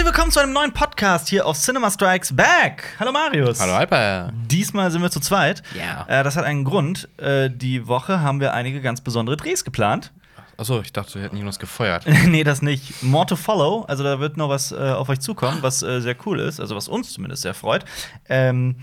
[0.00, 2.96] Herzlich willkommen zu einem neuen Podcast hier auf Cinema Strikes Back.
[2.98, 3.60] Hallo Marius.
[3.60, 4.32] Hallo Alper.
[4.46, 5.62] Diesmal sind wir zu zweit.
[5.78, 6.06] Ja.
[6.08, 7.06] Äh, das hat einen Grund.
[7.18, 10.10] Äh, die Woche haben wir einige ganz besondere Drehs geplant.
[10.56, 12.06] Achso, ich dachte, wir hätten Jonas gefeuert.
[12.26, 13.02] nee, das nicht.
[13.02, 13.84] More to follow.
[13.88, 16.60] Also da wird noch was äh, auf euch zukommen, was äh, sehr cool ist.
[16.60, 17.84] Also was uns zumindest sehr freut.
[18.30, 18.76] Ähm,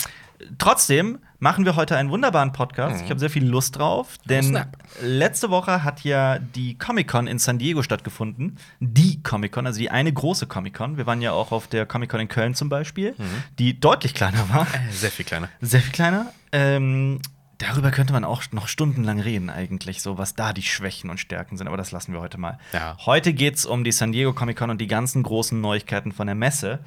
[0.57, 3.04] trotzdem machen wir heute einen wunderbaren Podcast.
[3.04, 4.77] Ich habe sehr viel Lust drauf, denn snap.
[5.01, 8.57] letzte Woche hat ja die Comic-Con in San Diego stattgefunden.
[8.79, 10.97] Die Comic-Con, also die eine große Comic-Con.
[10.97, 13.13] Wir waren ja auch auf der Comic-Con in Köln zum Beispiel,
[13.60, 14.68] die deutlich kleiner war.
[14.73, 15.50] Äh, Sehr viel kleiner.
[15.61, 16.32] Sehr viel kleiner.
[16.51, 17.19] Ähm,
[17.60, 21.57] darüber könnte man auch noch stundenlang reden, eigentlich, so was da die Schwächen und Stärken
[21.57, 22.57] sind, aber das lassen wir heute mal.
[22.74, 22.97] Ja.
[23.05, 26.35] Heute geht's um die San Diego Comic Con und die ganzen großen Neuigkeiten von der
[26.35, 26.79] Messe.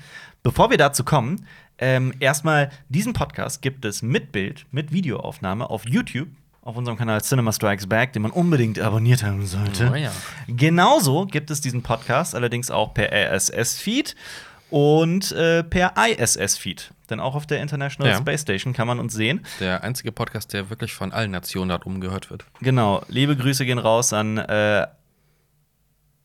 [0.42, 1.46] Bevor wir dazu kommen,
[1.78, 6.28] ähm, erstmal, diesen Podcast gibt es mit Bild, mit Videoaufnahme auf YouTube.
[6.62, 9.90] Auf unserem Kanal Cinema Strikes Back, den man unbedingt abonniert haben sollte.
[9.92, 10.12] Oh ja.
[10.46, 14.15] Genauso gibt es diesen Podcast allerdings auch per RSS-Feed
[14.68, 16.93] und äh, per ISS-Feed.
[17.09, 18.18] Denn auch auf der International Ja.
[18.18, 19.40] Space Station kann man uns sehen.
[19.59, 22.45] Der einzige Podcast, der wirklich von allen Nationen dort umgehört wird.
[22.60, 24.87] Genau, liebe Grüße gehen raus an äh,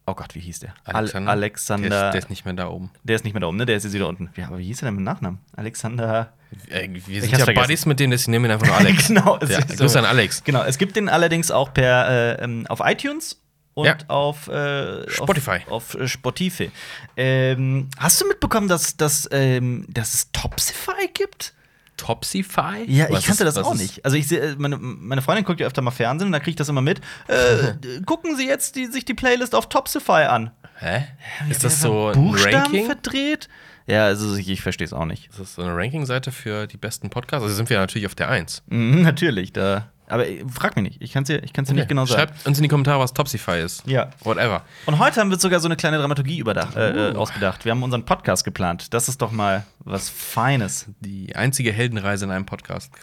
[0.08, 0.74] Oh Gott, wie hieß der?
[0.84, 1.90] Al Alexander.
[1.90, 2.92] Der ist, der ist nicht mehr da oben.
[3.04, 3.66] Der ist nicht mehr da oben, ne?
[3.66, 4.30] Der ist jetzt wieder unten.
[4.36, 5.40] Ja, aber wie hieß er denn mit Nachnamen?
[5.56, 6.32] Alexander.
[6.70, 7.54] Äh, wir Ich sind ja.
[7.54, 9.08] Buddies mit dem, deswegen nehmen wir ihn einfach nur Alex.
[9.08, 9.38] genau.
[9.42, 10.44] es Ja, ist an Alex.
[10.44, 12.08] Genau, es gibt den allerdings auch per
[12.40, 13.42] äh, ähm, auf iTunes
[13.74, 13.98] und Ja.
[14.08, 15.62] auf äh, Spotify.
[15.70, 16.72] Auf, auf äh, Spotify.
[17.18, 21.54] Ähm, hast du mitbekommen, dass, dass, ähm, dass es Topsify gibt?
[21.98, 22.84] Topsify?
[22.88, 24.04] Ja, Was ich kannte ist- das auch nicht.
[24.06, 26.52] Also ich sehe, äh, meine, meine Freundin guckt ja öfter mal Fernsehen und da kriege
[26.52, 27.00] ich das immer mit.
[27.28, 30.52] Äh, gucken Sie jetzt die, sich die Playlist auf Topsify an.
[30.80, 31.04] Hä?
[31.50, 32.86] Ist das Ja, so ein Buchstaben Ranking?
[32.86, 33.48] verdreht?
[33.88, 35.30] Ja, also ich, ich verstehe es auch nicht.
[35.30, 37.44] Ist das so eine Ranking-Seite für die besten Podcasts?
[37.44, 38.64] Also sind wir natürlich auf der 1.
[38.68, 39.92] Mhm, natürlich, da.
[40.08, 41.02] Aber äh, frag mich nicht.
[41.02, 42.22] Ich kann es dir, ich kann's dir nicht genau sagen.
[42.22, 43.88] Schreibt uns in die Kommentare, was Topsify ist.
[43.88, 44.10] Ja.
[44.24, 44.64] Whatever.
[44.86, 47.66] Und heute haben wir sogar so eine kleine Dramaturgie überdacht, äh, äh, ausgedacht.
[47.66, 48.94] Wir haben unseren Podcast geplant.
[48.94, 50.88] Das ist doch mal was Feines.
[51.00, 52.92] Die einzige Heldenreise in einem Podcast.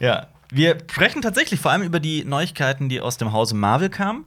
[0.00, 0.28] Ja.
[0.50, 4.24] Wir sprechen tatsächlich vor allem über die Neuigkeiten, die aus dem Hause Marvel kamen.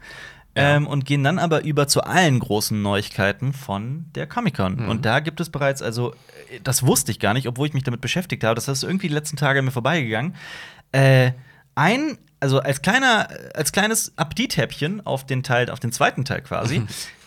[0.56, 0.76] Ja.
[0.76, 4.88] Ähm, und gehen dann aber über zu allen großen Neuigkeiten von der Comic-Con.
[4.90, 6.14] Und da gibt es bereits, also,
[6.52, 8.56] äh, das wusste ich gar nicht, obwohl ich mich damit beschäftigt habe.
[8.56, 10.36] Das ist irgendwie die letzten Tage mir vorbeigegangen.
[10.92, 11.34] Äh,
[11.78, 16.84] ein, also als kleiner, als kleines Appetithäppchen auf den Teil, auf den zweiten Teil quasi.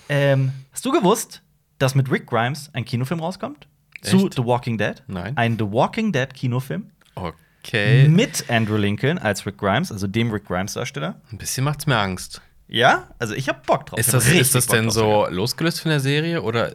[0.09, 1.43] ähm, hast du gewusst,
[1.78, 3.66] dass mit Rick Grimes ein Kinofilm rauskommt?
[4.03, 4.34] Zu Echt?
[4.34, 5.03] The Walking Dead?
[5.06, 5.37] Nein.
[5.37, 6.91] Ein The Walking Dead Kinofilm.
[7.15, 8.09] Okay.
[8.09, 11.21] Mit Andrew Lincoln als Rick Grimes, also dem Rick Grimes-Darsteller.
[11.31, 12.41] Ein bisschen macht's mir Angst.
[12.66, 13.99] Ja, also ich hab Bock drauf.
[13.99, 16.72] Ist das, ist das denn so losgelöst von der Serie oder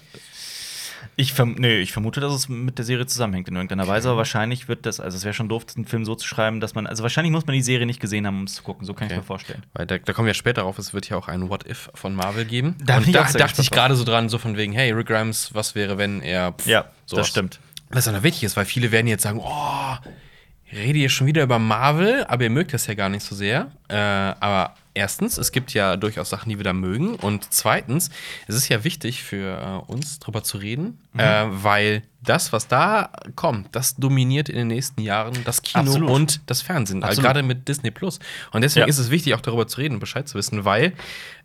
[1.17, 4.17] Ich, verm nee, ich vermute, dass es mit der Serie zusammenhängt in irgendeiner Weise, aber
[4.17, 6.87] wahrscheinlich wird das, also es wäre schon doof, einen Film so zu schreiben, dass man,
[6.87, 8.85] also wahrscheinlich muss man die Serie nicht gesehen haben, um es zu gucken.
[8.85, 9.21] So kann ich Okay.
[9.21, 9.63] mir vorstellen.
[9.73, 12.13] Weil da, da kommen wir später drauf, es wird ja auch ein What If von
[12.15, 12.75] Marvel geben.
[12.83, 15.53] Da und ich da dachte ich gerade so dran, so von wegen, hey, Rick Grimes,
[15.53, 16.51] was wäre, wenn er.
[16.53, 17.21] pff, Ja, sowas.
[17.23, 17.59] das stimmt.
[17.91, 20.24] Was dann wichtig ist, weil viele werden jetzt sagen, oh, ich
[20.71, 23.71] rede hier schon wieder über Marvel, aber ihr mögt das ja gar nicht so sehr.
[23.87, 27.15] Äh, aber erstens, es gibt ja durchaus Sachen, die wir da mögen.
[27.15, 28.09] Und zweitens,
[28.47, 31.19] es ist ja wichtig für äh, uns, drüber zu reden, Mhm.
[31.19, 36.09] äh, weil das, was da kommt, das dominiert in den nächsten Jahren das Kino Absolut.
[36.09, 37.03] und das Fernsehen.
[37.03, 38.19] Also gerade mit Disney Plus.
[38.51, 38.87] Und deswegen Ja.
[38.89, 40.93] ist es wichtig, auch darüber zu reden und Bescheid zu wissen, weil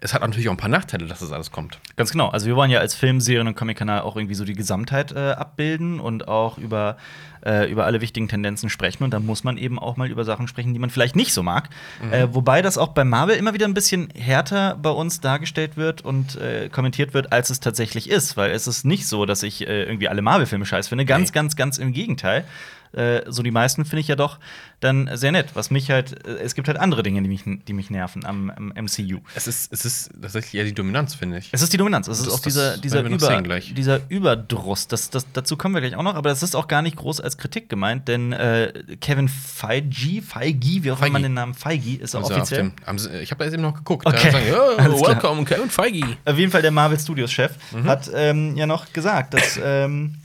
[0.00, 1.78] es hat natürlich auch ein paar Nachteile, dass das alles kommt.
[1.96, 2.28] Ganz genau.
[2.28, 5.32] Also wir wollen ja als Film, Serien und Comic-Kanal auch irgendwie so die Gesamtheit äh,
[5.32, 6.96] abbilden und auch über,
[7.44, 9.04] äh, über alle wichtigen Tendenzen sprechen.
[9.04, 11.42] Und da muss man eben auch mal über Sachen sprechen, die man vielleicht nicht so
[11.42, 11.68] mag.
[12.10, 16.00] Äh, wobei das auch bei Marvel immer wieder ein bisschen härter bei uns dargestellt wird
[16.02, 18.38] und äh, kommentiert wird, als es tatsächlich ist.
[18.38, 21.04] Weil es ist nicht so, dass ich äh, irgendwie alle Marvel-Filme scheiß finde.
[21.04, 21.34] Ganz, Nee.
[21.34, 22.44] ganz, ganz im Gegenteil.
[22.92, 24.40] Äh, so die meisten finde ich ja doch
[24.80, 25.50] dann sehr nett.
[25.54, 28.50] Was mich halt, äh, es gibt halt andere Dinge, die mich, die mich nerven am,
[28.50, 29.20] am MCU.
[29.36, 31.50] Es ist, es ist tatsächlich eher die Dominanz, finde ich.
[31.52, 32.08] Es ist die Dominanz.
[32.08, 34.88] Es ist Das- auch dieser, dieser, Über, dieser Überdruss.
[34.88, 37.20] Das, das, dazu kommen wir gleich auch noch, aber das ist auch gar nicht groß
[37.20, 41.94] als Kritik gemeint, denn äh, Kevin Feige, Feige, wie auch immer man den Namen Feige
[42.02, 42.72] ist, auch Also offiziell.
[42.88, 44.04] dem, ich habe da eben noch geguckt.
[44.04, 44.32] Okay.
[44.32, 45.00] Sagen, klar.
[45.00, 46.16] welcome, Kevin Feige.
[46.24, 47.84] Auf jeden Fall der Marvel Studios Chef Mhm.
[47.84, 50.16] hat ähm, ja noch gesagt, dass ähm,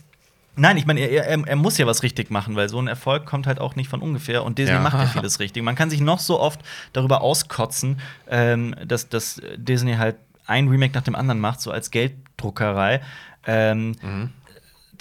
[0.57, 3.25] Nein, ich meine, er, er, er muss ja was richtig machen, weil so ein Erfolg
[3.25, 4.79] kommt halt auch nicht von ungefähr und Disney Ja.
[4.81, 5.63] macht ja vieles richtig.
[5.63, 6.61] Man kann sich noch so oft
[6.93, 7.99] darüber auskotzen,
[8.29, 10.15] ähm, dass, dass Disney halt
[10.47, 13.01] ein Remake nach dem anderen macht, so als Gelddruckerei.
[13.47, 13.95] Ähm,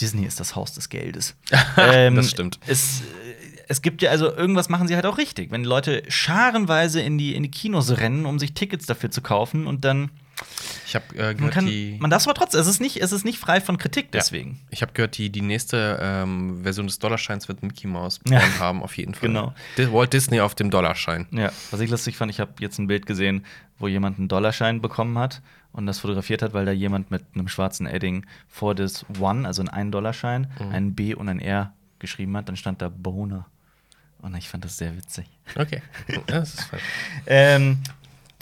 [0.01, 1.37] Disney ist das Haus des Geldes.
[1.77, 2.59] ähm, Das stimmt.
[2.67, 3.03] Es,
[3.69, 5.51] es gibt ja also irgendwas machen sie halt auch richtig.
[5.51, 9.67] Wenn Leute scharenweise in die, in die Kinos rennen, um sich Tickets dafür zu kaufen
[9.67, 10.11] und dann
[10.87, 11.97] Ich habe äh, Man, gehört, kann, die.
[12.01, 14.11] man darf es aber trotzdem, es ist nicht, es ist nicht frei von Kritik Ja.
[14.21, 14.61] deswegen.
[14.71, 18.41] Ich habe gehört, die, die nächste ähm, Version des Dollarscheins wird Mickey Mouse Ja.
[18.59, 19.29] haben, auf jeden Fall.
[19.29, 19.55] Genau.
[19.77, 21.27] Walt Disney auf dem Dollarschein.
[21.31, 23.45] Ja, was ich lustig fand, ich habe jetzt ein Bild gesehen,
[23.79, 25.43] wo jemand einen Dollarschein bekommen hat
[25.73, 29.63] und das fotografiert hat, weil da jemand mit einem schwarzen Edding vor das One, also
[29.65, 30.69] einen 1-Dollarschein, Mhm.
[30.73, 32.49] ein B und ein R geschrieben hat.
[32.49, 33.47] Dann stand da Boner.
[34.19, 35.27] Und ich fand das sehr witzig.
[35.57, 35.83] Okay.
[36.09, 36.83] Ja, das ist falsch.
[37.27, 37.79] Ähm,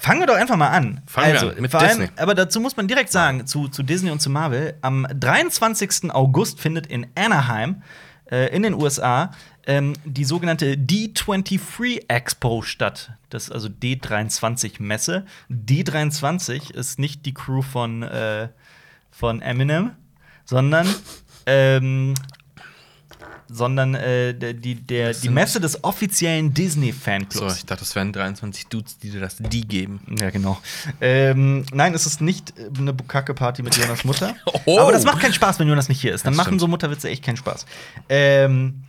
[0.03, 1.01] fangen wir doch einfach mal an.
[1.07, 2.09] Fangen wir an mit vor allem, Disney.
[2.17, 6.13] Aber dazu muss man direkt sagen, zu, zu Disney und zu Marvel, am 23.
[6.13, 7.83] August findet in Anaheim
[8.29, 9.31] äh, in den USA
[9.65, 13.13] ähm, die sogenannte D23 Expo statt.
[13.31, 15.25] Das ist also D23-Messe.
[15.49, 18.49] D23 ist nicht die Crew von, äh,
[19.13, 19.93] von Eminem,
[20.45, 20.93] sondern
[21.47, 22.15] ähm,
[23.53, 27.57] sondern äh, die, der, die Messe des offiziellen So, Disney-Fanclubs.
[27.59, 30.01] ich dachte, das wären 23 Dudes, die dir das die geben.
[30.19, 30.59] Ja, genau.
[31.01, 34.35] Ähm, nein, es ist nicht äh, eine Bukake-Party mit Jonas Mutter.
[34.65, 34.79] Oh.
[34.79, 36.25] Aber das macht keinen Spaß, wenn Jonas nicht hier ist.
[36.25, 36.61] Dann Das machen stimmt.
[36.61, 37.67] so Mutterwitze echt keinen Spaß.
[38.09, 38.85] Ähm,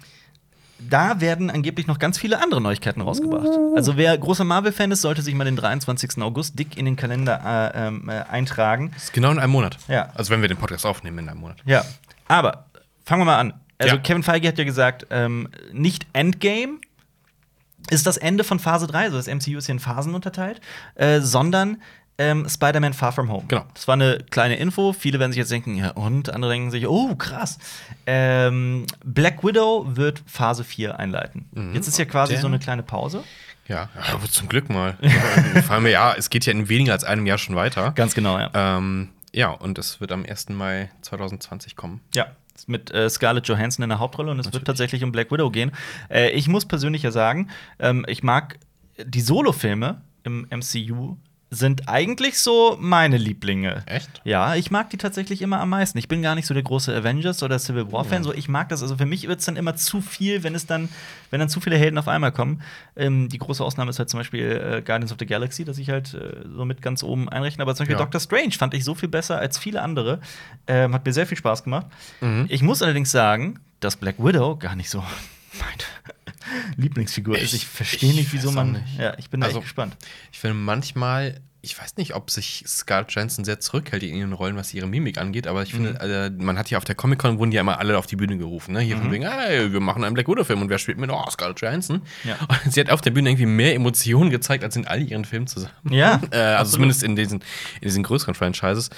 [0.89, 3.47] da werden angeblich noch ganz viele andere Neuigkeiten rausgebracht.
[3.75, 6.21] Also wer großer Marvel-Fan ist, sollte sich mal den 23.
[6.21, 8.91] August dick in den Kalender äh, ähm, äh, eintragen.
[8.93, 9.77] Das ist genau in einem Monat.
[9.87, 10.09] Ja.
[10.15, 11.57] Also, wenn wir den Podcast aufnehmen, in einem Monat.
[11.65, 11.85] Ja,
[12.27, 12.65] aber
[13.05, 13.53] fangen wir mal an.
[13.83, 14.01] Also Ja.
[14.01, 16.79] Kevin Feige hat ja gesagt, ähm, nicht Endgame
[17.89, 20.61] ist das Ende von Phase 3, also das MCU ist hier in Phasen unterteilt,
[20.95, 21.81] äh, sondern
[22.17, 23.45] ähm, Spider-Man Far From Home.
[23.47, 23.65] Genau.
[23.73, 24.93] Das war eine kleine Info.
[24.93, 27.57] Viele werden sich jetzt denken, ja, und andere denken sich, oh, krass.
[28.05, 31.49] Ähm, Black Widow wird Phase 4 einleiten.
[31.73, 33.23] Jetzt ist ja quasi so eine kleine Pause.
[33.67, 34.97] Ja, aber zum Glück mal.
[35.65, 37.91] Vor allem, ja, es geht ja in weniger als einem Jahr schon weiter.
[37.95, 38.51] Ganz genau, ja.
[38.53, 40.49] Ähm, ja, und es wird am 1.
[40.49, 42.01] Mai 2020 kommen.
[42.13, 42.27] Ja,
[42.67, 45.71] mit äh, Scarlett Johansson in der Hauptrolle und es wird tatsächlich um Black Widow gehen.
[46.09, 48.59] Äh, ich muss persönlich ja sagen, ähm, ich mag
[49.03, 51.17] die Solo-Filme im MCU
[51.53, 53.83] sind eigentlich so meine Lieblinge.
[53.85, 54.21] Echt?
[54.23, 55.97] Ja, ich mag die tatsächlich immer am meisten.
[55.97, 58.23] Ich bin gar nicht so der große Avengers oder Civil War Fan.
[58.23, 58.81] So, ich mag das.
[58.81, 60.89] Also für mich wird es dann immer zu viel, wenn es dann,
[61.29, 62.61] wenn dann zu viele Helden auf einmal kommen.
[62.95, 65.89] Ähm, die große Ausnahme ist halt zum Beispiel äh, Guardians of the Galaxy, das ich
[65.89, 67.61] halt äh, so mit ganz oben einrechne.
[67.61, 68.01] Aber zum Beispiel Ja.
[68.03, 70.19] Doctor Strange fand ich so viel besser als viele andere.
[70.67, 71.85] Ähm, hat mir sehr viel Spaß gemacht.
[72.21, 72.45] Mhm.
[72.49, 74.99] Ich muss allerdings sagen, dass Black Widow gar nicht so
[75.53, 76.22] meine
[76.77, 77.53] Lieblingsfigur ist.
[77.53, 78.73] Ich- Ich verstehe ich nicht, wieso man.
[78.73, 78.97] nicht.
[78.99, 79.95] Ja, ich bin da Also- echt gespannt.
[80.31, 84.57] Ich finde manchmal, ich weiß nicht, ob sich Scarlett Johansson sehr zurückhält in ihren Rollen,
[84.57, 85.85] was ihre Mimik angeht, aber ich Mhm.
[85.95, 88.37] finde, äh, man hat ja auf der Comic-Con wurden ja immer alle auf die Bühne
[88.37, 88.81] gerufen, ne?
[88.81, 89.01] Hier Mhm.
[89.03, 91.09] von wegen, hey, wir machen einen Black Widow-Film und wer spielt mit?
[91.09, 92.01] Oh, Scarlett Johansson.
[92.25, 92.35] Ja.
[92.65, 95.47] Und sie hat auf der Bühne irgendwie mehr Emotionen gezeigt als in all ihren Filmen
[95.47, 95.71] zusammen.
[95.89, 96.71] Ja, Äh, also absolut.
[96.73, 98.89] zumindest in diesen, in diesen größeren Franchises.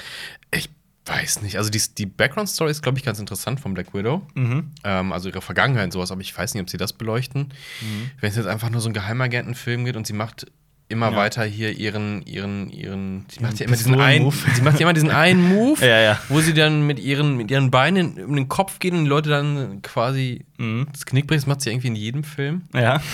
[0.52, 0.70] Ich
[1.06, 1.58] weiß nicht.
[1.58, 4.22] Also die, die Background-Story ist, glaube ich, ganz interessant von Black Widow.
[4.34, 4.72] Mhm.
[4.84, 7.54] Ähm, also ihre Vergangenheit und sowas, aber ich weiß nicht, ob sie das beleuchten.
[7.82, 8.10] Mhm.
[8.20, 10.48] Wenn es jetzt einfach nur so ein Geheimagentenfilm geht und sie macht
[10.88, 11.18] immer Ja.
[11.18, 14.56] weiter hier ihren, ihren, ihren, sie macht ja immer diesen einen, Pistolen-Move.
[14.56, 16.20] sie macht ja immer diesen einen Move, Ja, ja.
[16.30, 19.30] wo sie dann mit ihren, mit ihren Beinen um den Kopf geht und die Leute
[19.30, 20.88] dann quasi Mhm.
[20.92, 21.42] das Knick bricht.
[21.42, 22.64] Das macht sie irgendwie in jedem Film.
[22.74, 23.02] Ja.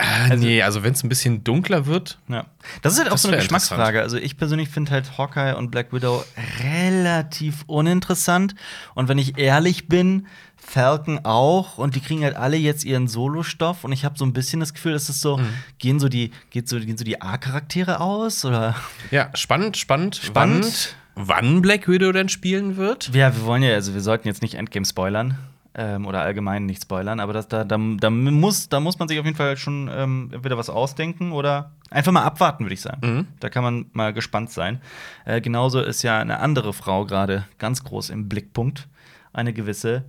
[0.00, 2.46] Ah, nee, also wenn es ein bisschen dunkler wird, Ja.
[2.82, 4.00] Das ist halt auch so eine Geschmacksfrage.
[4.00, 6.24] Also ich persönlich finde halt Hawkeye und Black Widow
[6.62, 8.54] relativ uninteressant.
[8.94, 10.26] Und wenn ich ehrlich bin,
[10.56, 11.78] Falcon auch.
[11.78, 13.84] Und die kriegen halt alle jetzt ihren Solostoff.
[13.84, 15.48] Und ich habe so ein bisschen das Gefühl, dass es so, Mhm.
[15.78, 18.44] gehen so die, geht so, gehen so die A-Charaktere aus?
[18.44, 18.74] Oder
[19.10, 20.94] ja, spannend, spannend, Spannend.
[21.14, 23.10] Wann, wann Black Widow denn spielen wird.
[23.14, 25.38] ja, wir wollen ja, also wir sollten jetzt nicht Endgame spoilern.
[25.72, 29.20] Ähm, oder allgemein nicht spoilern, aber das, da, da, da, muss, da muss man sich
[29.20, 33.00] auf jeden Fall schon ähm, entweder was ausdenken oder einfach mal abwarten, würde ich sagen.
[33.06, 33.26] Mhm.
[33.38, 34.80] Da kann man mal gespannt sein.
[35.24, 38.88] Äh, genauso ist ja eine andere Frau gerade ganz groß im Blickpunkt.
[39.32, 40.04] Eine gewisse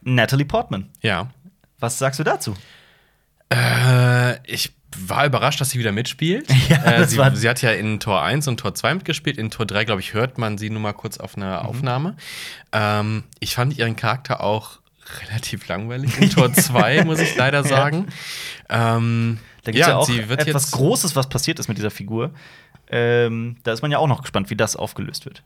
[0.00, 0.88] Natalie Portman.
[1.02, 1.28] Ja.
[1.78, 2.54] Was sagst du dazu?
[3.52, 6.46] Äh, ich war überrascht, dass sie wieder mitspielt.
[6.68, 9.36] Ja, äh, sie, sie hat ja in Tor 1 und Tor 2 mitgespielt.
[9.38, 11.42] In Tor 3, glaube ich, hört man sie nur mal kurz auf Mhm.
[11.42, 12.16] einer Aufnahme.
[12.72, 14.78] Ähm, ich fand ihren Charakter auch
[15.28, 18.06] relativ langweilig in Tor 2, muss ich leider sagen.
[18.68, 21.90] Ähm, Da gibt es ja, auch sie wird etwas Großes, was passiert ist mit dieser
[21.90, 22.32] Figur.
[22.88, 25.42] Ähm, da ist man ja auch noch gespannt, wie das aufgelöst wird.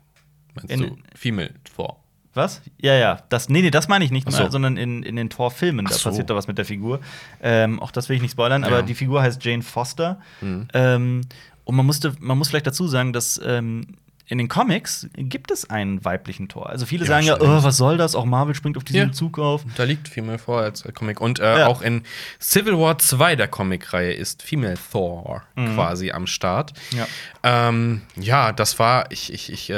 [0.55, 2.03] Meinst in- du Female Thor?
[2.37, 2.61] Was?
[2.81, 3.23] Ja, ja.
[3.31, 4.43] Das, nee, nee, das meine ich nicht, so.
[4.43, 5.87] mal, sondern in, in den Torfilmen.
[5.87, 6.09] Da so.
[6.11, 7.01] passiert da was mit der Figur.
[7.43, 8.69] Ähm, auch das will ich nicht spoilern, Ja.
[8.69, 10.21] aber die Figur heißt Jane Foster.
[10.41, 10.69] Mhm.
[10.75, 11.21] Ähm,
[11.65, 13.97] und man, musste, man muss vielleicht dazu sagen, dass ähm,
[14.29, 16.69] in den Comics gibt es einen weiblichen Tor.
[16.69, 17.49] Also viele Ja, sagen ja, stimmt.
[17.49, 18.15] oh, was soll das?
[18.17, 19.13] Auch Marvel springt auf diesen Ja.
[19.13, 19.65] Zug auf.
[19.77, 21.21] Da liegt Female Thor als äh, Comic.
[21.21, 21.67] Und äh, Ja.
[21.69, 22.03] auch in
[22.41, 25.75] Civil War 2 der Comicreihe ist Female Thor Mhm.
[25.77, 26.73] quasi am Start.
[26.91, 27.07] Ja.
[27.45, 29.75] Ähm, ja, das war, ich, ich, ich, äh,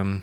[0.00, 0.22] ähm,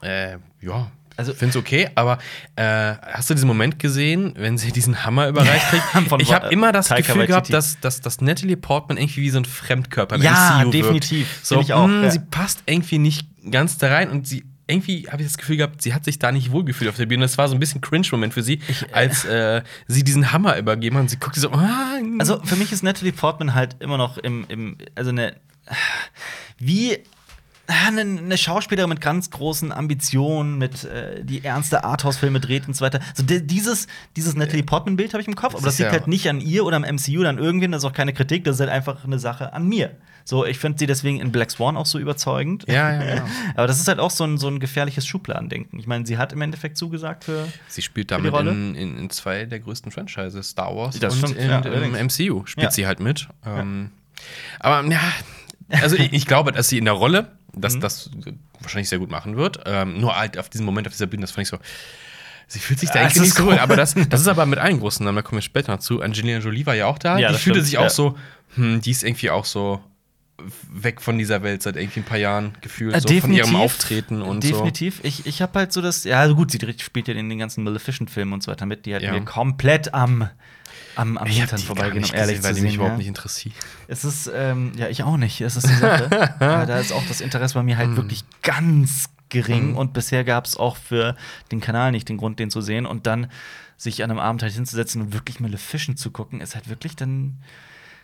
[0.00, 2.18] äh, ja, Also, Find's okay, aber
[2.56, 5.84] äh, hast du diesen Moment gesehen, wenn sie diesen Hammer überreicht kriegt?
[6.08, 7.52] Von ich habe immer das Taika Gefühl gehabt, Waititi.
[7.52, 11.28] dass, dass, dass Natalie Portman irgendwie wie so ein Fremdkörper im Ja, MCU definitiv.
[11.28, 11.46] Wirkt.
[11.46, 12.10] So, ich auch, mh, ja.
[12.10, 15.82] Sie passt irgendwie nicht ganz da rein und sie irgendwie habe ich das Gefühl gehabt,
[15.82, 17.22] sie hat sich da nicht wohlgefühlt auf der Bühne.
[17.24, 18.60] Das war so ein bisschen Cringe-Moment für sie,
[18.92, 22.72] als äh, sie diesen Hammer übergeben hat und sie guckt so, ah, Also für mich
[22.72, 25.34] ist Natalie Portman halt immer noch im, im also eine
[26.58, 26.98] wie
[27.86, 32.84] eine, eine Schauspielerin mit ganz großen Ambitionen, mit äh, die ernste Arthouse-Filme dreht und so
[32.84, 33.00] weiter.
[33.14, 33.86] So di- dieses,
[34.16, 36.64] dieses Natalie Portman-Bild habe ich im Kopf, aber das liegt ja- halt nicht an ihr
[36.64, 39.04] oder am MCU oder an irgendwen, das ist auch keine Kritik, das ist halt einfach
[39.04, 39.96] eine Sache an mir.
[40.24, 42.64] So, ich finde sie deswegen in Black Swan auch so überzeugend.
[42.68, 43.26] Ja, ja, genau.
[43.56, 45.80] Aber das ist halt auch so ein, so ein gefährliches Schubladendenken.
[45.80, 47.48] Ich meine, sie hat im Endeffekt zugesagt für.
[47.66, 51.38] Sie spielt damit in, in, in zwei der größten Franchises, Star Wars Das und stimmt,
[51.38, 51.92] in, ja, im.
[52.06, 52.46] MCU.
[52.46, 52.70] Spielt Ja.
[52.70, 53.26] sie halt mit.
[53.44, 53.90] Ähm,
[54.60, 55.00] aber ja,
[55.82, 58.10] also ich, ich glaube, dass sie in der Rolle das, das
[58.60, 59.60] wahrscheinlich sehr gut machen wird.
[59.66, 61.58] Ähm, nur halt auf diesen Moment auf dieser Bühne, das fand ich so.
[62.48, 63.58] Sie fühlt sich da Ja, es nicht so cool.
[63.58, 66.02] aber das, das ist aber mit allen großen Namen, da kommen wir später noch zu.
[66.02, 67.18] Angelina Jolie war ja auch da.
[67.18, 67.90] Ja, die fühlte stimmt, sich auch ja.
[67.90, 68.18] so,
[68.56, 69.80] hm, die ist irgendwie auch so
[70.72, 74.22] weg von dieser Welt seit irgendwie ein paar Jahren gefühlt, Äh, so von ihrem Auftreten
[74.22, 75.00] und definitiv.
[75.04, 77.62] Ich, ich habe halt so das, ja, also gut, sie spielt ja in den ganzen
[77.64, 79.12] Maleficent-Filmen und so weiter mit, die halt Ja.
[79.12, 80.28] mir komplett am,
[80.96, 82.98] am, am Hintern um ehrlich weil die mich überhaupt ja.
[82.98, 83.54] nicht interessiert.
[83.88, 85.40] Es ist, ähm, ja, ich auch nicht.
[85.40, 86.08] Das ist die Sache.
[86.40, 89.74] ja, da ist auch das Interesse bei mir halt wirklich ganz gering.
[89.74, 91.16] Und bisher gab es auch für
[91.50, 92.86] den Kanal nicht den Grund, den zu sehen.
[92.86, 93.28] Und dann
[93.76, 97.38] sich an einem Abend halt hinzusetzen und wirklich Maleficent zu gucken, ist halt wirklich dann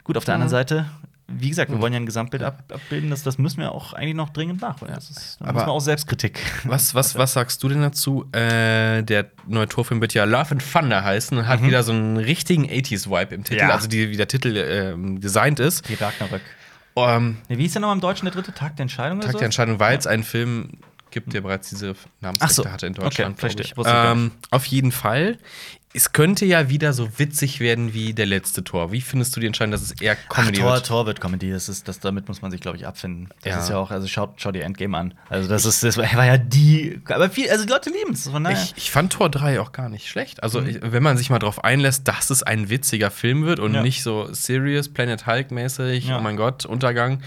[0.03, 0.17] gut.
[0.17, 0.91] Auf der anderen Seite,
[1.31, 3.11] wie gesagt, wir wollen ja ein Gesamtbild ab abbilden.
[3.11, 4.95] Das, das müssen wir auch eigentlich noch dringend nachholen.
[4.95, 6.41] Das ist, da Aber- müssen wir auch Selbstkritik.
[6.65, 8.25] Was, was, was sagst du denn dazu?
[8.33, 12.17] Äh, der neue Torfilm wird ja Love and Thunder heißen und hat wieder so einen
[12.17, 13.71] richtigen 80s-Vibe im Titel, Ja.
[13.71, 15.89] also die, wie der Titel ähm, designt ist.
[15.89, 16.41] Die Ragnarök.
[16.97, 19.21] Ähm, Nee, wie ist der nochmal im Deutschen der dritte Tag der Entscheidung?
[19.21, 19.39] Tag so?
[19.39, 20.71] der Entscheidung, weil es einen Film
[21.11, 22.67] gibt, der bereits diese Namensrechte so.
[22.71, 23.39] hatte in Okay, Deutschland.
[23.39, 23.65] glaub verstehe.
[23.67, 23.75] ich.
[23.87, 25.39] Ähm, auf jeden Fall.
[25.95, 28.93] Es könnte ja wieder so witzig werden wie der letzte Tor.
[28.93, 30.87] Wie findest du die Entscheidung, dass es eher Comedy Ach, Tor, wird?
[30.87, 31.51] Tor wird Comedy.
[31.51, 33.31] Das ist, das, damit muss man sich, glaube ich, abfinden.
[33.43, 33.59] Das Ja.
[33.63, 35.15] ist ja auch, also schau, schau dir Endgame an.
[35.31, 37.01] Also, das ist, das war ja die.
[37.09, 38.27] Aber viel, also die Leute lieben es.
[38.27, 40.43] Ich, ich fand Tor 3 auch gar nicht schlecht.
[40.43, 40.79] Also, Mhm.
[40.83, 43.83] wenn man sich mal darauf einlässt, dass es ein witziger Film wird und Ja.
[43.83, 46.19] nicht so serious, Planet Hulk-mäßig, Ja.
[46.19, 47.23] oh mein Gott, Untergang.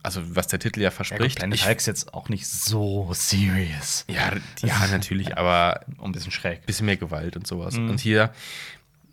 [0.00, 0.04] Ja.
[0.04, 1.38] Also, was der Titel ja Ja, verspricht.
[1.38, 4.04] Planet ich, Hulk ist jetzt auch nicht so serious.
[4.08, 6.64] ja, ja, natürlich, aber Ein bisschen schräg.
[6.66, 7.74] bisschen mehr Gewalt und sowas.
[7.76, 7.90] Mhm.
[7.90, 8.30] Und hier,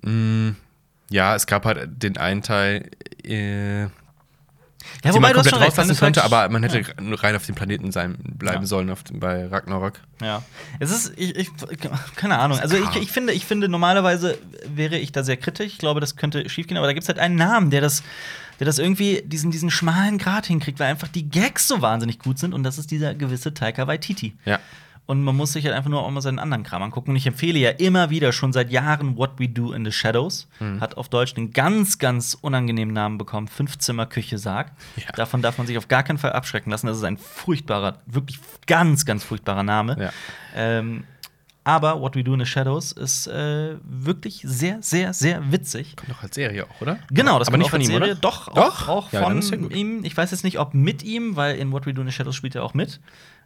[0.01, 0.55] mh,
[1.09, 2.89] ja, es gab halt den einen Teil,
[3.23, 7.15] äh, Ja, den man du komplett recht, rauslassen Planet könnte, aber man hätte Ja.
[7.15, 8.67] rein auf dem Planeten sein, bleiben Ja.
[8.67, 9.99] sollen auf, bei Ragnarok.
[10.21, 10.43] Ja.
[10.79, 11.49] Es ist, ich, ich,
[12.15, 12.59] keine Ahnung.
[12.59, 15.67] Also ich, ich, finde, ich finde, normalerweise wäre ich da sehr kritisch.
[15.73, 18.03] Ich glaube, das könnte schiefgehen, aber da gibt es halt einen Namen, der das,
[18.59, 22.39] der das irgendwie diesen, diesen schmalen Grat hinkriegt, weil einfach die Gags so wahnsinnig gut
[22.39, 24.35] sind und das ist dieser gewisse Taika Waititi.
[24.45, 24.59] Ja.
[25.05, 27.11] Und man muss sich halt einfach nur auch mal seinen anderen Kram angucken.
[27.11, 30.49] Und ich empfehle ja immer wieder schon seit Jahren What We Do in the Shadows.
[30.57, 30.81] Hm.
[30.81, 33.47] Hat auf Deutsch einen ganz, ganz unangenehmen Namen bekommen.
[33.47, 34.73] Fünfzimmer-Küche Sarg.
[34.97, 35.13] Ja.
[35.15, 36.87] Davon darf man sich auf gar keinen Fall abschrecken lassen.
[36.87, 39.95] Das ist ein furchtbarer, wirklich ganz, ganz furchtbarer Name.
[39.97, 40.09] Ja.
[40.57, 41.05] Ähm,
[41.67, 45.97] aber What We Do in the Shadows ist äh, wirklich sehr, sehr, sehr witzig.
[45.97, 46.97] Kommt doch als Serie auch, oder?
[47.11, 48.11] Genau, das aber kommt nicht von als ihm, Serie.
[48.13, 48.21] oder?
[48.21, 48.87] Doch, Doch?
[48.87, 50.05] auch, auch Ja, von ja ihm.
[50.05, 52.35] Ich weiß jetzt nicht, ob mit ihm, weil in What We Do in the Shadows
[52.37, 53.01] spielt er auch mit.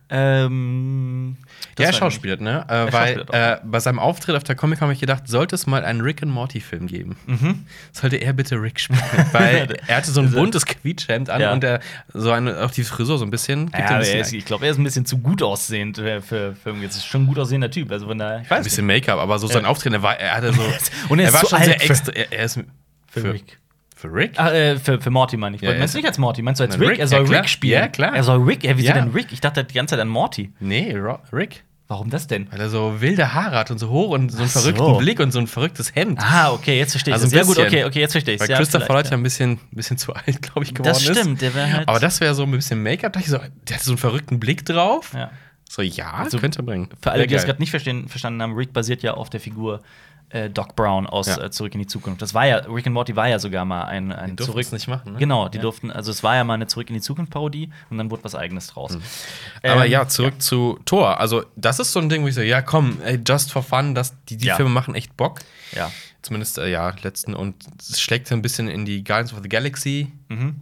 [0.09, 1.37] Ähm,
[1.79, 2.65] Ja, er schauspielt, ne?
[2.67, 5.67] Äh, Er weil äh, bei seinem Auftritt auf der Comic habe ich gedacht, sollte es
[5.67, 7.65] mal einen Rick and Morty-Film geben, Mhm.
[7.91, 8.99] sollte er bitte Rick spielen.
[9.31, 11.53] weil er hatte so ein buntes Quietschhemd an Ja.
[11.53, 11.79] und er,
[12.13, 13.71] so eine, auch die Frisur so ein bisschen.
[13.73, 16.19] Ja, ein bisschen, er ist, ich glaube, er ist ein bisschen zu gut aussehend äh,
[16.21, 16.87] für, für irgendwie.
[16.87, 17.91] Das ist schon ein gut aussehender Typ.
[17.91, 19.69] Also von daher, ich weiß ein bisschen Make-up, aber so sein Ja.
[19.69, 20.61] Auftreten, er, war, er hatte so.
[21.09, 22.11] Und er ist war schon sehr extra.
[22.11, 23.59] Er, er ist für für, Rick.
[24.01, 24.33] Für Rick?
[24.37, 25.61] Ach, äh, für, für Morty meine ich.
[25.61, 26.41] Ja, Meinst er du nicht als Morty?
[26.41, 26.99] Meinst du als Nein, Rick?
[26.99, 27.39] Er soll ja.
[27.39, 27.81] Rick spielen.
[27.81, 28.15] Ja, klar.
[28.15, 28.63] Er soll Rick.
[28.63, 28.93] Ja, wieso Ja.
[28.95, 29.27] denn Rick?
[29.31, 30.51] Ich dachte die ganze Zeit an Morty.
[30.59, 31.63] Nee, Ro Rick.
[31.87, 32.47] Warum das denn?
[32.49, 34.59] Weil er so wilde Haare hat und so hoch und so einen so.
[34.61, 36.19] verrückten Blick und so ein verrücktes Hemd.
[36.21, 37.33] Ah, okay, jetzt verstehe ich Also das.
[37.35, 39.59] Ja, gut, okay, okay, jetzt verstehe ich Weil ja, Christopher vielleicht, Lloyd ja ein bisschen,
[39.71, 41.17] bisschen zu alt, glaube ich, geworden Das ist.
[41.19, 41.89] stimmt, der wäre halt.
[41.89, 43.11] Aber das wäre so ein bisschen Make-up.
[43.11, 45.11] Da dachte ich so, Der hatte so einen verrückten Blick drauf.
[45.13, 45.31] Ja.
[45.69, 46.89] So, ja, Also, könnte er bringen.
[47.01, 49.81] Für alle, die das gerade nicht verstehen, verstanden haben, Rick basiert ja auf der Figur
[50.33, 51.41] äh, Doc Brown aus Ja.
[51.43, 52.21] äh, Zurück in die Zukunft.
[52.21, 54.71] Das war ja, Rick and Morty war ja sogar mal ein, ein Die Zurück.
[54.71, 55.19] nicht machen, ne?
[55.19, 55.61] Genau, die Ja.
[55.63, 58.35] durften, also es war ja mal eine Zurück in die Zukunft-Parodie und dann wurde was
[58.35, 58.97] eigenes draus.
[59.63, 61.19] Aber Ähm, ja, zurück zu Thor.
[61.19, 63.93] Also, das ist so ein Ding, wo ich so, ja, komm, ey, just for fun,
[63.95, 64.55] das, die, die Ja.
[64.55, 65.39] Filme machen echt Bock.
[65.75, 65.91] Ja.
[66.21, 67.33] Zumindest, äh, ja, letzten.
[67.33, 70.11] Und es schlägt ein bisschen in die Guardians of the Galaxy.
[70.29, 70.61] Mhm.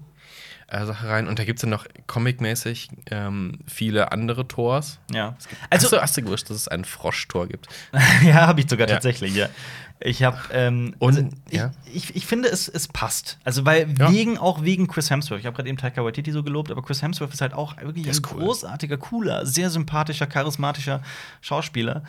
[0.69, 1.27] Äh, Sache rein.
[1.27, 4.99] Und da gibt es ja noch comic-mäßig ähm, viele andere Tors.
[5.13, 5.35] Ja.
[5.69, 7.67] Also, hast, du, hast du gewusst, dass es ein Frosch-Tor gibt?
[8.23, 8.95] ja, habe ich sogar Ja.
[8.95, 9.49] tatsächlich, ja.
[10.01, 11.71] Ich habe, ähm, Und- also, ich, ja.
[11.93, 13.37] ich, ich finde, es, es passt.
[13.43, 14.11] Also, weil Ja.
[14.11, 15.39] wegen, auch wegen Chris Hemsworth.
[15.41, 18.07] Ich habe gerade eben Taika Waititi so gelobt, aber Chris Hemsworth ist halt auch wirklich
[18.07, 18.39] ein cool.
[18.43, 21.01] großartiger, cooler, sehr sympathischer, charismatischer
[21.41, 22.03] Schauspieler.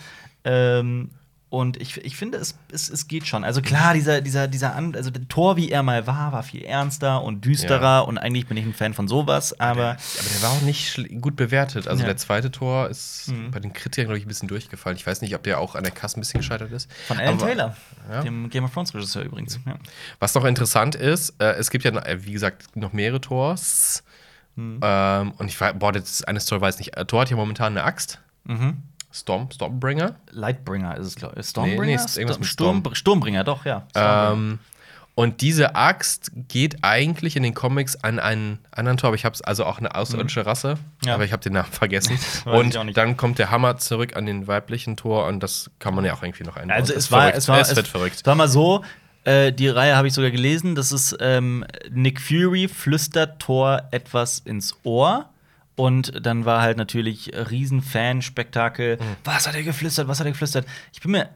[0.45, 1.11] Ähm,
[1.51, 3.43] und ich, ich finde, es, es, es geht schon.
[3.45, 6.63] Also klar, dieser, dieser, dieser An also der Tor, wie er mal war, war viel
[6.63, 7.83] ernster und düsterer.
[7.83, 8.01] Ja.
[8.01, 9.91] Und eigentlich bin ich ein Fan von sowas, aber.
[9.91, 9.97] Aber
[10.33, 11.89] der war auch nicht gut bewertet.
[11.89, 12.07] Also Ja.
[12.07, 13.51] der zweite Tor ist Mhm.
[13.51, 14.97] bei den Kritikern, glaube ich, ein bisschen durchgefallen.
[14.97, 16.89] Ich weiß nicht, ob der auch an der Kasse ein bisschen gescheitert ist.
[17.09, 17.77] Von Alan Aber- Taylor,
[18.11, 18.23] Ja.
[18.23, 19.59] dem Game of Thrones Regisseur übrigens.
[19.67, 19.75] Ja.
[20.21, 24.05] Was noch interessant ist, äh, es gibt ja, äh, wie gesagt, noch mehrere Tors.
[24.55, 24.79] Mhm.
[24.83, 26.97] Ähm, und ich war, boah, das eine Story weiß nicht.
[26.97, 28.21] Äh, Thor hat ja momentan eine Axt.
[28.45, 28.83] Mhm.
[29.13, 30.15] Storm, Stormbringer.
[30.31, 31.39] Lightbringer ist es, glaube ich.
[31.39, 31.85] Nee, Stormbringer?
[31.87, 33.87] nee, ist irgendwas mit Sturm, Sturmbringer, doch, ja.
[33.91, 34.33] Stormbringer.
[34.33, 34.59] Ähm,
[35.17, 39.35] und diese Axt geht eigentlich in den Comics an einen anderen Tor, aber ich habe
[39.35, 41.09] es also auch eine außerirdische Rasse, Mhm.
[41.09, 41.15] Ja.
[41.15, 42.19] aber ich habe den Namen vergessen.
[42.47, 46.15] Und dann kommt der Hammer zurück an den weiblichen Tor und das kann man ja
[46.15, 46.79] auch irgendwie noch einbauen.
[46.79, 47.39] also, es war, verrückt.
[47.39, 48.23] es war, es wird verrückt.
[48.25, 48.83] Sag mal so,
[49.25, 50.75] äh, die Reihe habe ich sogar gelesen.
[50.75, 55.29] Das ist ähm, Nick Fury flüstert Thor etwas ins Ohr.
[55.81, 58.99] Und dann war halt natürlich riesen Fan-Spektakel.
[58.99, 59.17] Mhm.
[59.25, 60.09] Was hat er geflüstert?
[60.09, 60.67] Was hat er geflüstert?
[60.93, 61.31] Ich bin mir.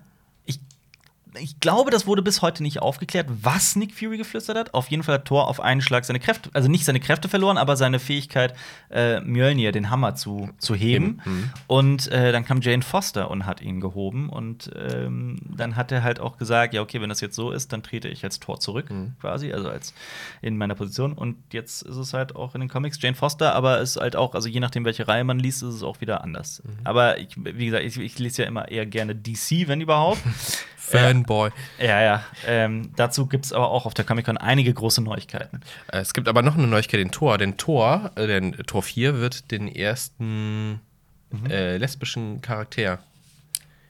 [1.40, 4.74] Ich, glaube, das wurde bis heute nicht aufgeklärt, was Nick Fury geflüstert hat.
[4.74, 7.58] Auf jeden Fall hat Thor auf einen Schlag seine Kräfte, also nicht seine Kräfte verloren,
[7.58, 8.54] aber seine Fähigkeit,
[8.90, 11.20] äh, Mjölnir, den Hammer zu, zu heben.
[11.24, 11.50] Mhm.
[11.66, 14.28] Und äh, dann kam Jane Foster und hat ihn gehoben.
[14.28, 17.72] Und ähm, dann hat er halt auch gesagt: Ja, okay, wenn das jetzt so ist,
[17.72, 19.14] dann trete ich als Tor zurück, Mhm.
[19.20, 19.94] quasi, also als
[20.42, 21.12] in meiner Position.
[21.14, 24.14] Und jetzt ist es halt auch in den Comics Jane Foster, aber es ist halt
[24.16, 26.62] auch, also je nachdem, welche Reihe man liest, ist es auch wieder anders.
[26.64, 26.78] Mhm.
[26.84, 30.20] Aber ich, wie gesagt, ich, ich lese ja immer eher gerne DC, wenn überhaupt.
[30.86, 31.50] Fanboy.
[31.78, 32.24] ja, ja.
[32.46, 35.60] Ähm, dazu gibt es aber auch auf der Comic-Con einige große Neuigkeiten.
[35.90, 37.38] Äh, Es gibt aber noch eine Neuigkeit, den Tor.
[37.38, 40.80] Den Tor, äh, den Tor 4 wird den ersten
[41.30, 41.46] Mhm.
[41.50, 42.98] äh, lesbischen Charakter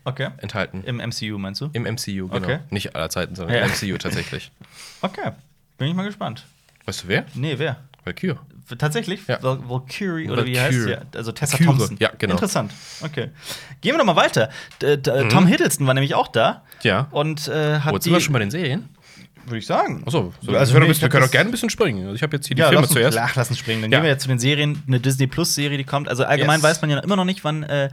[0.05, 0.29] Okay.
[0.39, 0.83] enthalten.
[0.85, 1.71] Im MCU, meinst du?
[1.73, 2.37] Im MCU, genau.
[2.37, 2.59] Okay.
[2.71, 3.65] Nicht aller Zeiten, sondern Ja.
[3.65, 4.51] im MCU tatsächlich.
[5.03, 5.33] Okay.
[5.77, 6.45] Bin ich mal gespannt.
[6.87, 7.25] Weißt du wer?
[7.35, 8.39] Nee, val Valkyrie.
[8.79, 9.27] Tatsächlich?
[9.27, 9.43] Ja.
[9.43, 10.87] Val Valkyrie oder wie heißt sie?
[10.91, 11.07] Valkyrie.
[11.17, 11.97] Also Tessa Valkyrie, Thompson.
[12.01, 12.33] ja, genau.
[12.35, 12.73] Interessant.
[13.03, 13.31] Okay.
[13.81, 14.49] Gehen wir doch mal weiter.
[14.81, 16.63] D d Tom Hiddleston war nämlich auch da.
[16.83, 17.09] Ja.
[17.11, 18.89] Und äh, hat Oh, jetzt sind wir schon bei den Serien.
[19.47, 20.03] würde ich sagen.
[20.07, 22.03] Achso, so, Also, wir nee, können, ich wir können auch gerne ein bisschen springen.
[22.05, 23.19] Also ich habe jetzt hier die Ja, Filme lass uns, zuerst.
[23.19, 23.83] ach, lass uns springen.
[23.83, 23.99] Dann Ja.
[23.99, 24.83] gehen wir jetzt zu den Serien.
[24.87, 26.09] Eine Disney Plus Serie, die kommt.
[26.09, 26.65] Also allgemein Yes.
[26.65, 27.91] weiß man ja immer noch nicht, wann äh,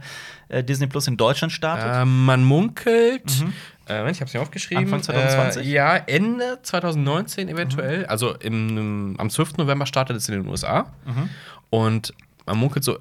[0.48, 1.90] äh, Disney Plus in Deutschland startet.
[2.02, 3.44] Ähm, man munkelt,
[3.88, 4.84] äh, Moment, ich habe es mir aufgeschrieben.
[4.84, 4.94] Mhm.
[4.94, 5.66] Anfang 2020?
[5.66, 8.06] Äh, ja, Ende 2019 eventuell.
[8.06, 9.56] Also im, am 12.
[9.58, 10.86] November startet es in den USA.
[11.04, 11.28] Mhm.
[11.70, 12.14] Und
[12.46, 12.98] man munkelt so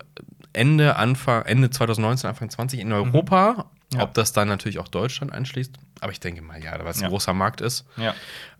[0.53, 3.53] Ende, Anfang, Ende 2019, Anfang 20 in Europa.
[3.53, 3.97] Mhm.
[3.97, 4.03] Ja.
[4.03, 5.73] Ob das dann natürlich auch Deutschland einschließt.
[5.99, 7.07] Aber ich denke mal, ja, weil es Ja.
[7.07, 7.85] ein großer Markt ist.
[7.97, 8.13] Ja.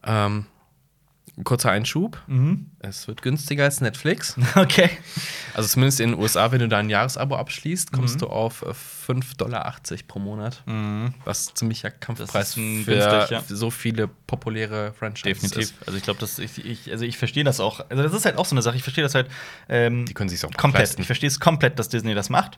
[0.06, 0.46] Ähm,
[1.44, 2.20] kurzer Einschub.
[2.28, 2.68] Mhm.
[2.80, 4.36] Es wird günstiger als Netflix.
[4.56, 4.90] Okay.
[5.54, 8.20] Also zumindest in den USA, wenn du da ein Jahresabo abschließt, kommst Mhm.
[8.20, 9.76] du auf äh, 5,80 Dollar
[10.08, 10.64] pro Monat.
[11.26, 13.42] Was ziemlicher Kampfpreis für, günstig, ja.
[13.42, 15.62] für so viele populäre Franchises Definitiv.
[15.62, 15.88] ist.
[15.88, 17.82] Also ich glaube, dass ich, ich, also ich verstehe das auch.
[17.90, 18.76] Also das ist halt auch so eine Sache.
[18.78, 19.28] Ich verstehe das halt
[19.70, 20.82] ähm, Die können sich auch komplett.
[20.82, 21.02] leisten.
[21.02, 22.58] Ich verstehe es komplett, dass Disney das macht.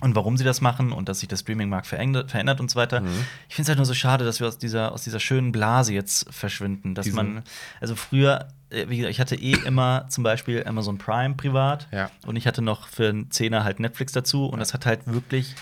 [0.00, 3.00] Und warum sie das machen und dass sich der Streaming-Markt verändert, und so weiter.
[3.00, 3.08] Mhm.
[3.48, 5.92] Ich finde es halt nur so schade, dass wir aus dieser, aus dieser schönen Blase
[5.92, 6.94] jetzt verschwinden.
[6.94, 7.42] Dass Diesen- man,
[7.80, 12.12] also früher, äh, wie gesagt, ich hatte eh immer zum Beispiel Amazon Prime privat Ja.
[12.26, 15.56] und ich hatte noch für einen Zehner halt Netflix dazu und das hat halt wirklich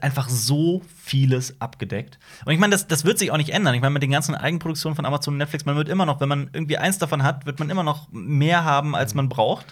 [0.00, 2.18] einfach so vieles abgedeckt.
[2.46, 3.74] Und ich meine, das, das wird sich auch nicht ändern.
[3.74, 6.28] Ich meine, mit den ganzen Eigenproduktionen von Amazon und Netflix, man wird immer noch, wenn
[6.30, 9.66] man irgendwie eins davon hat, wird man immer noch mehr haben, als man braucht.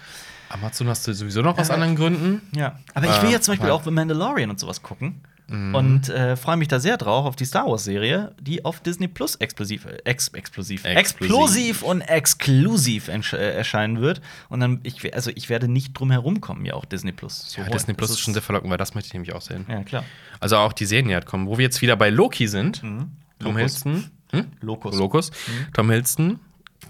[0.49, 2.43] Amazon hast du sowieso noch aus Äh, anderen Gründen.
[2.57, 2.79] Ja.
[2.95, 3.75] Aber ich will Äh, jetzt zum Beispiel ja.
[3.75, 5.21] auch The Mandalorian und sowas gucken.
[5.49, 9.37] Und äh, freue mich da sehr drauf auf die Star Wars-Serie, die auf Disney Plus
[9.37, 11.83] explosiv, ex, explosiv, Explosiv.
[11.83, 14.21] und exklusiv äh, erscheinen wird.
[14.49, 17.59] Und dann, ich, also ich werde nicht drum herum kommen, mir auch Disney Plus zu
[17.61, 17.73] Ja, holen.
[17.75, 19.67] Disney Plus Das ist schon sehr verlockend, weil das möchte ich nämlich auch sehen.
[19.69, 20.03] Ja, klar.
[20.41, 21.47] Also auch die Serien, die halt kommen.
[21.47, 22.81] Wo wir jetzt wieder bei Loki sind.
[22.81, 23.55] Tom Locus.
[23.57, 24.11] Hiddleston.
[24.33, 24.47] Hm?
[24.63, 24.97] Locus.
[24.97, 25.31] Locus.
[25.75, 26.41] Tom Hiddleston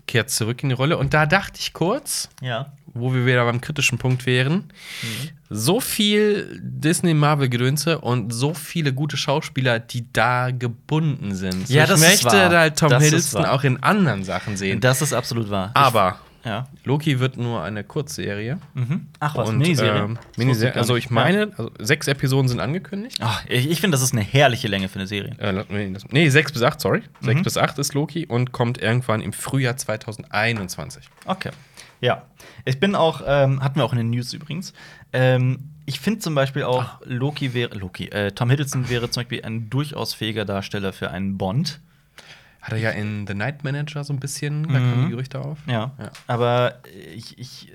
[0.07, 0.97] kehrt zurück in die Rolle.
[0.97, 2.73] Und da dachte ich kurz, Ja.
[2.98, 4.64] Wo wir wieder beim kritischen Punkt wären.
[5.48, 11.68] So viel Disney-Marvel-Gedönse und so viele gute Schauspieler, die da gebunden sind.
[11.68, 12.48] Ja, ich das ist möchte wahr.
[12.50, 14.80] da halt Tom Das ist Hiddleston auch in anderen Sachen sehen.
[14.80, 15.70] Das ist absolut wahr.
[15.74, 16.66] Aber Ich, ja.
[16.85, 18.59] Loki wird nur eine Kurzserie.
[18.74, 19.06] Mhm.
[19.20, 20.00] Ach was, und, Miniserie?
[20.04, 20.74] ähm, Miniserie.
[20.76, 23.18] Also ich meine, also sechs Episoden sind angekündigt.
[23.20, 25.32] Ach, ich ich finde, das ist eine herrliche Länge für eine Serie.
[25.38, 27.02] Äh, nee, das- nee, sechs bis acht, sorry.
[27.20, 27.24] Mhm.
[27.26, 31.04] Sechs bis acht ist Loki und kommt irgendwann im Frühjahr 2021.
[31.24, 31.50] Okay.
[32.00, 32.22] Ja.
[32.64, 34.72] Ich bin auch, ähm, hatten wir auch in den News übrigens.
[35.12, 37.00] Ähm, ich finde zum Beispiel auch, Ah.
[37.04, 41.38] Loki wäre, Loki, äh, Tom Hiddleston wäre zum Beispiel ein durchaus fähiger Darsteller für einen
[41.38, 41.80] Bond.
[42.61, 45.59] Hat er ja in The Night Manager so ein bisschen, da kamen die Gerüchte auf.
[45.66, 45.92] Ja.
[45.98, 46.11] Ja.
[46.26, 46.80] Aber
[47.14, 47.72] ich, ich,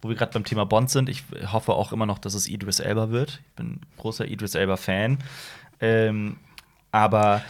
[0.00, 2.78] wo wir gerade beim Thema Bond sind, ich hoffe auch immer noch, dass es Idris
[2.78, 3.40] Elba wird.
[3.48, 5.18] Ich bin großer Idris Elba-Fan.
[5.80, 6.36] Ähm,
[6.92, 7.40] aber,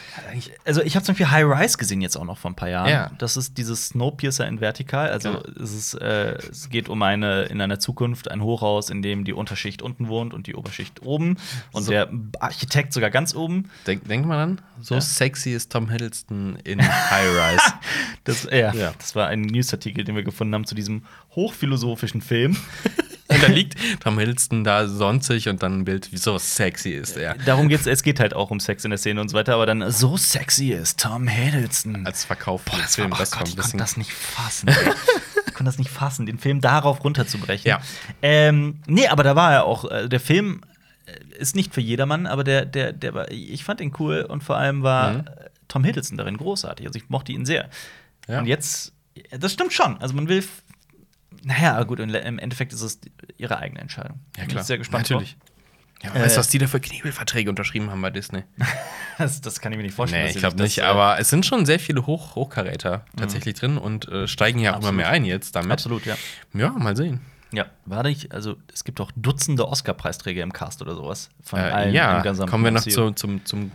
[0.65, 2.89] also ich habe zum Beispiel High Rise gesehen jetzt auch noch vor ein paar Jahren.
[2.89, 3.11] Ja.
[3.19, 5.11] Das ist dieses Snowpiercer in Vertikal.
[5.11, 5.43] Also Ja.
[5.61, 9.33] es, ist, äh, es geht um eine in einer Zukunft ein Hochhaus, in dem die
[9.33, 11.37] Unterschicht unten wohnt und die Oberschicht oben
[11.73, 11.91] und So.
[11.91, 13.69] der Architekt sogar ganz oben.
[13.87, 15.01] Denk, denk mal an, so Ja.
[15.01, 17.73] sexy ist Tom Hiddleston in High Rise.
[18.25, 18.93] Das, ja, Ja.
[18.97, 21.03] das war ein Newsartikel, den wir gefunden haben zu diesem
[21.35, 22.57] hochphilosophischen Film.
[23.35, 27.17] und da liegt Tom Hiddleston da sonstig und dann ein Bild, wie so sexy ist
[27.17, 27.35] er.
[27.47, 29.67] Darum geht's, es geht halt auch um Sex in der Szene und so weiter, aber
[29.67, 32.07] dann so sexy ist Tom Hiddleston.
[32.07, 34.13] Als Verkauf Boah, das Film, war, oh das war Gott, ein ich konnte das nicht
[34.13, 34.69] fassen.
[34.69, 37.69] ich konnte das nicht fassen, den Film darauf runterzubrechen.
[37.69, 37.81] Ja.
[38.23, 39.91] Ähm, nee, aber da war er auch.
[39.91, 40.63] äh, Der Film
[41.07, 44.43] äh, ist nicht für jedermann, aber der, der, der war, ich fand ihn cool und
[44.45, 45.19] vor allem war Mhm.
[45.21, 45.23] äh,
[45.69, 46.87] Tom Hiddleston darin großartig.
[46.87, 47.71] Also ich mochte ihn sehr.
[48.29, 48.41] Ja.
[48.41, 48.93] Und jetzt,
[49.31, 49.97] das stimmt schon.
[49.99, 50.45] Also man will.
[51.45, 53.01] Naja, gut, und im Endeffekt ist es
[53.37, 54.21] ihre eigene Entscheidung.
[54.37, 54.61] Ja, Bin klar.
[54.63, 55.09] ich sehr gespannt.
[55.11, 55.37] Natürlich.
[56.03, 58.45] Ja, Äh, weißt du, was die da für Knebelverträge unterschrieben haben bei Disney?
[59.19, 60.25] Das, das kann ich mir nicht vorstellen.
[60.25, 63.55] Nee, ich glaube nicht, das, äh, aber es sind schon sehr viele Hoch Hochkaräter tatsächlich
[63.55, 65.71] drin und äh, steigen ja auch immer mehr ein jetzt damit.
[65.71, 66.17] Absolut, ja.
[66.55, 67.21] Ja, mal sehen.
[67.53, 71.29] Ja, war nicht, also es gibt auch Dutzende Oscar-Preisträger im Cast oder sowas.
[71.43, 73.71] Von Äh, allen ja, im gesamten kommen wir noch zu, zum, zum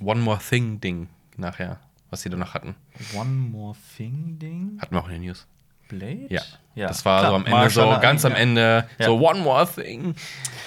[0.00, 1.08] One More Thing-Ding
[1.38, 1.80] nachher,
[2.10, 2.76] was sie danach hatten.
[3.14, 4.78] One More Thing-Ding?
[4.80, 5.46] Hatten wir auch in den News.
[5.92, 6.26] Blade?
[6.28, 6.42] Ja.
[6.74, 7.30] Das war klar.
[7.30, 8.38] so am Ende, so ganz am ja.
[8.38, 9.06] Ende, Ja.
[9.06, 10.14] so One More Thing.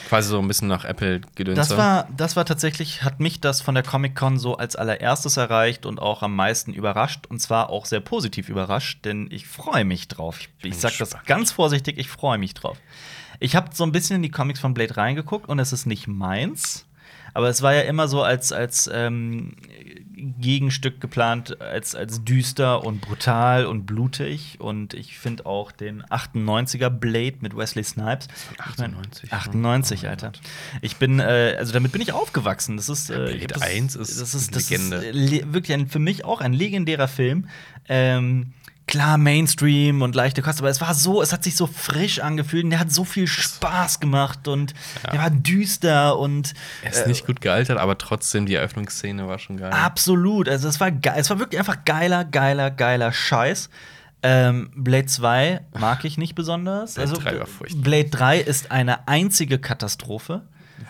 [0.07, 1.59] Quasi so ein bisschen nach Apple-Gedönse.
[1.59, 5.87] Das war, das war tatsächlich, hat mich das von der Comic-Con so als allererstes erreicht
[5.87, 7.25] und auch am meisten überrascht.
[7.27, 10.39] Und zwar auch sehr positiv überrascht, denn ich freue mich drauf.
[10.39, 12.77] Ich, ich sag das ganz vorsichtig, ich freue mich drauf.
[13.39, 16.07] Ich habe so ein bisschen in die Comics von Blade reingeguckt und es ist nicht
[16.07, 16.85] meins.
[17.35, 19.57] Aber es war ja immer so als, als ähm,
[20.39, 24.55] Gegenstück geplant, als, als düster und brutal und blutig.
[24.59, 28.29] Und ich finde auch den 98er Blade mit Wesley Snipes.
[28.53, 30.31] Ich mein, 98, 98, oh mein Alter.
[30.81, 32.77] Ich bin, äh, also damit bin ich aufgewachsen.
[32.77, 34.95] Das ist, äh, Blade das, 1 ist das ist, das Legende.
[35.05, 37.49] Ist, wirklich ein, für mich auch ein legendärer Film.
[37.89, 38.53] Ähm,
[38.87, 42.63] klar, Mainstream und leichte Kost, aber es war so, es hat sich so frisch angefühlt
[42.63, 44.73] und der hat so viel Spaß gemacht und
[45.11, 49.57] der war düster und Er ist nicht gut gealtert, aber trotzdem die Eröffnungsszene war schon
[49.57, 49.71] geil.
[49.71, 50.47] Absolut.
[50.47, 51.15] Also es war geil.
[51.17, 53.69] Es war wirklich einfach geiler, geiler, geiler Scheiß.
[54.23, 56.95] Ähm, Blade 2 mag ich nicht besonders.
[56.95, 57.81] Blade also 3 war furchtbar.
[57.83, 60.41] Blade 3 ist eine einzige Katastrophe.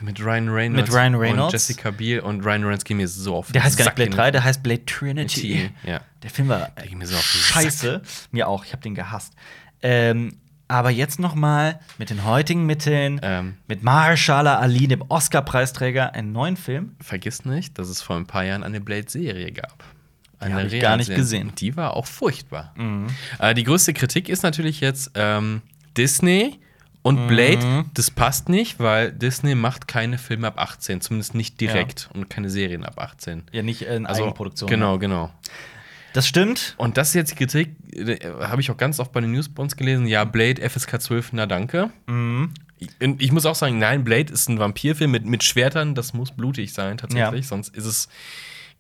[0.01, 1.43] Mit Ryan Reynolds, Mit Ryan Reynolds.
[1.45, 4.09] und Jessica Biel und Ryan Reynolds ging mir so auf Der heißt gar nicht Blade
[4.09, 4.17] hin.
[4.17, 5.71] 3, der heißt Blade Trinity.
[5.83, 6.01] Ja.
[6.25, 8.01] Der Film war mir so scheiße.
[8.31, 9.33] Mir auch, ich habe den gehasst.
[9.83, 13.57] Ähm, aber jetzt noch mal mit den heutigen Mitteln, Ähm.
[13.67, 16.95] mit Mahershala Ali, dem Oscar-Preisträger, einen neuen Film.
[16.99, 19.83] Vergiss nicht, dass es vor ein paar Jahren eine Blade-Serie gab.
[20.39, 21.47] Eine hab ich gar nicht gesehen.
[21.49, 21.55] Mhm.
[21.55, 22.73] Die war auch furchtbar.
[23.39, 25.61] Äh, die größte Kritik ist natürlich jetzt ähm,
[25.95, 26.59] Disney
[27.03, 27.27] und Mhm.
[27.27, 27.85] Blade.
[27.93, 32.49] Das passt nicht, weil Disney macht keine Filme ab 18, zumindest nicht direkt und keine
[32.49, 33.43] Serien ab 18.
[33.51, 34.67] Ja, nicht in Also, Eigenproduktion.
[34.67, 35.29] Genau, genau.
[36.15, 36.75] Das stimmt.
[36.77, 39.49] Und das ist jetzt die Kritik, äh, habe ich auch ganz oft bei den News
[39.49, 40.07] bei uns gelesen.
[40.07, 41.89] Ja, Blade FSK 12, na danke.
[42.07, 42.51] Mhm.
[42.77, 46.31] Ich, ich muss auch sagen, nein, Blade ist ein Vampirfilm mit, mit Schwertern, das muss
[46.31, 47.47] blutig sein tatsächlich, Ja.
[47.47, 48.09] sonst ist es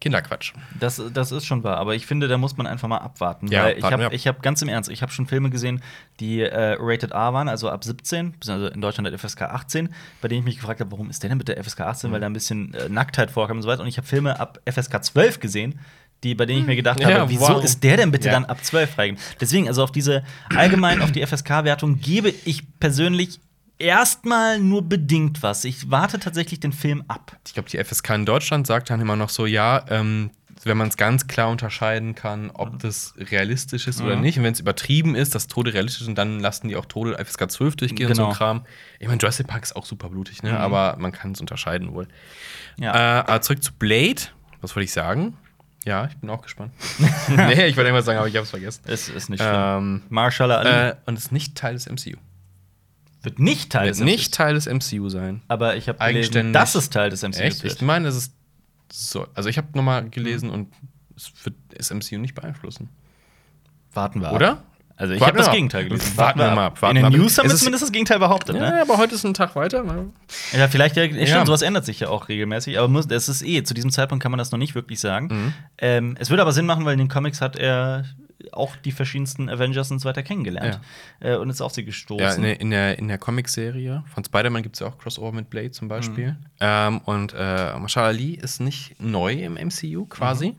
[0.01, 0.51] Kinderquatsch.
[0.77, 3.47] Das, das ist schon wahr, aber ich finde, da muss man einfach mal abwarten.
[3.47, 4.13] Ja, weil ich habe ab.
[4.13, 5.81] ich hab ganz im Ernst, ich habe schon Filme gesehen,
[6.19, 9.89] die äh, rated R waren, also ab 17, also in Deutschland hat FSK 18,
[10.21, 12.13] bei denen ich mich gefragt habe, warum ist der denn bitte FSK 18, Mhm.
[12.13, 13.81] weil da ein bisschen äh, Nacktheit vorkam und so weiter.
[13.83, 15.79] Und ich habe Filme ab FSK 12 gesehen,
[16.25, 17.63] die, bei denen ich mir gedacht Ja, habe, wieso warum?
[17.63, 18.33] ist der denn bitte Ja.
[18.33, 19.23] dann ab 12 freigegeben?
[19.39, 20.23] Deswegen, also auf diese
[20.55, 23.39] allgemein auf die FSK-Wertung gebe ich persönlich
[23.79, 25.63] erstmal nur bedingt was.
[25.65, 27.37] Ich warte tatsächlich den Film ab.
[27.45, 30.31] Ich glaube, die FSK in Deutschland sagt dann immer noch so, ja, ähm,
[30.63, 34.21] wenn man es ganz klar unterscheiden kann, ob das realistisch ist oder Mhm.
[34.23, 34.37] nicht.
[34.39, 37.51] Und wenn es übertrieben ist, dass Tode realistisch sind, dann lassen die auch Tode FSK
[37.51, 38.33] 12 durchgehen und so Genau.
[38.35, 38.65] Kram.
[38.99, 40.51] Ich meine, Jurassic Park ist auch super blutig, ne?
[40.51, 40.57] Mhm.
[40.57, 42.07] aber man kann es unterscheiden wohl.
[42.79, 42.95] Ja.
[42.95, 44.21] Äh, aber zurück zu Blade.
[44.61, 45.37] Was wollte ich sagen?
[45.85, 46.73] Ja, ich bin auch gespannt.
[47.29, 48.81] nee, ich wollte irgendwas sagen, aber ich habe es vergessen.
[48.85, 49.53] Es ist nicht schlimm.
[49.55, 52.17] Ähm, Marshall Ali äh, und ist nicht Teil des MCU.
[53.21, 55.41] wird nicht Teil Wird des nicht Teil des MCU sein.
[55.47, 57.63] Aber ich habe gelesen, dass es Teil des MCU Echt?
[57.63, 58.33] Ich meine, es ist
[58.91, 59.27] so.
[59.35, 60.73] Also ich habe nochmal gelesen und
[61.15, 62.89] es wird das MCU nicht beeinflussen.
[63.93, 64.35] Warten wir ab.
[64.35, 64.63] Oder?
[64.97, 65.51] Also ich habe das.
[65.51, 66.17] Gegenteil gelesen.
[66.17, 66.79] Warten wir mal ab.
[66.83, 67.13] In den ab.
[67.13, 68.55] News haben wir zumindest das Gegenteil behauptet.
[68.55, 68.81] Ja, Ne?
[68.81, 69.83] aber heute ist ein Tag weiter.
[69.83, 70.11] ne?
[70.53, 71.15] Ja, vielleicht ja, ja.
[71.15, 71.27] Ja.
[71.27, 72.79] stimmt, sowas ändert sich ja auch regelmäßig.
[72.79, 75.27] Aber muss, es ist eh, zu diesem Zeitpunkt kann man das noch nicht wirklich sagen.
[75.27, 75.53] Mhm.
[75.77, 78.05] Ähm, es würde aber Sinn machen, weil in den Comics hat er
[78.51, 80.79] auch die verschiedensten Avengers und so weiter kennengelernt.
[81.19, 82.43] Äh, und ist auf sie gestoßen.
[82.43, 85.71] Ja, in der, in der, Comic-Serie von Spider-Man gibt es ja auch Crossover mit Blade
[85.71, 86.31] zum Beispiel.
[86.31, 86.37] Mhm.
[86.59, 90.55] Ähm, und äh, Marshall Ali ist nicht neu im MCU quasi.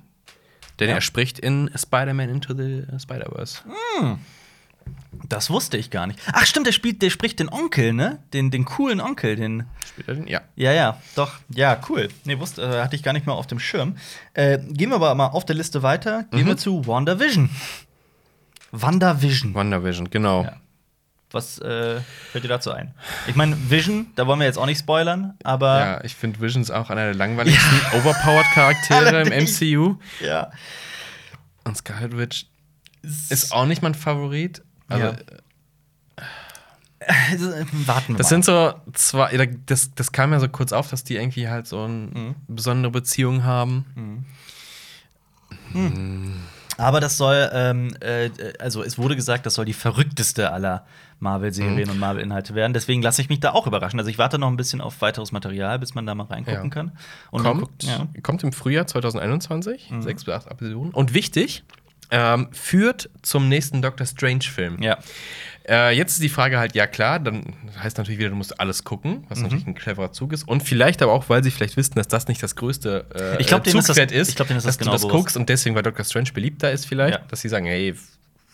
[0.78, 0.96] Denn Ja.
[0.96, 3.62] er spricht in Spider-Man Into the Spider-Verse.
[5.28, 6.20] Das wusste ich gar nicht.
[6.32, 8.18] Ach, stimmt, der spielt, der spricht den Onkel, ne?
[8.32, 9.64] Den, den coolen Onkel, den.
[9.88, 10.26] Spielt er den?
[10.28, 10.42] Ja.
[10.54, 11.32] Ja, ja, doch.
[11.48, 12.08] Ja, cool.
[12.24, 13.96] Nee, wusste, äh, hatte ich gar nicht mehr auf dem Schirm.
[14.34, 16.24] Äh, gehen wir aber mal auf der Liste weiter.
[16.30, 17.48] Gehen wir zu WandaVision.
[18.72, 19.54] WandaVision.
[19.54, 20.44] WandaVision, genau.
[20.44, 20.56] Ja.
[21.32, 22.94] Was äh, fällt dir dazu ein?
[23.26, 26.70] Ich meine, Vision, da wollen wir jetzt auch nicht spoilern, aber Ja, ich finde Visions
[26.70, 29.44] auch einer der langweiligsten overpowered Charaktere im.
[29.44, 29.96] MCU.
[30.24, 30.50] ja.
[31.64, 32.46] Und Scarlet Witch
[33.02, 34.62] ist auch nicht mein Favorit.
[34.88, 35.16] Also, Ja.
[37.86, 38.28] Warten wir Das mal.
[38.28, 41.84] sind so zwei, das, das kam ja so kurz auf, dass die irgendwie halt so
[41.84, 44.24] eine besondere Beziehung haben.
[46.78, 50.86] Aber das soll, ähm, äh, also es wurde gesagt, das soll die verrückteste aller
[51.18, 52.72] Marvel-Serien und Marvel-Inhalte werden.
[52.72, 53.98] Deswegen lasse ich mich da auch überraschen.
[53.98, 56.68] Also ich warte noch ein bisschen auf weiteres Material, bis man da mal reingucken Ja.
[56.68, 56.92] kann.
[57.30, 58.06] Und kommt, guckt- ja.
[58.22, 60.92] kommt im Frühjahr 2021, sechs bis acht Episoden.
[60.92, 61.64] Und wichtig,
[62.10, 64.82] ähm, führt zum nächsten Doctor Strange-Film.
[64.82, 64.98] ja.
[65.68, 67.42] Äh, jetzt ist die Frage halt, ja klar, dann
[67.82, 70.46] heißt natürlich wieder, du musst alles gucken, was natürlich ein cleverer Zug ist.
[70.46, 73.48] Und vielleicht aber auch, weil sie vielleicht wissen, dass das nicht das größte äh, Ich
[73.48, 75.02] glaub, denen ist das- Zugpferd ist, ich glaub, denen ist das dass genau du das
[75.02, 75.16] bewusst.
[75.16, 77.24] guckst und deswegen, weil Doctor Strange beliebter ist vielleicht, Ja.
[77.26, 77.96] dass sie sagen, hey,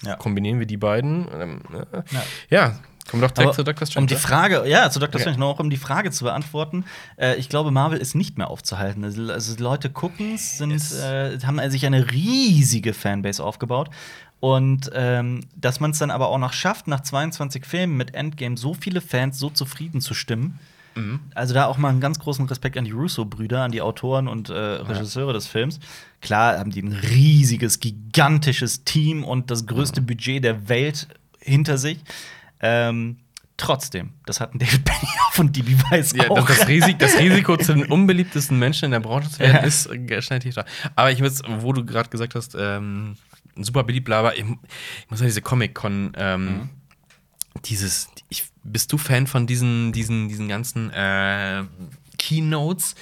[0.02, 0.16] Ja.
[0.16, 1.26] kombinieren wir die beiden.
[1.32, 2.22] Ähm, äh, Ja.
[2.50, 2.76] ja.
[3.08, 3.86] kommen wir doch direkt Aber zu Dr.
[3.86, 4.02] Strange.
[4.04, 4.20] Um die oder?
[4.20, 5.14] Frage, ja, zu Dr.
[5.14, 5.22] Okay.
[5.22, 6.84] Strange, noch um die Frage zu beantworten.
[7.16, 9.04] Äh, ich glaube, Marvel ist nicht mehr aufzuhalten.
[9.04, 10.98] Also, Leute gucken, sind, Yes.
[11.00, 13.90] äh, haben sich eine riesige Fanbase aufgebaut.
[14.40, 18.56] Und ähm, dass man es dann aber auch noch schafft, nach 22 Filmen mit Endgame
[18.56, 20.58] so viele Fans so zufrieden zu stimmen.
[20.94, 21.20] Mhm.
[21.34, 24.50] Also da auch mal einen ganz großen Respekt an die Russo-Brüder, an die Autoren und
[24.50, 25.80] äh, Regisseure des Films.
[26.20, 30.06] Klar haben die ein riesiges, gigantisches Team und das größte Mhm.
[30.06, 31.08] Budget der Welt
[31.40, 31.98] hinter sich.
[32.60, 33.16] Ähm,
[33.56, 36.46] trotzdem, das hatten David Benioff und DB Weiss Ja, auch.
[36.46, 39.60] das, das, Risik, das Risiko, zu den unbeliebtesten Menschen in der Branche zu werden, Ja.
[39.62, 40.64] ist äh, schnell da.
[40.96, 43.16] Aber ich muss, wo du gerade gesagt hast, ähm,
[43.56, 46.68] super beliebt, aber ich, ich muss ja diese Comic-Con, ähm, Mhm.
[47.64, 51.64] dieses, ich, bist du Fan von diesen, diesen, diesen ganzen äh,
[52.18, 52.94] Keynotes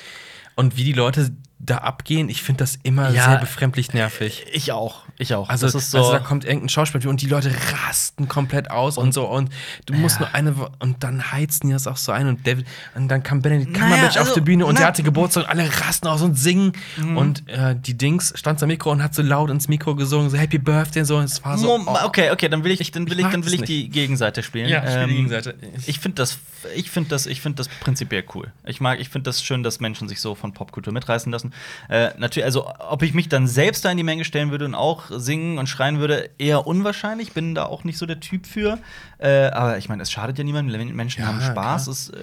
[0.57, 2.29] und wie die Leute da abgehen?
[2.29, 3.25] Ich finde das immer Ja.
[3.31, 4.47] sehr befremdlich nervig.
[4.53, 5.49] ich auch, ich auch.
[5.49, 5.99] Also, das ist so.
[5.99, 7.53] also da kommt irgendein Schauspieler und die Leute
[7.87, 9.51] rasten komplett aus und, so und
[9.87, 10.27] du musst Ja.
[10.27, 13.43] nur eine und dann heizen die das auch so ein und, David, und dann kam
[13.43, 14.83] Benedict Naja, Cumberbatch auf also, die Bühne und na- Mhm.
[14.83, 16.73] der hatte Geburtstag und alle rasten aus und singen
[17.17, 20.37] und äh, die Dings stand am Mikro und hat so laut ins Mikro gesungen so
[20.37, 23.09] Happy Birthday und so und es war so oh, okay, okay, dann will ich, dann
[23.11, 24.69] will ich, mag dann will ich die Gegenseite spielen.
[24.69, 25.55] Ja, spiel die Ähm, Gegenseite.
[25.87, 26.39] Ich finde das,
[26.75, 28.51] ich finde das, ich finde das prinzipiell cool.
[28.65, 31.53] Ich mag, ich finde das schön, dass Menschen sich so von Popkultur mitreißen lassen.
[31.89, 34.75] Äh, natürlich, also ob ich mich dann selbst da in die Menge stellen würde und
[34.75, 37.33] auch singen und schreien würde, eher unwahrscheinlich.
[37.33, 38.79] Bin da auch nicht so der Typ für.
[39.19, 40.95] Äh, aber ich meine, es schadet ja niemandem.
[40.97, 41.85] Menschen Ja, haben Spaß.
[41.85, 41.93] klar.
[41.93, 42.19] Ist äh,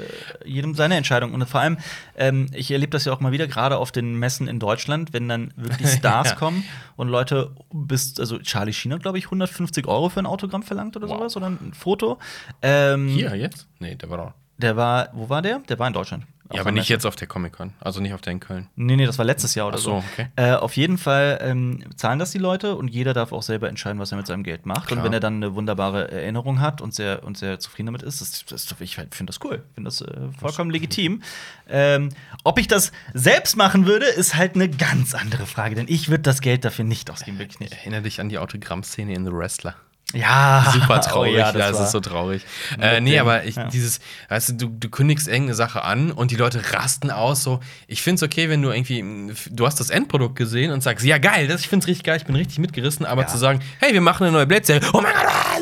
[0.49, 1.33] jedem seine Entscheidung.
[1.33, 1.77] Und vor allem,
[2.17, 5.27] ähm, ich erlebe das ja auch mal wieder, gerade auf den Messen in Deutschland, wenn
[5.29, 6.35] dann wirklich Stars Ja.
[6.35, 6.63] kommen
[6.95, 10.95] und Leute bis, also Charlie Sheen hat, glaube ich, 150 Euro für ein Autogramm verlangt
[10.97, 11.17] oder Wow.
[11.19, 12.17] sowas oder ein Foto.
[12.61, 13.67] Ähm, hier jetzt?
[13.79, 14.33] Nee, der war doch.
[14.57, 15.59] der war, wo war der?
[15.69, 16.23] Der war in Deutschland.
[16.53, 18.67] Ja, aber nicht jetzt auf der Comic-Con, also nicht auf der in Köln.
[18.75, 19.91] Nee, nee, das war letztes Jahr oder Ach so.
[19.91, 20.27] so, okay.
[20.35, 23.99] Äh, auf jeden Fall ähm, zahlen das die Leute und jeder darf auch selber entscheiden,
[23.99, 24.87] was er mit seinem Geld macht.
[24.87, 24.99] Klar.
[24.99, 28.21] Und wenn er dann eine wunderbare Erinnerung hat und sehr, und sehr zufrieden damit ist,
[28.21, 29.63] das, das, ich finde das cool.
[29.69, 31.21] Ich finde das äh, vollkommen legitim.
[31.69, 32.09] Ähm,
[32.45, 36.23] ob ich das selbst machen würde, ist halt eine ganz andere Frage, denn ich würde
[36.23, 37.73] das Geld dafür nicht ausgeben, wirklich nicht.
[37.73, 39.75] Erinnere dich an die Autogrammszene in The Wrestler.
[40.13, 41.31] Ja, super traurig.
[41.35, 42.41] oh ja, ja, das, das ist so traurig.
[42.79, 43.67] Äh, nee, aber ich, ja.
[43.67, 47.43] dieses, weißt du, du, du kündigst irgendeine Sache an und die Leute rasten aus.
[47.43, 50.81] So, ich finde es okay, wenn du irgendwie, mh, du hast das Endprodukt gesehen und
[50.81, 53.05] sagst, ja geil, das, ich finde es richtig geil, ich bin richtig mitgerissen.
[53.05, 53.27] Aber Ja.
[53.27, 54.87] zu sagen, hey, wir machen eine neue Blade-Serie.
[54.93, 55.25] Oh mein Gott!
[55.27, 55.57] ah,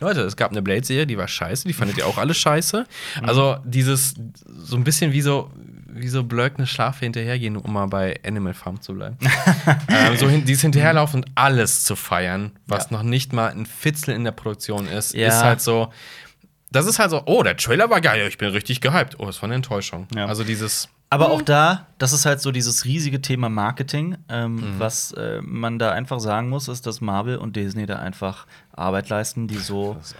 [0.00, 2.86] Leute, es gab eine Blade-Serie, die war scheiße, die fandet ihr auch alle scheiße.
[3.20, 3.28] Mhm.
[3.28, 4.14] Also dieses,
[4.58, 5.50] so ein bisschen wie so,
[5.98, 9.16] wie so blöckne Schafe hinterhergehen, um mal bei Animal Farm zu bleiben.
[9.88, 12.98] ähm, so hin, dieses Hinterherlaufen und alles zu feiern, was Ja.
[12.98, 15.28] noch nicht mal ein Fitzel in der Produktion ist, Ja.
[15.28, 15.92] ist halt so.
[16.72, 19.18] Das ist halt so, oh, der Trailer war geil, ich bin richtig gehypt.
[19.18, 20.08] Oh, es war eine Enttäuschung.
[20.14, 20.26] Ja.
[20.26, 20.88] Also dieses.
[21.08, 24.16] Aber auch da, das ist halt so dieses riesige Thema Marketing.
[24.28, 24.74] Ähm, Mhm.
[24.78, 29.08] Was äh, man da einfach sagen muss, ist, dass Marvel und Disney da einfach Arbeit
[29.08, 30.14] leisten, die so, Das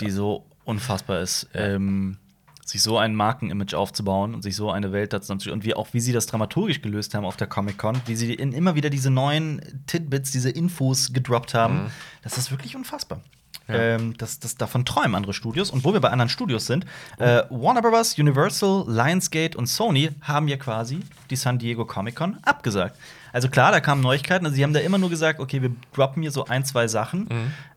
[0.00, 1.48] die so unfassbar ist.
[1.54, 2.18] Ähm,
[2.66, 6.00] sich so ein Markenimage aufzubauen und sich so eine Welt dazu und wie auch wie
[6.00, 9.08] sie das dramaturgisch gelöst haben auf der Comic Con, wie sie in immer wieder diese
[9.10, 11.90] neuen Tidbits, diese Infos gedroppt haben, Mhm.
[12.22, 13.20] das ist wirklich unfassbar.
[13.68, 15.70] Ähm, das, das, davon träumen andere Studios.
[15.70, 16.84] Und wo wir bei anderen Studios sind,
[17.18, 21.00] äh, Warner Bros., Universal, Lionsgate und Sony haben ja quasi
[21.30, 22.96] die San Diego Comic Con abgesagt.
[23.32, 24.44] Also klar, da kamen Neuigkeiten.
[24.46, 27.28] Also sie haben da immer nur gesagt, okay, wir droppen hier so ein, zwei Sachen.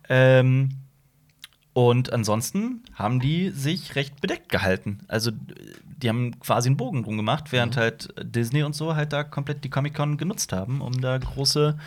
[0.09, 0.69] Ähm,
[1.79, 4.99] Und ansonsten haben die sich recht bedeckt gehalten.
[5.07, 5.31] Also,
[6.01, 7.79] die haben quasi einen Bogen drum gemacht, während Mhm.
[7.79, 11.77] halt Disney und so halt da komplett die Comic-Con genutzt haben, um da große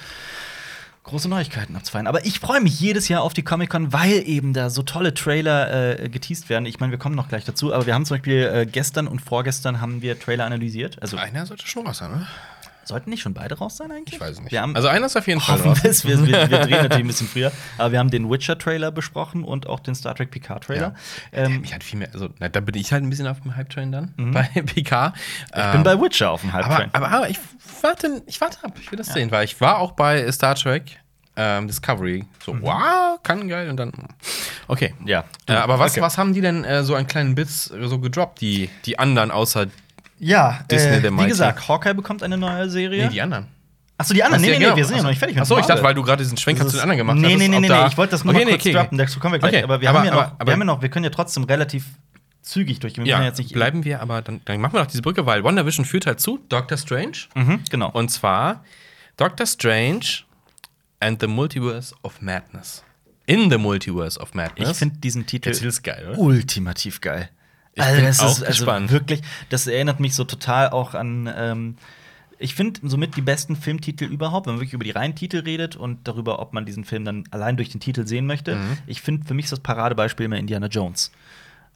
[1.05, 2.07] große Neuigkeiten abzufeiern.
[2.07, 5.98] Aber ich freue mich jedes Jahr auf die Comic-Con, weil eben da so tolle Trailer
[6.00, 6.64] äh, geteased werden.
[6.64, 9.20] Ich meine, wir kommen noch gleich dazu, aber wir haben zum Beispiel äh, gestern und
[9.20, 11.02] vorgestern haben wir Trailer analysiert.
[11.02, 12.28] Also Einer sollte schon raus sein, oder?
[12.84, 14.14] Sollten nicht schon beide raus sein eigentlich?
[14.14, 14.56] Ich weiß nicht.
[14.58, 15.82] Also einer ist auf jeden Fall raus.
[15.82, 15.92] wir.
[16.20, 17.52] Wir, wir, wir drehen natürlich ein bisschen früher.
[17.78, 20.94] Aber wir haben den Witcher-Trailer besprochen und auch den Star Trek Picard-Trailer.
[21.32, 21.38] Ja.
[21.44, 23.56] Ähm, mich hat viel mehr, also na, da bin ich halt ein bisschen auf dem
[23.56, 25.12] Hype-Train dann bei PK.
[25.54, 26.90] ich bin bei Witcher auf dem aber, Hype-Train.
[26.92, 27.38] aber, aber ich
[27.82, 30.98] warte, ich warte ab, ich will das sehen, weil ich war auch bei Star Trek
[31.34, 32.26] ähm, Discovery.
[32.44, 33.90] So, wow, kann geil und dann.
[34.68, 34.94] Okay.
[35.06, 35.24] Ja.
[35.46, 36.02] Äh, aber was, Okay.
[36.02, 39.66] was haben die denn äh, so einen kleinen Bits so gedroppt, die, die anderen außer.
[40.24, 43.06] Ja, Disney, äh, wie gesagt, Hawkeye bekommt eine neue Serie.
[43.06, 43.48] Nee, die anderen.
[43.98, 44.40] Achso, die anderen.
[44.40, 44.74] Ach, Nee, ja, nee, genau.
[44.74, 45.40] nee, wir sind ja noch nicht fertig.
[45.40, 47.38] Achso, ich dachte, weil du gerade diesen Schwenker Das zu den anderen gemacht nee, hast.
[47.38, 48.78] Nee, nee, nee, nee, ich wollte das nur okay, mal kurz nee, okay.
[48.78, 49.54] droppen, dazu kommen wir gleich.
[49.54, 51.11] Okay, Aber wir aber- haben ja noch, aber- wir haben ja noch, wir können ja
[51.11, 51.87] trotzdem relativ
[52.40, 53.04] zügig durchgehen.
[53.04, 55.42] Wir Ja, jetzt nicht bleiben wir, aber dann, dann machen wir doch diese Brücke, weil
[55.42, 57.18] WandaVision führt halt zu Doctor Strange.
[57.35, 57.90] Mhm, genau.
[57.90, 58.64] Und zwar
[59.16, 60.22] Doctor Strange
[61.00, 62.85] and the Multiverse of Madness.
[63.26, 64.70] In the Multiverse of Madness.
[64.70, 67.28] ich finde diesen Titel geil, ultimativ geil.
[67.74, 68.90] Ich also, bin das auch ist also gespannt.
[68.90, 71.32] wirklich, das erinnert mich so total auch an.
[71.35, 71.76] Ähm,
[72.38, 75.76] ich finde somit die besten Filmtitel überhaupt, wenn man wirklich über die reinen Titel redet
[75.76, 78.56] und darüber, ob man diesen Film dann allein durch den Titel sehen möchte.
[78.56, 78.78] Mhm.
[78.87, 81.12] Ich finde, für mich ist das Paradebeispiel immer Indiana Jones.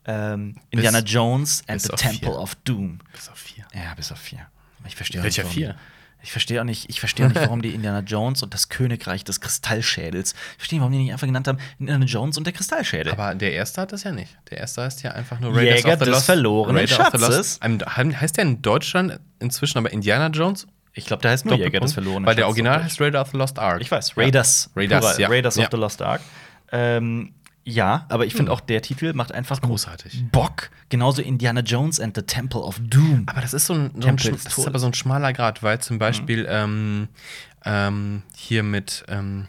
[0.04, 2.38] Ähm, Indiana Jones and bis the Temple vier.
[2.38, 2.98] of Doom.
[3.12, 3.64] Bis auf vier.
[3.74, 4.46] Ja, bis auf vier.
[4.86, 5.76] Ich verstehe auch Welcher vier?
[6.22, 9.40] Ich verstehe auch nicht, ich verstehe nicht, warum die Indiana Jones und das Königreich des
[9.40, 10.32] Kristallschädels.
[10.32, 13.12] Ich verstehe, warum die nicht einfach genannt haben Indiana Jones und der Kristallschädel.
[13.12, 14.36] Aber der erste hat das ja nicht.
[14.50, 17.60] Der erste heißt ja einfach nur Jäger des verlorenen Raider of the Schatzes.
[17.62, 17.88] Lost.
[17.98, 20.66] Ähm, Heißt der in Deutschland inzwischen aber Indiana Jones?
[20.94, 23.30] ich glaube, der heißt nur Jäger des verlorenen Weil der Schatzes Original heißt Raider of
[23.30, 23.80] the Lost Ark.
[23.82, 24.22] Ich weiß, Ja.
[24.22, 24.70] Raiders.
[24.74, 25.28] Raiders, Plural, ja.
[25.28, 25.68] Raiders of Ja.
[25.70, 26.22] the Lost Ark.
[26.72, 27.34] Ähm,
[27.68, 30.26] ja, aber ich finde auch der Titel macht einfach Großartig.
[30.30, 30.70] Bock.
[30.88, 33.24] Genauso Indiana Jones and the Temple of Doom.
[33.26, 34.26] Aber das ist so ein, so ein, das
[34.56, 37.08] ist aber so ein schmaler Grad, weil zum Beispiel ähm,
[37.64, 39.48] ähm, hier mit ähm,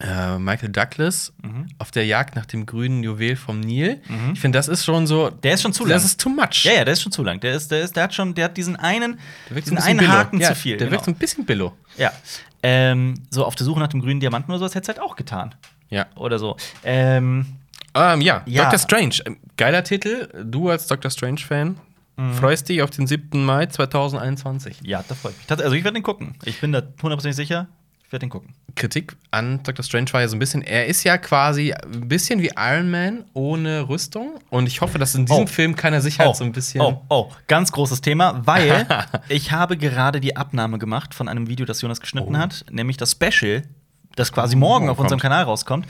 [0.00, 1.34] äh, Michael Douglas
[1.78, 4.00] auf der Jagd nach dem grünen Juwel vom Nil.
[4.32, 5.28] Ich finde, das ist schon so.
[5.28, 6.04] Der ist schon zu Das lang.
[6.06, 6.64] ist too much.
[6.64, 7.38] ja, ja, der ist schon zu lang.
[7.40, 9.18] Der, ist, der, ist, der hat schon, der hat diesen einen,
[9.54, 10.10] diesen ein einen billo.
[10.10, 10.78] Haken ja, zu viel.
[10.78, 10.92] Der genau.
[10.96, 11.76] wirkt so ein bisschen billo.
[11.98, 12.12] Ja.
[12.62, 15.16] Ähm, so auf der Suche nach dem grünen Diamanten oder sowas hätte es halt auch
[15.16, 15.54] getan.
[15.92, 16.06] Ja.
[16.16, 16.56] Oder so.
[16.84, 17.46] Ähm,
[17.94, 18.62] Ähm, ja, Ja.
[18.62, 19.16] Doctor Strange.
[19.26, 20.28] Ähm, Geiler Titel.
[20.44, 21.76] Du als Doctor Strange-Fan
[22.38, 23.44] freust dich auf den 7.
[23.44, 24.80] Mai 2021.
[24.84, 25.46] ja, da freut mich.
[25.46, 26.34] Tats- Also ich werde den gucken.
[26.44, 27.66] Ich bin da hundertprozentig sicher.
[28.06, 28.54] Ich werde den gucken.
[28.76, 29.82] Kritik an Dr.
[29.84, 33.24] Strange war ja so ein bisschen, er ist ja quasi ein bisschen wie Iron Man
[33.32, 34.38] ohne Rüstung.
[34.50, 35.46] Und ich hoffe, dass in diesem Oh.
[35.46, 36.80] Film kann er sich halt so ein bisschen.
[36.82, 38.86] Oh, oh, ganz großes Thema, weil
[39.28, 42.38] ich habe gerade die Abnahme gemacht von einem Video, das Jonas geschnitten Oh.
[42.38, 43.62] hat, nämlich das Special,
[44.16, 45.86] das quasi morgen auf unserem Kanal rauskommt.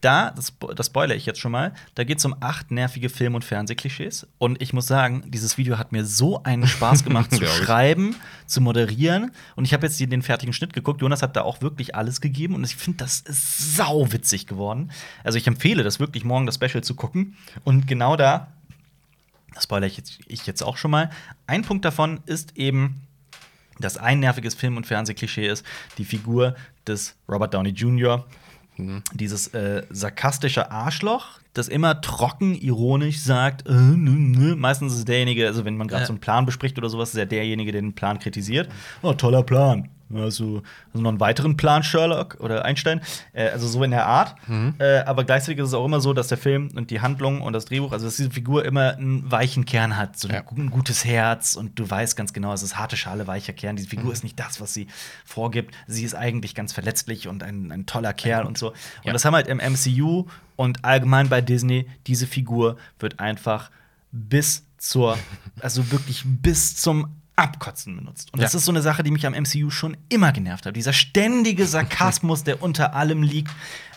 [0.00, 3.34] Da, das, das spoilere ich jetzt schon mal, da geht es um acht nervige Film-
[3.34, 4.26] und Fernsehklischees.
[4.36, 8.14] Und ich muss sagen, dieses Video hat mir so einen Spaß gemacht zu schreiben,
[8.46, 9.30] zu moderieren.
[9.56, 11.00] Und ich habe jetzt den fertigen Schnitt geguckt.
[11.00, 12.54] Jonas hat da auch wirklich alles gegeben.
[12.54, 14.90] Und ich finde, das ist sauwitzig geworden.
[15.22, 17.38] Also ich empfehle das wirklich, morgen das Special zu gucken.
[17.64, 18.48] Und genau da
[19.54, 21.10] das spoilere ich jetzt, ich jetzt auch schon mal.
[21.46, 23.00] Ein Punkt davon ist eben,
[23.78, 25.64] dass ein nerviges Film- und Fernsehklischee ist,
[25.98, 26.54] die Figur
[26.86, 28.24] des Robert Downey Jr.,
[29.12, 34.56] dieses äh, sarkastische Arschloch, das immer trocken, ironisch sagt, äh, nö, nö.
[34.56, 36.06] meistens ist es derjenige, also wenn man gerade Ja.
[36.08, 38.68] so einen Plan bespricht oder sowas, ist er derjenige, der den Plan kritisiert.
[39.02, 39.88] Oh, toller Plan.
[40.16, 43.00] Also, also noch einen weiteren Plan, Sherlock oder Einstein.
[43.32, 44.34] Äh, also so in der Art.
[44.78, 47.52] Äh, aber gleichzeitig ist es auch immer so, dass der Film und die Handlung und
[47.52, 50.42] das Drehbuch, also dass diese Figur immer einen weichen Kern hat, so Ja.
[50.56, 53.76] ein gutes Herz und du weißt ganz genau, es ist harte Schale, weicher Kern.
[53.76, 54.86] Diese Figur ist nicht das, was sie
[55.24, 55.74] vorgibt.
[55.86, 58.68] Sie ist eigentlich ganz verletzlich und ein, ein toller Kerl und so.
[58.70, 58.74] Und
[59.04, 59.12] Ja.
[59.12, 63.70] das haben halt im MCU und allgemein bei Disney, diese Figur wird einfach
[64.12, 65.18] bis zur,
[65.60, 68.32] also wirklich bis zum Abkotzen benutzt.
[68.32, 68.58] Und das Ja.
[68.58, 70.76] ist so eine Sache, die mich am MCU schon immer genervt hat.
[70.76, 73.50] Dieser ständige Sarkasmus, der unter allem liegt.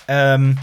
[0.08, 0.58] Ähm,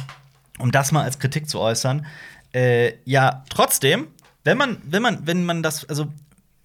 [0.59, 2.07] um das mal als Kritik zu äußern.
[2.53, 4.07] Äh, ja, trotzdem,
[4.45, 6.07] wenn man, wenn man, wenn man das, also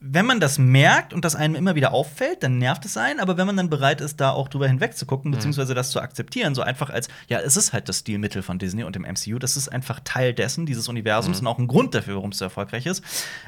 [0.02, 3.38] wenn man das merkt und das einem immer wieder auffällt, dann nervt es einen, aber
[3.38, 6.56] wenn man dann bereit ist, da auch drüber hinweg zu gucken, beziehungsweise das zu akzeptieren,
[6.56, 9.58] so einfach als, ja, es ist halt das Stilmittel von Disney und dem MCU, das
[9.58, 12.86] ist einfach Teil dessen, dieses Universums und auch ein Grund dafür, warum es so erfolgreich
[12.86, 13.04] ist,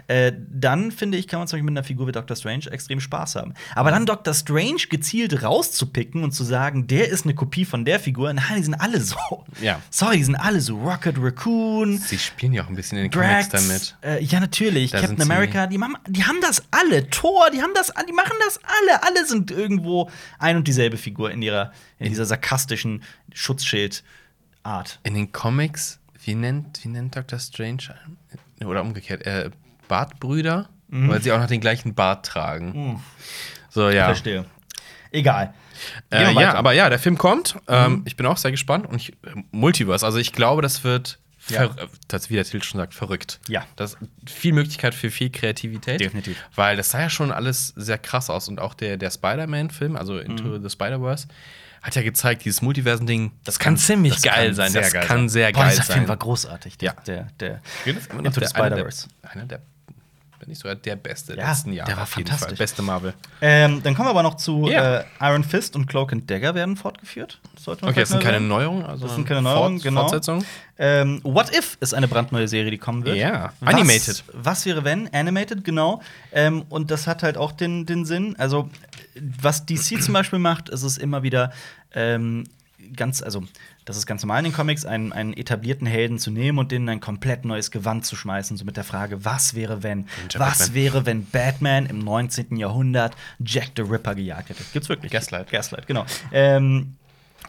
[0.07, 2.99] äh, dann finde ich, kann man zum Beispiel mit einer Figur wie Doctor Strange extrem
[2.99, 3.53] Spaß haben.
[3.73, 7.99] Aber dann Doctor Strange gezielt rauszupicken und zu sagen, der ist eine Kopie von der
[7.99, 9.15] Figur, nein, die sind alle so.
[9.61, 9.79] Ja.
[9.89, 10.77] Sorry, die sind alle so.
[10.77, 13.95] Rocket Raccoon, Sie spielen ja auch ein bisschen in den Comics Drax, damit.
[14.01, 14.91] Äh, ja, natürlich.
[14.91, 17.09] Da Captain America, die, haben, die haben das alle.
[17.09, 19.03] Thor, die haben das, die machen das alle.
[19.03, 24.99] Alle sind irgendwo ein und dieselbe Figur in ihrer in dieser sarkastischen Schutzschild-Art.
[25.03, 27.39] In den Comics wie nennt, wie nennt Dr.
[27.39, 27.95] Strange,
[28.59, 29.49] äh, oder umgekehrt, äh,
[29.87, 30.69] Bartbrüder?
[30.93, 33.01] Weil sie auch noch den gleichen Bart tragen.
[33.69, 34.05] So, ja.
[34.05, 34.45] Verstehe.
[35.11, 35.53] Egal.
[36.09, 36.51] Äh, ja.
[36.51, 36.57] Mhm.
[36.57, 37.55] aber ja, der Film kommt.
[37.69, 38.87] Ähm, ich bin auch sehr gespannt.
[38.87, 41.17] Und ich, äh, Multiverse, also ich glaube, das wird,
[41.53, 41.75] Ja.
[42.07, 43.39] das, wie der Titel schon sagt, verrückt.
[43.47, 43.65] Ja.
[43.75, 45.99] Das viel Möglichkeit für viel Kreativität.
[45.99, 46.37] Definitiv.
[46.55, 48.47] Weil das sah ja schon alles sehr krass aus.
[48.47, 50.63] Und auch der, der Spider-Man-Film, also Into Mhm.
[50.63, 51.27] the Spider-Verse,
[51.81, 54.71] hat ja gezeigt, dieses Multiversen-Ding, das kann ziemlich das geil kann sein.
[54.71, 55.29] sehr das geil kann sein.
[55.29, 55.95] sehr Boah, geil dieser sein.
[55.97, 56.77] Film war großartig.
[56.77, 57.01] Der, Ja.
[57.07, 59.07] der, der noch Into the der- der- Spider-Verse.
[59.23, 59.61] Einer der,
[60.41, 61.87] wenn nicht sogar der beste Ja, letzten Jahre.
[61.87, 62.57] der war auf jeden fantastisch.
[62.57, 62.63] Fall.
[62.65, 63.13] Beste Marvel.
[63.41, 64.97] Ähm, dann kommen wir aber noch zu Ja.
[64.99, 67.39] äh, Iron Fist und Cloak and Dagger werden fortgeführt.
[67.53, 68.39] Das sollte man Okay, das sind keine.
[68.41, 68.83] Neuerungen.
[68.85, 70.01] Also Das sind keine Neuerungen, Fort- genau.
[70.01, 70.45] Fortsetzungen.
[70.79, 73.15] Ähm, What If ist eine brandneue Serie, die kommen wird.
[73.17, 74.23] Ja, Was- animated.
[74.33, 75.07] Was wäre wenn?
[75.13, 76.01] Animated, genau.
[76.31, 78.35] Ähm, und das hat halt auch den, den Sinn.
[78.39, 78.69] Also,
[79.41, 81.51] was DC zum Beispiel macht, ist es immer wieder
[81.93, 82.45] ähm,
[82.95, 83.43] ganz, also,
[83.91, 86.87] das ist ganz normal in den Comics, einen, einen etablierten Helden zu nehmen und denen
[86.89, 88.57] ein komplett neues Gewand zu schmeißen.
[88.57, 89.99] So mit der Frage, was wäre wenn?
[90.21, 90.73] Ninja was Batman.
[90.75, 92.55] wäre, wenn Batman im 19.
[92.55, 94.63] Jahrhundert Jack the Ripper gejagt hätte?
[94.73, 95.11] Gibt's wirklich?
[95.11, 95.51] Gaslight.
[95.51, 96.05] Gaslight, genau.
[96.31, 96.95] Ähm,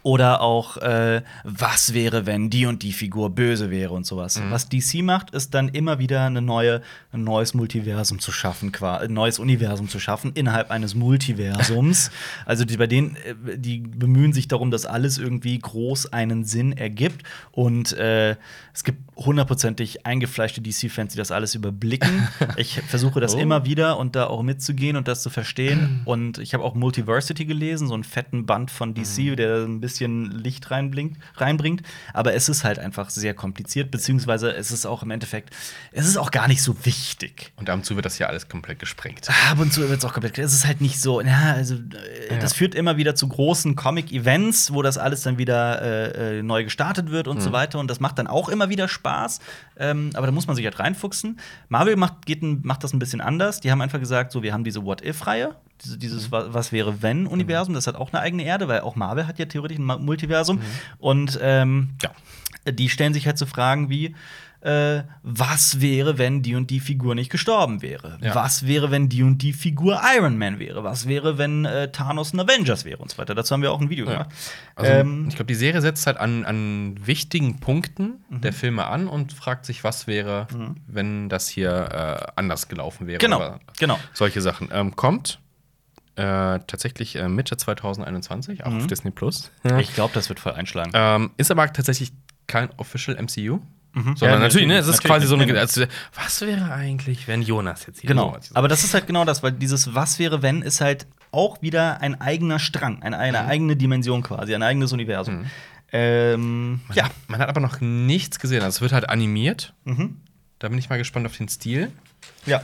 [0.02, 4.38] oder auch, äh, was wäre, wenn die und die Figur böse wäre und sowas.
[4.38, 4.50] Mhm.
[4.50, 6.82] Was DC macht, ist dann immer wieder eine neue,
[7.12, 12.10] ein neues Multiversum zu schaffen, quasi, ein neues Universum zu schaffen innerhalb eines Multiversums.
[12.46, 16.72] also die, bei denen, äh, die bemühen sich darum, dass alles irgendwie groß einen Sinn
[16.72, 17.24] ergibt.
[17.52, 18.36] Und äh,
[18.74, 22.28] es gibt hundertprozentig eingefleischte DC-Fans, die das alles überblicken.
[22.56, 23.38] ich versuche das Oh.
[23.38, 26.02] immer wieder und da auch mitzugehen und das zu verstehen.
[26.04, 30.30] Und ich habe auch Multiversity gelesen, so einen fetten Band von DC, der ein bisschen
[30.30, 31.18] Licht reinbringt.
[32.12, 35.50] Aber es ist halt einfach sehr kompliziert, beziehungsweise es ist auch im Endeffekt,
[35.92, 37.52] es ist auch gar nicht so wichtig.
[37.56, 39.28] Und ab und zu wird das ja alles komplett gesprengt.
[39.50, 40.38] Ab und zu wird es auch komplett.
[40.38, 41.20] Es ist halt nicht so.
[41.20, 45.80] Ja, also, äh, das führt immer wieder zu großen Comic-Events, wo das alles dann wieder
[45.82, 47.78] äh, äh, neu gestartet wird und so weiter.
[47.78, 49.11] Und das macht dann auch immer wieder Spaß.
[49.76, 51.38] Ähm, aber da muss man sich halt reinfuchsen.
[51.68, 53.60] Marvel macht, geht, macht das ein bisschen anders.
[53.60, 55.54] Die haben einfach gesagt, so, wir haben diese What-If-Reihe.
[55.84, 58.96] Diese, dieses Wa- Was wäre wenn Universum, das hat auch eine eigene Erde, weil auch
[58.96, 60.60] Marvel hat ja theoretisch ein Multiversum.
[60.98, 62.10] Und ähm, Ja.
[62.72, 64.14] die stellen sich halt so Fragen wie,
[64.62, 68.18] äh, was wäre, wenn die und die Figur nicht gestorben wäre?
[68.22, 68.34] Ja.
[68.34, 70.84] Was wäre, wenn die und die Figur Iron Man wäre?
[70.84, 73.34] Was wäre, wenn äh, Thanos ein Avengers wäre und so weiter?
[73.34, 74.12] Dazu haben wir auch ein Video Ja.
[74.12, 74.30] gemacht.
[74.76, 78.40] Also, ähm, ich glaube, die Serie setzt halt an, an wichtigen Punkten Mhm.
[78.40, 80.46] der Filme an und fragt sich, was wäre,
[80.86, 81.70] wenn das hier
[82.26, 83.18] äh, anders gelaufen wäre.
[83.18, 83.98] Genau, genau.
[84.12, 84.68] Solche Sachen.
[84.72, 85.40] Ähm, kommt
[86.14, 86.22] äh,
[86.66, 88.76] tatsächlich äh, Mitte 2021, auch Mhm.
[88.78, 89.50] auf Disney Plus.
[89.80, 90.92] ich glaube, das wird voll einschlagen.
[90.94, 92.12] Ähm, ist aber tatsächlich
[92.46, 93.60] kein Official MCU.
[93.94, 94.16] Mhm.
[94.16, 95.44] Sondern Ja, natürlich, ne, es ist quasi so eine.
[95.46, 95.60] natürlich.
[95.60, 95.84] Also,
[96.14, 98.36] was wäre eigentlich, wenn Jonas jetzt hier Genau.
[98.40, 101.60] so- Aber das ist halt genau das, weil dieses Was wäre, wenn ist halt auch
[101.62, 103.22] wieder ein eigener Strang, eine, Mhm.
[103.22, 105.44] eine eigene Dimension quasi, ein eigenes Universum.
[105.92, 107.10] Ähm, ja.
[107.28, 108.62] Man hat aber noch nichts gesehen.
[108.62, 109.74] Also, es wird halt animiert.
[109.84, 110.16] Mhm.
[110.58, 111.90] Da bin ich mal gespannt auf den Stil.
[112.46, 112.62] Ja.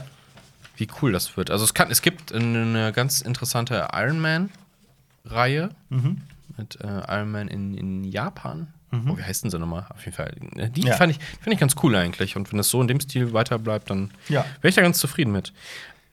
[0.77, 1.51] wie cool das wird.
[1.51, 6.21] Also es kann, es gibt eine ganz interessante Iron Man-Reihe Mhm.
[6.57, 8.67] mit äh, Iron Man in, in Japan.
[8.91, 9.85] Oh, wie heißt denn sie nochmal?
[9.89, 10.31] Auf jeden Fall.
[10.55, 10.95] Äh, Die Ja.
[10.95, 12.35] fand, ich, fand ich ganz cool eigentlich.
[12.35, 14.45] Und wenn es so in dem Stil weiter bleibt, dann Ja.
[14.61, 15.53] wäre ich da ganz zufrieden mit.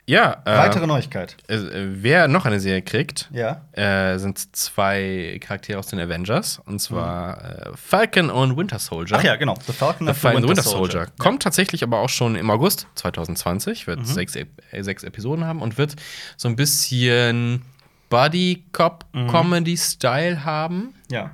[0.09, 1.37] Ja, äh, Weitere Neuigkeit.
[1.49, 3.63] äh, wer noch eine Serie kriegt, Ja.
[3.73, 6.61] äh, sind zwei Charaktere aus den Avengers.
[6.65, 9.17] Und zwar äh, Falcon und Winter Soldier.
[9.19, 9.55] Ach ja, genau.
[9.67, 10.93] The Falcon The Falcon Winter, Winter Soldier.
[11.07, 11.13] Soldier.
[11.19, 13.91] Kommt tatsächlich aber auch schon im August 2020, Mhm.
[13.91, 15.97] wird sechs, Ep- äh, sechs Episoden haben und wird
[16.37, 17.63] so ein bisschen
[18.09, 19.27] Buddy Cop Mhm.
[19.27, 20.95] Comedy Style haben.
[21.11, 21.33] Ja.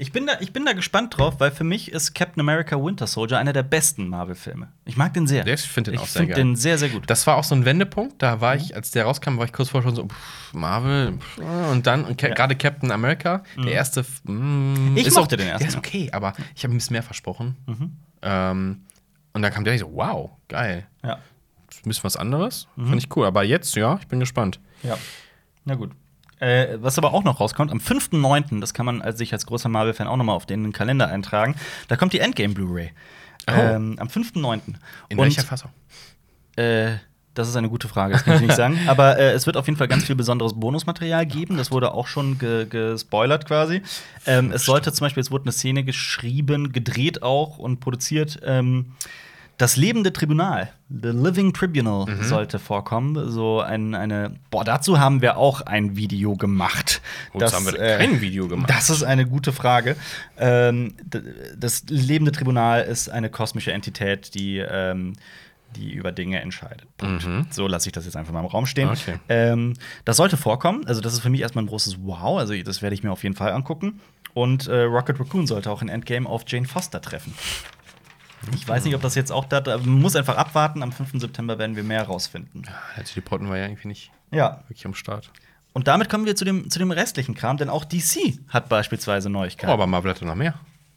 [0.00, 3.06] Ich bin, da, ich bin da gespannt drauf, weil für mich ist Captain America Winter
[3.06, 4.68] Soldier einer der besten Marvel-Filme.
[4.86, 5.46] Ich mag den sehr.
[5.46, 6.42] Ich find den auch ich sehr find geil.
[6.42, 7.02] den sehr, sehr gut.
[7.10, 8.22] Das war auch so ein Wendepunkt.
[8.22, 8.40] Da Mhm.
[8.40, 11.38] war ich, als der rauskam, war ich kurz vorher schon so, pff, Marvel, pff,
[11.70, 12.30] und dann und Ja.
[12.30, 12.34] Mhm.
[12.34, 14.04] gerade Captain America, der erste.
[14.24, 16.94] mm, Ich ist mochte auch, den ersten, Der ist okay, aber ich habe ein bisschen
[16.94, 17.56] mehr versprochen.
[17.66, 17.96] Mhm.
[18.22, 18.80] Ähm,
[19.34, 20.86] und dann kam der ich so, wow, geil.
[21.04, 21.14] Ja.
[21.16, 22.68] Ein bisschen was anderes.
[22.76, 22.86] Mhm.
[22.86, 23.26] Fand ich cool.
[23.26, 24.60] Aber jetzt, ja, ich bin gespannt.
[24.82, 24.96] Ja.
[25.66, 25.92] Na gut.
[26.40, 29.68] Äh, was aber auch noch rauskommt, am 5.9., das kann man als sich als großer
[29.68, 31.54] Marvel-Fan auch noch mal auf den Kalender eintragen,
[31.88, 32.90] da kommt die Endgame Blu-ray.
[33.48, 33.52] Oh.
[33.52, 34.60] Ähm, am 5.9.
[35.08, 35.70] In Und, welcher Fassung?
[36.56, 36.92] Äh,
[37.34, 38.78] das ist eine gute Frage, das kann ich nicht sagen.
[38.86, 41.56] Aber äh, es wird auf jeden Fall ganz viel besonderes Bonusmaterial geben.
[41.56, 43.82] Das wurde auch schon ge gespoilert quasi.
[44.26, 48.40] Ähm, es sollte zum Beispiel, es wurde eine Szene geschrieben, gedreht auch und produziert.
[48.44, 48.92] Ähm,
[49.60, 52.22] das lebende Tribunal, The Living Tribunal, Mhm.
[52.24, 53.30] sollte vorkommen.
[53.30, 54.36] So ein, eine.
[54.50, 57.02] Boah, dazu haben wir auch ein Video gemacht.
[57.32, 58.70] Wozu haben wir denn kein Video gemacht?
[58.70, 59.96] Das ist eine gute Frage.
[60.38, 60.94] Ähm,
[61.56, 65.14] das lebende Tribunal ist eine kosmische Entität, die ähm,
[65.76, 66.86] die über Dinge entscheidet.
[66.96, 67.54] Punkt.
[67.54, 68.88] So lasse ich das jetzt einfach mal im Raum stehen.
[68.88, 68.92] Mhm.
[68.94, 69.14] Okay.
[69.28, 70.84] Ähm, das sollte vorkommen.
[70.86, 72.38] Also, das ist für mich erstmal ein großes Wow.
[72.38, 74.00] Also, das werde ich mir auf jeden Fall angucken.
[74.34, 77.34] Und äh, Rocket Raccoon sollte auch in Endgame auf Jane Foster treffen.
[78.54, 80.82] Ich weiß nicht, ob das jetzt auch da, man muss einfach abwarten.
[80.82, 81.12] Am 5.
[81.20, 82.62] September werden wir mehr rausfinden.
[82.96, 84.62] Natalie Portman war ja irgendwie nicht Ja.
[84.68, 85.30] wirklich am Start.
[85.72, 89.28] Und damit kommen wir zu dem, zu dem restlichen Kram, denn auch DC hat beispielsweise
[89.28, 89.70] Oh, Neuigkeiten.
[89.72, 90.54] aber Marvel hatte noch mehr.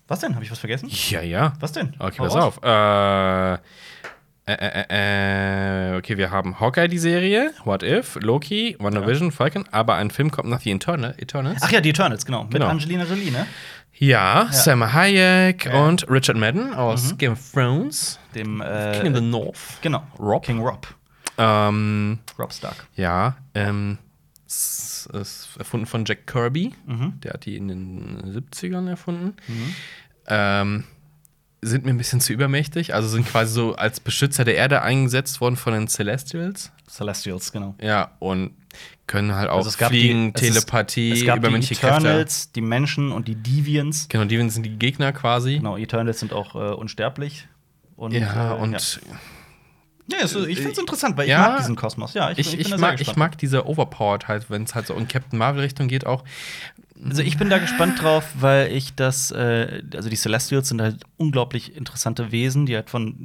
[0.07, 0.33] Was denn?
[0.35, 0.89] Habe ich was vergessen?
[1.09, 1.53] Ja, ja.
[1.59, 1.93] Was denn?
[1.99, 2.57] Okay, Hau pass raus.
[2.57, 2.63] auf.
[2.63, 3.53] Äh,
[4.45, 4.53] äh,
[4.89, 10.11] äh, äh, okay, wir haben Hawkeye, die Serie, What If, Loki, WandaVision, Falcon, aber ein
[10.11, 11.61] Film kommt nach The Eternal, Eternals.
[11.63, 12.43] Ach ja, die Eternals, genau.
[12.43, 12.67] Mit Genau.
[12.67, 13.45] Angelina Jolie, ne?
[14.07, 15.85] Ja, Sam Hayek Ja.
[15.85, 18.19] und Richard Madden aus Game of Thrones.
[18.35, 19.79] Dem, King in the äh, North.
[19.81, 20.05] genau.
[20.19, 20.43] Rob.
[20.43, 20.87] King Rob.
[21.37, 22.87] Ähm, Rob Stark.
[22.95, 23.97] ja, ähm,
[24.45, 26.73] es ist erfunden von Jack Kirby.
[26.85, 27.19] Mhm.
[27.21, 29.35] Der hat die in den 70ern erfunden.
[30.27, 30.83] Ähm,
[31.61, 32.93] sind mir ein bisschen zu übermächtig.
[32.93, 36.71] Also sind quasi so als Beschützer der Erde eingesetzt worden von den Celestials.
[36.87, 37.75] Celestials, genau.
[37.81, 38.51] Ja, und
[39.07, 42.07] können halt auch Also es fliegen, die, es ist- Telepathie, es gab die übermenschliche Kräfte.
[42.07, 44.07] Eternals, die Menschen und die Deviants.
[44.09, 45.57] Genau, die sind die Gegner quasi.
[45.57, 47.47] Genau, Eternals sind auch äh, unsterblich.
[47.95, 48.79] Und, Ja, äh, und ja.
[50.11, 52.13] Ja, ist- ich finde es interessant, weil ich Ja, mag diesen Kosmos.
[52.13, 54.93] Ja, ich, ich, ich, ich, mag, ich mag diese Overpowered halt, wenn es halt so
[54.95, 56.25] in Captain Marvel-Richtung geht auch.
[57.05, 61.01] Also ich bin da gespannt drauf, weil ich das, äh, also die Celestials sind halt
[61.17, 63.15] unglaublich interessante Wesen, die halt von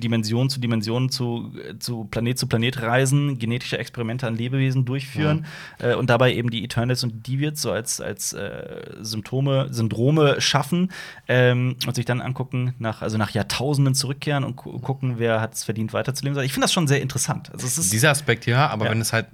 [0.00, 5.46] Dimension zu Dimension zu, zu Planet zu Planet reisen, genetische Experimente an Lebewesen durchführen
[5.78, 10.40] äh, und dabei eben die Eternals und die Deviants so als, als äh, Symptome, Syndrome
[10.40, 10.90] schaffen
[11.28, 15.54] ähm, und sich dann angucken, nach, also nach Jahrtausenden zurückkehren und gu gucken, wer hat
[15.54, 16.42] es verdient, weiterzuleben.
[16.42, 17.50] Ich finde das schon sehr interessant.
[17.52, 18.90] Also Dieser Aspekt, ja, aber Ja.
[18.90, 19.26] wenn es halt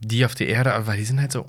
[0.00, 1.46] die auf die Erde, weil die sind halt so.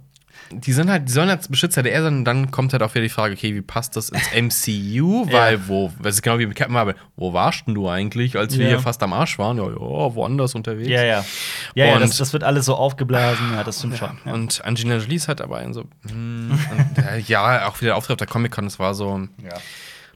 [0.51, 2.93] Die sind halt, die sollen als Beschützer der Erde sein und dann kommt halt auch
[2.93, 4.29] wieder die Frage, okay, wie passt das ins
[4.67, 5.25] MCU?
[5.31, 8.55] Weil, wo, das ist genau wie mit Captain Marvel, wo warst denn du eigentlich, als
[8.57, 8.69] wir Ja.
[8.71, 9.57] hier fast am Arsch waren?
[9.57, 9.75] Ja, ja,
[10.15, 10.87] woanders unterwegs.
[10.87, 11.25] ja, ja.
[11.73, 13.53] Ja, ja das, das wird alles so aufgeblasen.
[13.53, 14.17] Ja, das stimmt schon.
[14.23, 14.33] Ja.
[14.33, 17.97] Und Angelina Jolie ist halt aber ein so, hm, und, äh, ja, auch wieder der
[17.97, 19.53] Auftritt auf der Comic-Con, das war so, Ja.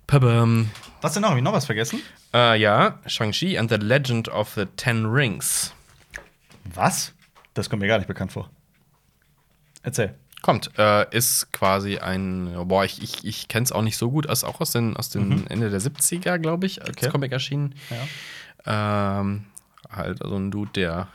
[0.06, 0.70] pabam.
[1.02, 1.30] Was denn noch?
[1.32, 2.02] Hab ich noch was vergessen?
[2.34, 5.74] Äh, ja, Shang-Chi and the Legend of the Ten Rings.
[6.76, 7.14] Was?
[7.56, 8.50] Das kommt mir gar nicht bekannt vor.
[9.84, 10.14] Erzähl.
[10.42, 14.26] Kommt, äh, ist quasi ein, boah, ich, ich, ich kenne es auch nicht so gut,
[14.26, 17.10] ist auch aus den, aus den Ende der 70er, glaube ich, als Okay.
[17.10, 17.76] Comic erschienen.
[18.66, 19.20] Ja.
[19.22, 19.46] Ähm,
[19.90, 21.08] halt so ein Dude, der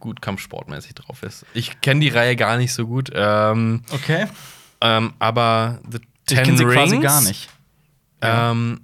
[0.00, 1.44] gut kampfsportmäßig drauf ist.
[1.54, 4.26] Ich kenne die Reihe gar nicht so gut, ähm, Okay.
[4.80, 5.98] ähm, aber The
[6.30, 7.48] Ich Ten sie Rings quasi gar nicht.
[8.22, 8.50] Ja.
[8.52, 8.80] Ähm,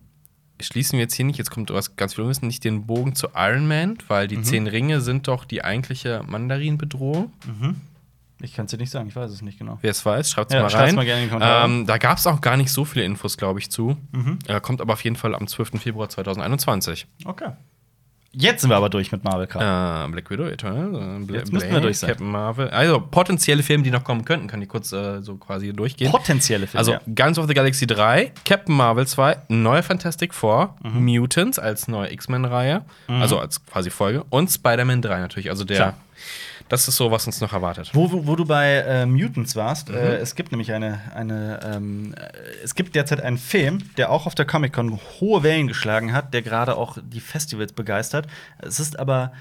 [0.60, 3.28] schließen wir jetzt hier nicht, jetzt kommt was ganz viel Wissen, nicht den Bogen zu
[3.34, 4.28] Iron Man, weil Mhm.
[4.28, 7.32] die zehn Ringe sind doch die eigentliche Mandarin-Bedrohung.
[8.42, 9.78] Ich kann es dir nicht sagen, ich weiß es nicht genau.
[9.82, 10.94] Wer es weiß, schreibt es Ja, mal schreibt's rein.
[10.96, 11.64] mal gerne in die Kommentare.
[11.66, 13.96] ähm, da gab es auch gar nicht so viele Infos, glaube ich, zu.
[14.12, 14.38] Mhm.
[14.46, 15.78] Äh, kommt aber auf jeden Fall am 12.
[15.80, 17.06] Februar 2021.
[17.24, 17.50] Okay.
[18.32, 20.06] Jetzt sind wir aber durch mit Marvel gerade.
[20.08, 22.10] Äh, Black Widow, Eternal, äh, Bla- Jetzt müssten wir durch sein.
[22.10, 22.70] Captain Marvel.
[22.70, 26.12] Also potenzielle Filme, die noch kommen könnten, kann ich kurz äh, so quasi hier durchgehen.
[26.12, 26.78] Potenzielle Filme.
[26.78, 27.00] Also ja.
[27.06, 31.04] Guardians of the Galaxy 3, Captain Marvel 2, neue Fantastic Four, Mhm.
[31.04, 35.50] Mutants als neue X-Men-Reihe, also als quasi Folge und Spider-Man 3 natürlich.
[35.50, 35.94] Also der, Klar.
[36.70, 37.90] Das ist so, was uns noch erwartet.
[37.92, 39.96] Wo, wo, wo du bei äh, Mutants warst, Mhm.
[39.96, 42.30] äh, es gibt nämlich eine, eine ähm, äh,
[42.64, 46.40] es gibt derzeit einen Film, der auch auf der Comic-Con hohe Wellen geschlagen hat, der
[46.40, 48.26] gerade auch die Festivals begeistert.
[48.58, 49.32] Es ist aber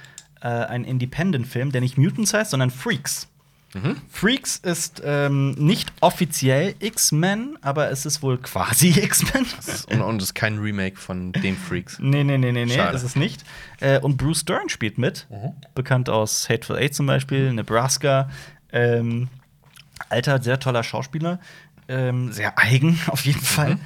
[0.41, 3.28] äh, ein Independent-Film, der nicht Mutants heißt, sondern Freaks.
[3.73, 3.97] Mhm.
[4.09, 9.45] Freaks ist ähm, nicht offiziell X-Men, aber es ist wohl quasi X-Men.
[9.91, 11.99] Und, und es ist kein Remake von den Freaks.
[11.99, 12.95] Nee, nee, nee, nee, nee, Schade.
[12.95, 13.43] ist es nicht.
[13.79, 15.27] Äh, und Bruce Dern spielt mit.
[15.75, 18.29] Bekannt aus Hateful Eight zum Beispiel, Nebraska.
[18.71, 19.29] Ähm,
[20.09, 21.39] alter, sehr toller Schauspieler.
[21.87, 23.77] Ähm, sehr eigen, auf jeden Fall.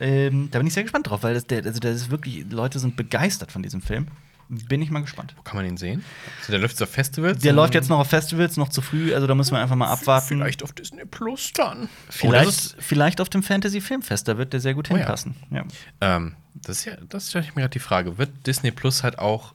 [0.00, 2.78] Ähm, da bin ich sehr gespannt drauf, weil das, der, also das ist wirklich, Leute
[2.78, 4.08] sind begeistert von diesem Film.
[4.52, 5.34] Bin ich mal gespannt.
[5.36, 6.04] Wo kann man den sehen?
[6.40, 7.38] Also der läuft jetzt auf Festivals?
[7.38, 9.86] Der läuft jetzt noch auf Festivals, noch zu früh, also da müssen wir einfach mal
[9.88, 10.26] abwarten.
[10.26, 11.88] Vielleicht auf Disney Plus dann.
[12.08, 14.98] vielleicht, Oh, vielleicht auf dem Fantasy Filmfest, da wird der sehr gut Oh ja.
[14.98, 15.36] hinpassen.
[15.50, 15.64] Ja.
[16.00, 18.18] ähm, das ist ja, das stelle ich mir gerade die Frage.
[18.18, 19.54] Wird Disney Plus halt auch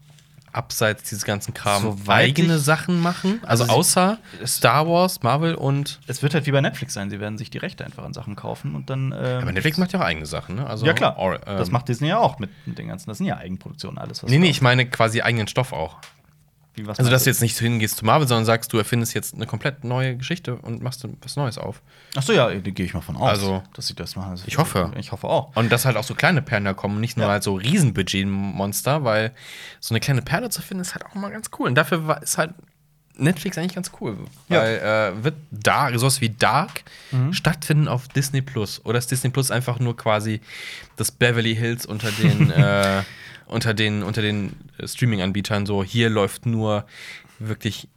[0.56, 3.40] abseits dieses ganzen Kram Soweit eigene ich- Sachen machen?
[3.46, 6.00] Also, Also außer Star Wars, Marvel und.
[6.08, 8.36] Es wird halt wie bei Netflix sein, sie werden sich die Rechte einfach an Sachen
[8.36, 9.12] kaufen und dann.
[9.18, 10.68] ähm, Aber Netflix macht ja auch eigene Sachen, ne?
[10.68, 11.18] Also, Ja, klar.
[11.18, 13.10] Or, ähm, das macht Disney ja auch mit, mit den ganzen.
[13.10, 14.24] Das sind ja Eigenproduktionen, alles.
[14.24, 15.98] Was Nee, nee, ich meine quasi eigenen Stoff auch.
[16.76, 19.34] Wie, was Also, dass du jetzt nicht hingehst zu Marvel, sondern sagst, du erfindest jetzt
[19.34, 21.82] eine komplett neue Geschichte und machst dann was Neues auf.
[22.16, 24.32] Achso, ja, da gehe ich mal von aus, Also, dass sie das machen.
[24.32, 24.92] Also, ich hoffe.
[24.98, 25.56] Ich hoffe auch.
[25.56, 27.32] Und dass halt auch so kleine Perlen da kommen, nicht nur Ja.
[27.34, 29.32] halt so Riesenbudget-Monster, weil
[29.80, 31.68] so eine kleine Perle zu finden, ist halt auch mal ganz cool.
[31.68, 32.54] Und dafür war, ist halt
[33.18, 34.18] Netflix eigentlich ganz cool.
[34.50, 34.60] Ja.
[34.62, 34.78] Weil
[35.20, 37.32] äh, wird Dark, sowas wie Dark Mhm.
[37.34, 38.82] stattfinden auf Disney Plus.
[38.84, 40.42] Oder ist Disney Plus einfach nur quasi
[40.98, 43.04] das Beverly Hills unter den äh,
[43.48, 46.86] unter den, unter den äh, Streaming-Anbietern so, hier läuft nur
[47.40, 47.88] wirklich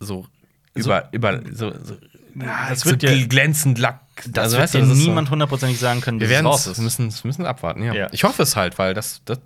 [0.00, 0.26] so
[0.74, 1.94] über, über so, so,
[2.40, 4.00] ah, das so wird ja- gl- glänzend Lack.
[4.30, 7.82] Das Also, wird weißt du, niemand hundertprozentig sagen können, wir werden es müssen, müssen abwarten,
[7.82, 7.94] ja.
[7.94, 8.08] Ja.
[8.12, 9.40] Ich hoffe es halt, weil das, das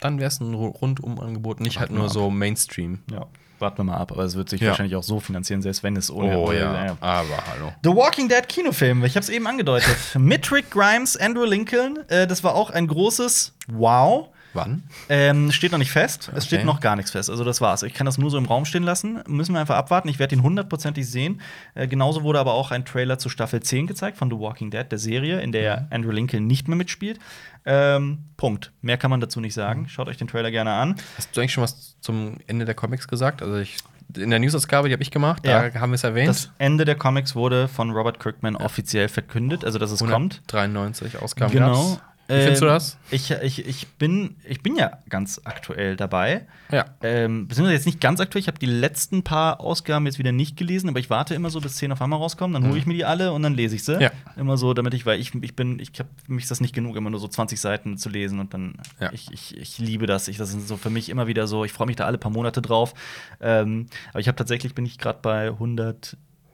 [0.00, 3.00] dann wäre es ein Ru- Rundum-Angebot, nicht halt Warten wir nur so Mainstream.
[3.10, 3.26] Ja,
[3.58, 4.12] warten wir mal ab.
[4.12, 4.68] Aber es wird sich Ja.
[4.68, 6.36] wahrscheinlich auch so finanzieren, selbst wenn es ohne.
[6.38, 7.72] Oh ohne- ja, aber hallo.
[7.82, 9.96] The Walking Dead Kinofilm, ich habe es eben angedeutet.
[10.18, 11.98] Mit Rick Grimes, Andrew Lincoln.
[12.08, 14.28] Äh, das war auch ein großes Wow.
[14.56, 14.82] Wann?
[15.08, 16.30] Ähm, steht noch nicht fest.
[16.34, 16.66] Es steht Okay.
[16.66, 17.30] noch gar nichts fest.
[17.30, 17.82] Also das war's.
[17.82, 19.22] Ich kann das nur so im Raum stehen lassen.
[19.28, 20.08] Müssen wir einfach abwarten.
[20.08, 21.40] Ich werde ihn hundertprozentig sehen.
[21.74, 24.86] Äh, genauso wurde aber auch ein Trailer zu Staffel 10 gezeigt von The Walking Dead,
[24.90, 27.18] der Serie, in der Andrew Lincoln nicht mehr mitspielt.
[27.64, 28.72] Ähm, Punkt.
[28.82, 29.88] Mehr kann man dazu nicht sagen.
[29.88, 30.96] Schaut euch den Trailer gerne an.
[31.16, 33.42] Hast du eigentlich schon was zum Ende der Comics gesagt?
[33.42, 33.76] Also ich
[34.16, 35.68] in der Newsausgabe, die habe ich gemacht, Ja.
[35.68, 36.28] da haben wir es erwähnt.
[36.28, 40.42] Das Ende der Comics wurde von Robert Kirkman offiziell verkündet, also dass es kommt.
[40.52, 41.72] 193 Ausgaben Genau.
[41.96, 42.02] gab's.
[42.28, 42.98] Wie findest du Ähm, das?
[43.10, 46.46] Ich, ich, ich, bin, ich bin ja ganz aktuell dabei.
[46.72, 46.86] Ja.
[47.02, 48.40] Ähm, beziehungsweise jetzt nicht ganz aktuell.
[48.40, 51.60] Ich habe die letzten paar Ausgaben jetzt wieder nicht gelesen, aber ich warte immer so,
[51.60, 52.60] bis 10 auf einmal rauskommen.
[52.60, 53.94] Dann hole ich mir die alle und dann lese ich sie.
[53.96, 54.00] Mhm.
[54.00, 54.10] Ja.
[54.36, 57.10] Immer so, damit ich, weil ich, ich bin, ich habe mich das nicht genug, immer
[57.10, 59.12] nur so 20 Seiten zu lesen und dann, Ja.
[59.12, 60.26] ich, ich, ich liebe das.
[60.28, 62.32] Ich, das ist so für mich immer wieder so, ich freue mich da alle paar
[62.32, 62.92] Monate drauf.
[63.40, 65.48] Ähm, aber ich habe tatsächlich, bin ich gerade bei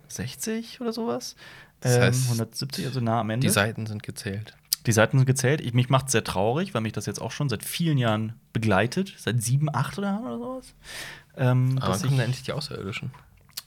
[0.09, 1.37] 160 oder sowas.
[1.81, 3.47] Das Ähm, heißt, 170, also nah am Ende.
[3.47, 4.55] Die Seiten sind gezählt.
[4.87, 5.61] Die Seiten sind gezählt.
[5.61, 8.35] Ich, mich macht es sehr traurig, weil mich das jetzt auch schon seit vielen Jahren
[8.53, 9.15] begleitet.
[9.17, 10.75] Seit sieben, acht oder, oder sowas.
[11.37, 13.11] Ähm, Aber dann kommen da ich, endlich die Außerirdischen.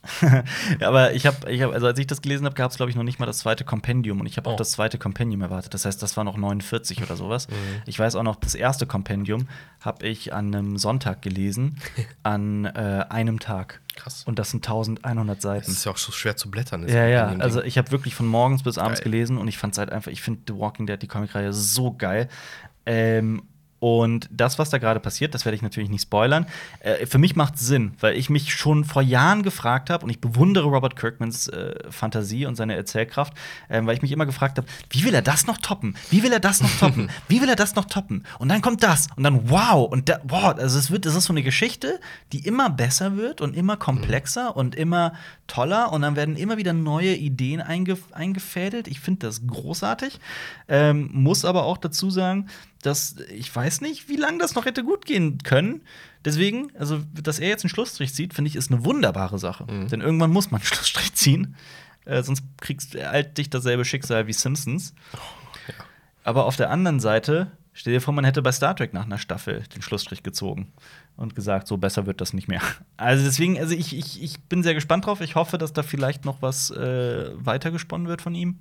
[0.80, 2.96] aber ich habe, ich hab, also als ich das gelesen habe, gab es, glaube ich,
[2.96, 4.20] noch nicht mal das zweite Kompendium.
[4.20, 4.52] Und ich habe Oh.
[4.52, 5.74] auch das zweite Kompendium erwartet.
[5.74, 7.48] Das heißt, das war noch 49 oder sowas.
[7.48, 7.54] Mhm.
[7.86, 9.48] Ich weiß auch noch, das erste Kompendium
[9.80, 11.76] habe ich an einem Sonntag gelesen,
[12.22, 13.80] an äh, einem Tag.
[13.96, 14.24] Krass.
[14.26, 15.70] Und das sind 1100 Es Seiten.
[15.70, 16.82] ist ja auch so schwer zu blättern.
[16.82, 17.26] das Ja, ja.
[17.38, 19.10] Also ich habe wirklich von morgens bis abends Geil.
[19.10, 21.92] gelesen und ich fand es halt einfach, ich finde The Walking Dead, die Comicreihe, so
[21.92, 22.28] geil.
[22.84, 23.42] Ähm,
[23.86, 26.46] und das, was da gerade passiert, das werde ich natürlich nicht spoilern.
[26.80, 30.20] Äh, für mich macht Sinn, weil ich mich schon vor Jahren gefragt habe und ich
[30.20, 33.34] bewundere Robert Kirkmans äh, Fantasie und seine Erzählkraft,
[33.70, 35.96] ähm, weil ich mich immer gefragt habe, wie will er das noch toppen?
[36.10, 37.10] Wie will er das noch toppen?
[37.28, 38.24] wie will er das noch toppen?
[38.40, 41.26] Und dann kommt das und dann wow und da, wow, also es wird, das ist
[41.26, 42.00] so eine Geschichte,
[42.32, 45.12] die immer besser wird und immer komplexer und immer
[45.46, 48.88] toller und dann werden immer wieder neue Ideen einge eingefädelt.
[48.88, 50.18] Ich finde das großartig.
[50.66, 52.48] Ähm, muss aber auch dazu sagen,
[52.86, 55.82] dass ich weiß nicht, wie lange das noch hätte gut gehen können.
[56.24, 59.66] Deswegen, also, dass er jetzt einen Schlussstrich zieht, finde ich, ist eine wunderbare Sache.
[59.88, 61.56] Denn irgendwann muss man einen Schlussstrich ziehen.
[62.04, 64.94] Äh, sonst kriegst du alt dich dasselbe Schicksal wie Simpsons.
[66.24, 69.18] Aber auf der anderen Seite, stell dir vor, man hätte bei Star Trek nach einer
[69.18, 70.72] Staffel den Schlussstrich gezogen
[71.16, 72.62] und gesagt, so besser wird das nicht mehr.
[72.98, 75.20] Also deswegen, also ich, ich, ich bin sehr gespannt drauf.
[75.20, 78.58] Ich hoffe, dass da vielleicht noch was äh, weitergesponnen wird von ihm.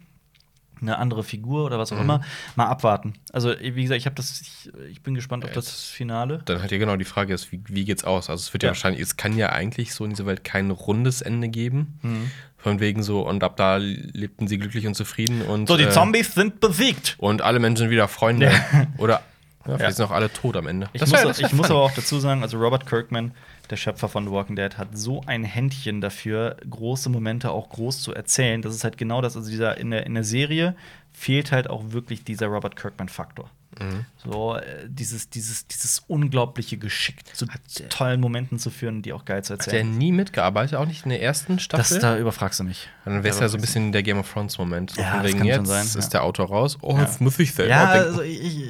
[0.81, 2.21] Eine andere Figur oder was auch immer.
[2.55, 3.13] Mal abwarten.
[3.31, 6.41] Also, wie gesagt, ich habe das, ich, ich bin gespannt auf das Finale.
[6.45, 8.29] Dann hat ja genau die Frage ist, wie, wie geht's aus?
[8.29, 8.67] Also es wird ja.
[8.67, 8.71] Ja.
[8.71, 11.99] wahrscheinlich, es kann ja eigentlich so in dieser Welt kein rundes Ende geben.
[12.01, 12.31] Mhm.
[12.57, 15.67] Von wegen so, und ab da lebten sie glücklich und zufrieden und.
[15.67, 17.15] So, die äh, Zombies sind besiegt.
[17.19, 18.47] Und alle Menschen sind wieder Freunde.
[18.47, 18.87] Ja.
[18.97, 19.21] Oder
[19.67, 20.89] ja, vielleicht sind auch alle tot am Ende.
[20.93, 23.31] Ich, Das muss, das ich muss aber auch dazu sagen, also Robert Kirkman,
[23.67, 28.01] der Schöpfer von The Walking Dead, hat so ein Händchen dafür, große Momente auch groß
[28.01, 28.61] zu erzählen.
[28.61, 29.35] Das ist halt genau das.
[29.35, 30.75] Also dieser in der, in der Serie
[31.13, 33.49] fehlt halt auch wirklich dieser Robert Kirkman-Faktor.
[33.79, 34.05] Mhm.
[34.23, 37.45] So, äh, dieses, dieses, dieses unglaubliche Geschick zu
[37.89, 39.97] tollen Momenten zu führen, die auch geil zu Hat der erzählen.
[39.97, 41.99] nie mitgearbeitet, auch nicht in der ersten Das, Staffel?
[41.99, 42.87] da überfragst du mich.
[43.03, 44.91] dann wäre es ja so ein bisschen der Game of Thrones Moment.
[44.91, 46.07] So Ja, das kann schon jetzt sein, ist ja.
[46.09, 46.77] der Autor raus.
[46.81, 47.01] Oh, Ja.
[47.03, 47.69] jetzt muss ich selber.
[47.71, 48.07] Ja, denken.
[48.09, 48.69] also ich, ich,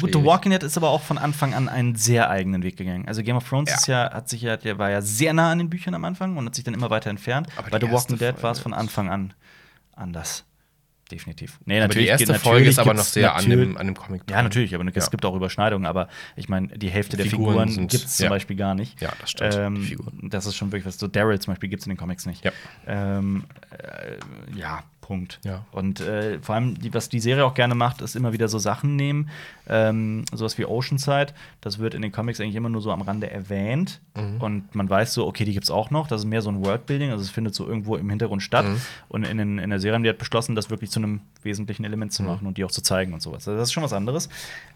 [0.00, 0.12] Gut.
[0.12, 3.06] The Walking Dead ist aber auch von Anfang an einen sehr eigenen Weg gegangen.
[3.08, 3.76] Also Game of Thrones Ja.
[3.76, 6.36] ist ja, hat sich ja, der war ja sehr nah an den Büchern am Anfang
[6.36, 7.48] und hat sich dann immer weiter entfernt.
[7.56, 9.34] Aber Bei die The Walking Dead war es von Anfang an
[9.94, 10.44] anders.
[11.10, 11.58] Definitiv.
[11.66, 14.22] Nee, Aber die erste natürlich Folge ist aber noch sehr an dem, an dem Comic.
[14.30, 14.44] Ja, dran.
[14.46, 15.10] natürlich, aber es Ja.
[15.10, 18.24] gibt auch Überschneidungen, aber ich meine, die Hälfte der Figuren Figuren sind- gibt es zum
[18.24, 18.30] ja.
[18.30, 18.98] Beispiel gar nicht.
[19.02, 20.30] Ja, das stimmt, die Ähm, Figuren.
[20.30, 20.98] das ist schon wirklich was.
[20.98, 22.42] So Daryl zum Beispiel gibt es in den Comics nicht.
[22.46, 22.52] Ja.
[22.86, 25.40] Ähm, äh, ja, Punkt.
[25.44, 25.66] Ja.
[25.72, 28.58] Und äh, vor allem, die, was die Serie auch gerne macht, ist immer wieder so
[28.58, 29.28] Sachen nehmen,
[29.68, 31.34] ähm, sowas wie Oceanside.
[31.60, 34.00] Das wird in den Comics eigentlich immer nur so am Rande erwähnt.
[34.16, 34.40] Mhm.
[34.40, 36.06] Und man weiß so, okay, die gibt es auch noch.
[36.06, 38.64] Das ist mehr so ein Worldbuilding, also es findet so irgendwo im Hintergrund statt.
[38.64, 38.80] Mhm.
[39.08, 41.84] Und in, den, in der Serie haben die halt beschlossen, das wirklich zu einem wesentlichen
[41.84, 42.16] Element Mhm.
[42.16, 43.46] zu machen und die auch zu zeigen und sowas.
[43.46, 44.28] Also das ist schon was anderes.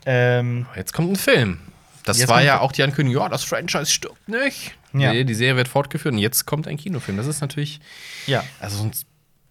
[0.04, 1.58] Ähm, Jetzt kommt ein Film.
[2.04, 4.76] Das Jetzt war ja auch die Ankündigung, ja, das Franchise stirbt nicht.
[4.92, 5.12] Ja.
[5.12, 7.16] Nee, die Serie wird fortgeführt und jetzt kommt ein Kinofilm.
[7.16, 7.80] Das ist natürlich,
[8.26, 8.44] ja.
[8.60, 9.06] also sonst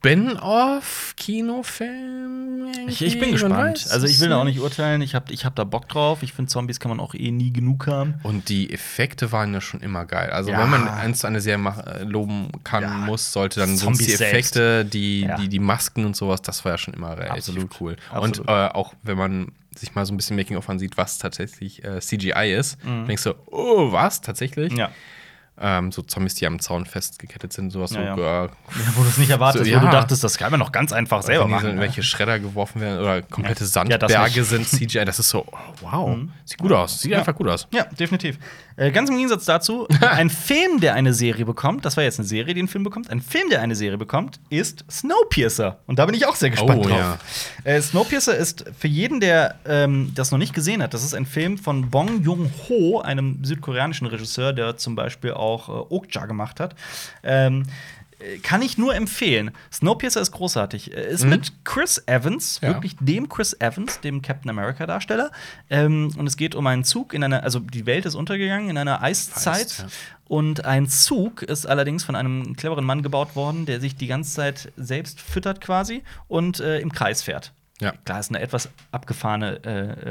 [0.06, 2.72] Spin-off-Kinofilm?
[2.88, 3.88] Ich, ich bin gespannt.
[3.90, 5.02] Also ich will da auch nicht urteilen.
[5.02, 6.22] Ich habe ich hab da Bock drauf.
[6.24, 8.16] Ich finde, Zombies kann man auch eh nie genug haben.
[8.24, 10.30] Und die Effekte waren ja schon immer geil.
[10.30, 10.60] Also Ja.
[10.62, 12.90] wenn man eins zu einer Serie äh, loben kann, Ja.
[12.90, 15.38] muss, sollte dann sind Zombies die Effekte, die, Ja.
[15.38, 17.82] die, die Masken und sowas, das war ja schon immer relativ Absolut.
[17.82, 17.96] cool.
[18.12, 18.40] Absolut.
[18.40, 22.00] Und äh, auch wenn man sich mal so ein bisschen Making-of ansieht, was tatsächlich äh,
[22.00, 24.22] CGI ist, denkst du, oh, was?
[24.22, 24.72] Tatsächlich?
[24.72, 24.78] Mhm.
[24.80, 24.92] Ja.
[25.58, 28.46] Ähm, so Zombies, die am Zaun festgekettet sind, sowas Ja, so, ja.
[28.46, 28.50] äh,
[28.96, 29.92] Wo du es nicht erwartest, So, wo du ja.
[29.92, 31.70] dachtest, das kann man noch ganz einfach selber wenn die so machen.
[31.70, 31.82] in ne?
[31.82, 35.58] welche Schredder geworfen werden oder komplette Ja, das Sandberge sind CGI, das ist so, oh,
[35.80, 37.68] wow, sieht gut aus, sieht einfach gut aus.
[37.72, 38.38] Ja, definitiv.
[38.76, 42.28] Äh, ganz im Gegensatz dazu, ein Film, der eine Serie bekommt, das war jetzt eine
[42.28, 45.80] Serie, die einen Film bekommt, ein Film, der eine Serie bekommt, ist Snowpiercer.
[45.88, 46.98] Und da bin ich auch sehr gespannt Oh, drauf.
[47.00, 47.18] ja.
[47.64, 51.26] Äh, Snowpiercer ist für jeden, der ähm, das noch nicht gesehen hat, das ist ein
[51.26, 56.76] Film von Bong Joon-ho, einem südkoreanischen Regisseur, der zum Beispiel auch äh, Okja gemacht hat.
[57.24, 57.64] Ähm,
[58.20, 59.52] äh, kann ich nur empfehlen.
[59.72, 60.94] Snowpiercer ist großartig.
[60.94, 62.68] Äh, Ist mit Chris Evans, Mhm.
[62.68, 62.74] Ja.
[62.76, 65.32] wirklich dem Chris Evans, dem Captain America-Darsteller.
[65.70, 68.78] Ähm, und es geht um einen Zug in einer, also die Welt ist untergegangen in
[68.78, 69.56] einer Eiszeit.
[69.66, 69.86] Eis, ja.
[70.28, 74.34] Und ein Zug ist allerdings von einem cleveren Mann gebaut worden, der sich die ganze
[74.34, 77.52] Zeit selbst füttert quasi und äh, im Kreis fährt.
[77.82, 77.92] Ja.
[78.06, 79.70] Klar, ist eine etwas abgefahrene äh,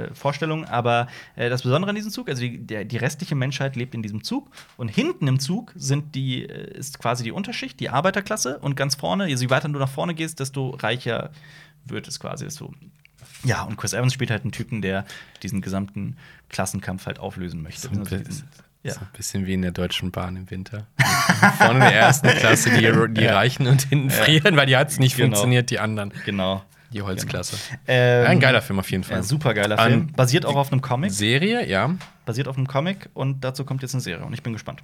[0.08, 3.74] äh, Vorstellung, aber äh, das Besondere an diesem Zug, also die, der, die restliche Menschheit
[3.74, 7.80] lebt in diesem Zug und hinten im Zug sind die, äh, ist quasi die Unterschicht,
[7.80, 11.30] die Arbeiterklasse und ganz vorne, je weiter du nach vorne gehst, desto reicher
[11.86, 12.44] wird es quasi.
[12.44, 12.70] Desto
[13.44, 15.06] ja, und Chris Evans spielt halt einen Typen, der
[15.42, 16.16] diesen gesamten
[16.50, 17.82] Klassenkampf halt auflösen möchte.
[17.82, 18.16] So ein, Also
[18.82, 18.92] ja.
[18.92, 20.86] so ein bisschen wie in der Deutschen Bahn im Winter.
[21.58, 23.34] Vorne in der ersten Klasse die, die Ja.
[23.34, 25.28] Reichen und hinten frieren, weil die hat es nicht Genau.
[25.28, 26.12] funktioniert, die anderen.
[26.26, 26.62] Genau.
[26.94, 27.56] Die Holzklasse.
[27.86, 29.16] Ähm, Ein geiler Film auf jeden Fall.
[29.18, 30.12] Ja, super geiler An- Film.
[30.12, 31.10] Basiert auch auf einem Comic.
[31.10, 31.90] Serie, ja.
[32.24, 34.80] Basiert auf einem Comic und dazu kommt jetzt eine Serie und ich bin gespannt.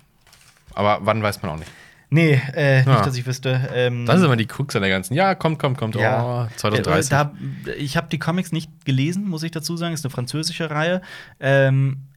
[0.74, 1.70] Aber wann weiß man auch nicht.
[2.12, 2.92] Nee, äh, Ja.
[2.94, 3.68] nicht, dass ich wüsste.
[3.72, 5.14] Ähm, Das ist immer die Krux an der ganzen.
[5.14, 5.94] Ja, kommt, kommt, kommt.
[5.94, 6.48] ja.
[6.48, 7.12] Oh, 2030.
[7.12, 7.32] Äh, Da,
[7.78, 9.94] ich habe die Comics nicht gelesen, muss ich dazu sagen.
[9.94, 11.02] Ist eine französische Reihe.
[11.38, 12.09] Ähm, äh,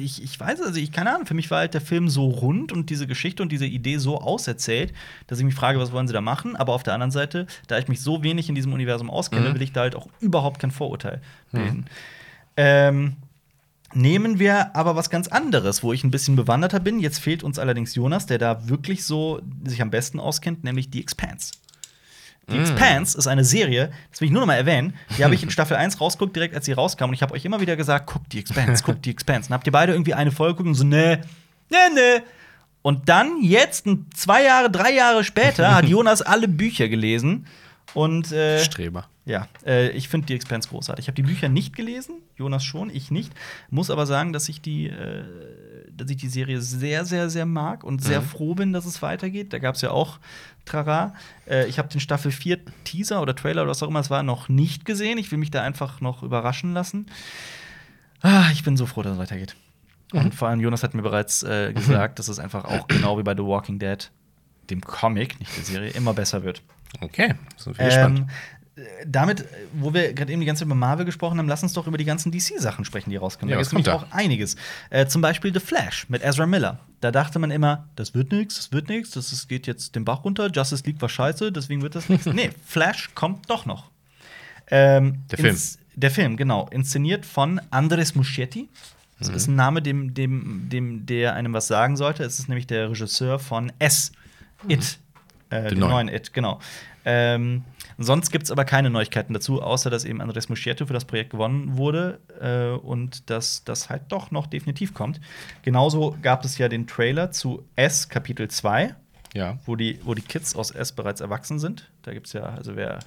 [0.00, 1.26] ich, ich weiß, also ich keine Ahnung.
[1.26, 4.18] Für mich war halt der Film so rund und diese Geschichte und diese Idee so
[4.20, 4.92] auserzählt,
[5.26, 6.56] dass ich mich frage, was wollen sie da machen?
[6.56, 9.54] Aber auf der anderen Seite, da ich mich so wenig in diesem Universum auskenne, Mhm.
[9.54, 11.20] will ich da halt auch überhaupt kein Vorurteil
[11.52, 11.86] bilden.
[12.56, 13.16] Ähm,
[13.94, 16.98] Nehmen wir aber was ganz anderes, wo ich ein bisschen bewanderter bin.
[16.98, 21.02] Jetzt fehlt uns allerdings Jonas, der da wirklich so sich am besten auskennt, nämlich die
[21.02, 21.52] Expanse.
[22.50, 24.94] Die Expanse ist eine Serie, das will ich nur noch mal erwähnen.
[25.16, 27.04] Die habe ich in Staffel 1 rausgeguckt, direkt als sie rauskam.
[27.04, 29.48] Und ich habe euch immer wieder gesagt, guckt die Expanse, guckt die Expanse.
[29.48, 31.18] Und habt ihr beide irgendwie eine Folge geguckt und so, nee,
[31.70, 32.22] nee, nee.
[32.82, 37.46] Und dann, jetzt, zwei Jahre, drei Jahre später, hat Jonas alle Bücher gelesen.
[37.94, 39.06] Und äh, Streber.
[39.24, 41.04] ja, äh, ich finde die Expanse großartig.
[41.04, 43.32] Ich habe die Bücher nicht gelesen, Jonas schon, ich nicht.
[43.70, 45.24] Muss aber sagen, dass ich die, äh,
[46.02, 48.26] dass ich die Serie sehr, sehr, sehr mag und sehr Mhm.
[48.26, 49.52] froh bin, dass es weitergeht.
[49.52, 50.18] Da gab es ja auch
[50.64, 51.14] Trara.
[51.48, 54.22] Äh, ich habe den Staffel 4 Teaser oder Trailer oder was auch immer es war
[54.22, 55.18] noch nicht gesehen.
[55.18, 57.06] Ich will mich da einfach noch überraschen lassen.
[58.20, 59.56] Ah, ich bin so froh, dass es weitergeht.
[60.12, 60.20] Mhm.
[60.20, 63.22] Und vor allem Jonas hat mir bereits äh, gesagt, dass es einfach auch genau wie
[63.22, 64.10] bei The Walking Dead,
[64.70, 66.62] dem Comic, nicht der Serie, immer besser wird.
[67.00, 67.34] Okay,
[67.64, 68.18] wir gespannt.
[68.20, 68.61] Ähm, äh,
[69.06, 69.44] damit, äh,
[69.74, 71.98] wo wir gerade eben die ganze Zeit über Marvel gesprochen haben, lass uns doch über
[71.98, 73.50] die ganzen DC-Sachen sprechen, die rauskommen.
[73.50, 74.56] Ja, da gibt nämlich kommt auch einiges.
[74.90, 76.78] Äh, zum Beispiel The Flash mit Ezra Miller.
[77.00, 80.04] Da dachte man immer, das wird nichts, das wird nichts, das ist- geht jetzt den
[80.04, 82.26] Bach runter, Justice League war scheiße, deswegen wird das nichts.
[82.32, 83.90] nee, Flash kommt doch noch.
[84.70, 85.56] Ähm, Der Film.
[85.94, 86.68] Der Film, genau.
[86.70, 88.70] Inszeniert von Andres Muschietti.
[89.18, 89.34] Das Mhm.
[89.36, 92.24] ist ein Name, dem, dem, dem, der einem was sagen sollte.
[92.24, 94.12] Es ist nämlich der Regisseur von S.
[94.68, 94.98] It.
[95.50, 95.80] Äh, Mhm.
[95.80, 95.90] neuen.
[95.90, 96.60] neuen It, genau.
[97.04, 97.64] Ähm,
[98.04, 101.30] sonst gibt es aber keine Neuigkeiten dazu, außer dass eben Andres Muschietti für das Projekt
[101.30, 105.20] gewonnen wurde äh, und dass das halt doch noch definitiv kommt.
[105.62, 108.94] Genauso gab es ja den Trailer zu S Kapitel 2,
[109.34, 109.58] Ja.
[109.66, 111.90] wo die, wo die Kids aus S bereits erwachsen sind.
[112.02, 113.00] Da gibt es ja, also wer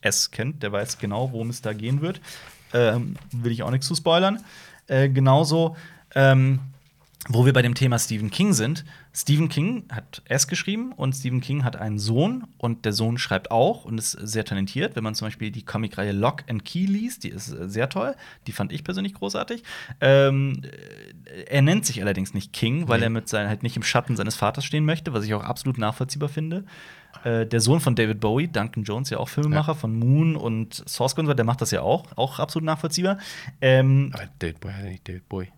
[0.00, 2.20] S kennt, der weiß genau, worum es da gehen wird.
[2.72, 4.40] Ähm, will ich auch nichts zu spoilern.
[4.86, 5.76] Äh, genauso,
[6.14, 6.60] ähm,
[7.28, 8.84] wo wir bei dem Thema Stephen King sind.
[9.14, 13.50] Stephen King hat S geschrieben und Stephen King hat einen Sohn und der Sohn schreibt
[13.50, 14.94] auch und ist sehr talentiert.
[14.94, 18.14] Wenn man zum Beispiel die Comicreihe Lock and Key liest, die ist äh, sehr toll.
[18.46, 19.62] Die fand ich persönlich großartig.
[20.00, 20.62] Ähm,
[21.24, 23.06] äh, er nennt sich allerdings nicht King, weil Nee.
[23.06, 25.78] er mit sein, halt nicht im Schatten seines Vaters stehen möchte, was ich auch absolut
[25.78, 26.64] nachvollziehbar finde.
[27.24, 31.14] Äh, der Sohn von David Bowie, Duncan Jones, ja auch Filmemacher von Moon und Source
[31.16, 33.18] so, der macht das ja auch, auch absolut nachvollziehbar.
[33.62, 35.48] Ähm, Aber David Boy heißt nicht David Boy.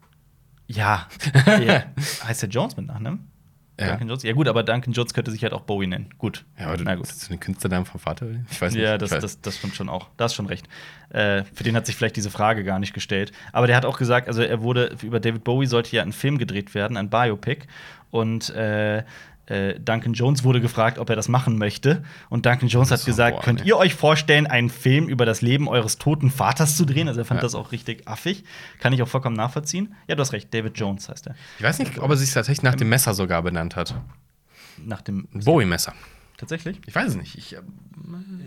[0.66, 1.08] Ja,
[1.46, 1.84] ja.
[2.24, 3.30] heißt der Jones mit Nachnamen?
[3.78, 3.88] Ja.
[3.88, 4.22] Duncan Jones?
[4.22, 6.08] Ja, gut, aber Duncan Jones könnte sich halt auch Bowie nennen.
[6.16, 6.46] Gut.
[6.58, 7.04] Ja, aber du, Na gut.
[7.06, 8.26] ist das eine Künstlernamen vom Vater?
[8.50, 8.82] Ich weiß nicht.
[8.82, 10.08] Ja, das, das, das stimmt schon auch.
[10.16, 10.66] Da hast schon recht.
[11.10, 13.32] Äh, für den hat sich vielleicht diese Frage gar nicht gestellt.
[13.52, 16.38] Aber der hat auch gesagt, also er wurde, über David Bowie sollte ja ein Film
[16.38, 17.66] gedreht werden, ein Biopic.
[18.10, 19.04] Und äh,
[19.46, 22.02] äh, Duncan Jones wurde gefragt, ob er das machen möchte.
[22.28, 25.68] Und Duncan Jones hat gesagt: boah, Könnt ihr euch vorstellen, einen Film über das Leben
[25.68, 27.08] eures toten Vaters zu drehen?
[27.08, 27.42] Also, er fand Ja.
[27.42, 28.44] das auch richtig affig.
[28.80, 29.94] Kann ich auch vollkommen nachvollziehen.
[30.08, 31.34] Ja, du hast recht, David Jones heißt er.
[31.58, 33.94] Ich weiß nicht, ob er sich tatsächlich nach dem Messer sogar benannt hat.
[34.84, 35.28] Nach dem.
[35.32, 35.94] Bowie-Messer.
[36.38, 36.80] Tatsächlich?
[36.86, 37.38] Ich weiß es nicht.
[37.38, 37.60] Ich, äh,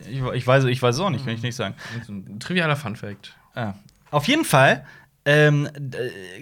[0.10, 1.76] Ich, ich, weiß, ich weiß es auch nicht, kann ich nicht sagen.
[2.06, 3.36] so ein trivialer Fun-Fact.
[3.56, 3.74] Ah.
[4.12, 4.86] Auf jeden Fall,
[5.30, 5.70] ähm,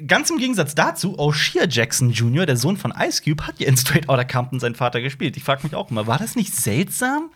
[0.08, 3.76] ganz im Gegensatz dazu, O'Shea Jackson Jr., der Sohn von Ice Cube, hat ja in
[3.76, 5.36] Straight Outta Compton seinen Vater gespielt.
[5.36, 7.30] Ich frage mich auch immer, war das nicht seltsam?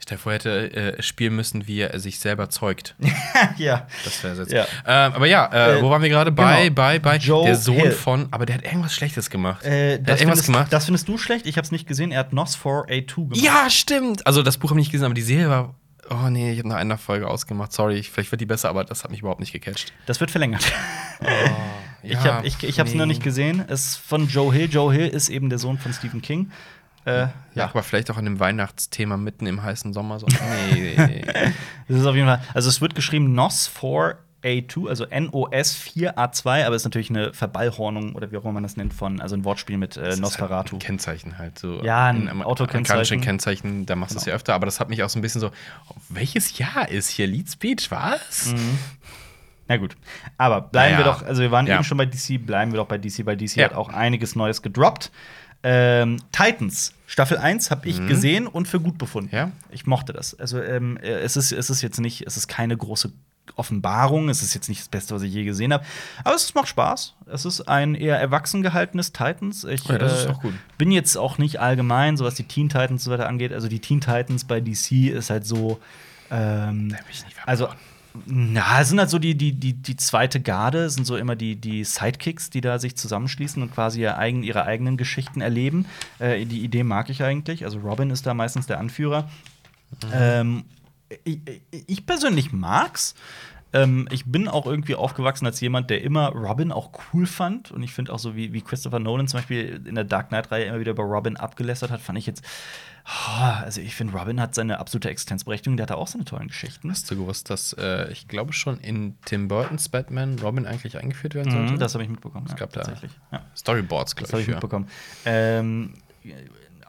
[0.00, 2.96] Stell dir vor, er hätte äh, spielen müssen, wie er sich selber zeugt.
[3.56, 3.86] ja.
[4.02, 4.50] Das wäre jetzt.
[4.50, 4.66] Ja.
[4.84, 6.32] Ähm, aber ja, äh, Äh, wo waren wir gerade?
[6.32, 6.74] Bei, genau.
[6.74, 7.92] bei, bei Joe der Sohn Hill.
[7.92, 8.26] von.
[8.32, 9.64] Aber der hat irgendwas Schlechtes gemacht.
[9.64, 10.72] Äh, der hat das, irgendwas findest, gemacht.
[10.72, 11.46] das findest du schlecht?
[11.46, 12.10] Ich habe es nicht gesehen.
[12.10, 13.36] Er hat NOS 4A2 gemacht.
[13.36, 14.26] ja, stimmt.
[14.26, 15.76] Also das Buch habe ich nicht gesehen, aber die Serie war.
[16.10, 17.72] Oh nee, ich habe nach einer Folge ausgemacht.
[17.72, 19.92] Sorry, ich- vielleicht wird die besser, aber das hat mich überhaupt nicht gecatcht.
[20.06, 20.64] Das wird verlängert.
[22.02, 22.98] ich Ja, habe ich, ich hab's nee.
[22.98, 23.64] noch nicht gesehen.
[23.68, 24.68] Es ist von Joe Hill.
[24.70, 26.50] Joe Hill ist eben der Sohn von Stephen King.
[27.04, 30.18] Äh, Ja, ja, aber vielleicht auch an dem Weihnachtsthema mitten im heißen Sommer.
[30.18, 30.26] So.
[30.72, 30.94] Nee.
[31.88, 32.42] das ist auf jeden Fall.
[32.54, 33.66] Also, es wird geschrieben NOS
[34.42, 38.62] 4A2, also NOS 4A2, aber es ist natürlich eine Verballhornung oder wie auch immer man
[38.62, 40.76] das nennt, von, also ein Wortspiel mit äh, Nosferatu.
[40.76, 41.58] Ein Kennzeichen halt.
[41.58, 43.20] So Ja, ein in am- Autokennzeichen.
[43.20, 45.40] Kennzeichen, da machst du es ja öfter, aber das hat mich auch so ein bisschen
[45.40, 45.50] so,
[46.08, 48.54] welches Jahr ist hier Lead Speech, was?
[49.68, 49.96] Na gut.
[50.38, 51.76] Aber bleiben Ja, wir doch, also wir waren Ja.
[51.76, 53.66] eben schon bei DC, bleiben wir doch bei DC, weil DC Ja.
[53.66, 55.10] hat auch einiges Neues gedroppt.
[55.64, 59.28] Ähm, Titans, Staffel 1 habe ich gesehen und für gut befunden.
[59.30, 59.36] Mhm.
[59.38, 59.50] Ja.
[59.70, 60.34] Ich mochte das.
[60.38, 63.12] Also ähm, äh, es, ist, es ist jetzt nicht, es ist keine große
[63.56, 65.84] Offenbarung, es ist jetzt nicht das Beste, was ich je gesehen habe,
[66.24, 67.14] aber es macht Spaß.
[67.26, 69.64] Es ist ein eher erwachsen gehaltenes Titans.
[69.64, 70.54] Ich Ja, das ist äh, auch gut.
[70.78, 73.52] bin jetzt auch nicht allgemein, so was die Teen Titans und so weiter angeht.
[73.52, 75.80] Also die Teen Titans bei DC ist halt so.
[76.30, 76.96] Ähm,
[77.44, 77.68] also,
[78.26, 81.56] na, es sind halt so die, die, die, die zweite Garde, sind so immer die,
[81.56, 85.86] die Sidekicks, die da sich zusammenschließen und quasi ihr eigen, ihre eigenen Geschichten erleben.
[86.18, 87.64] Äh, die Idee mag ich eigentlich.
[87.64, 89.28] Also Robin ist da meistens der Anführer.
[90.12, 90.81] Ähm, ich,
[91.24, 91.40] ich-
[91.86, 93.14] ich persönlich mag's.
[93.74, 97.70] Ähm, ich bin auch irgendwie aufgewachsen als jemand, der immer Robin auch cool fand.
[97.70, 100.66] Und ich finde auch so, wie, wie Christopher Nolan zum Beispiel in der Dark Knight-Reihe
[100.66, 102.44] immer wieder über Robin abgelästert hat, fand ich jetzt.
[103.06, 106.48] Oh, also ich finde, Robin hat seine absolute Existenzberechtigung, der hat da auch seine tollen
[106.48, 106.90] Geschichten.
[106.90, 111.34] Hast du gewusst, dass äh, ich glaube schon in Tim Burtons Batman Robin eigentlich eingeführt
[111.34, 111.72] werden sollte?
[111.72, 112.46] Mhm, das habe ich mitbekommen.
[112.48, 113.12] Es gab da tatsächlich.
[113.32, 114.48] Ja, Storyboards, das glaube habe ich.
[114.48, 114.56] ich für.
[114.56, 114.88] mitbekommen.
[115.24, 115.94] Ähm,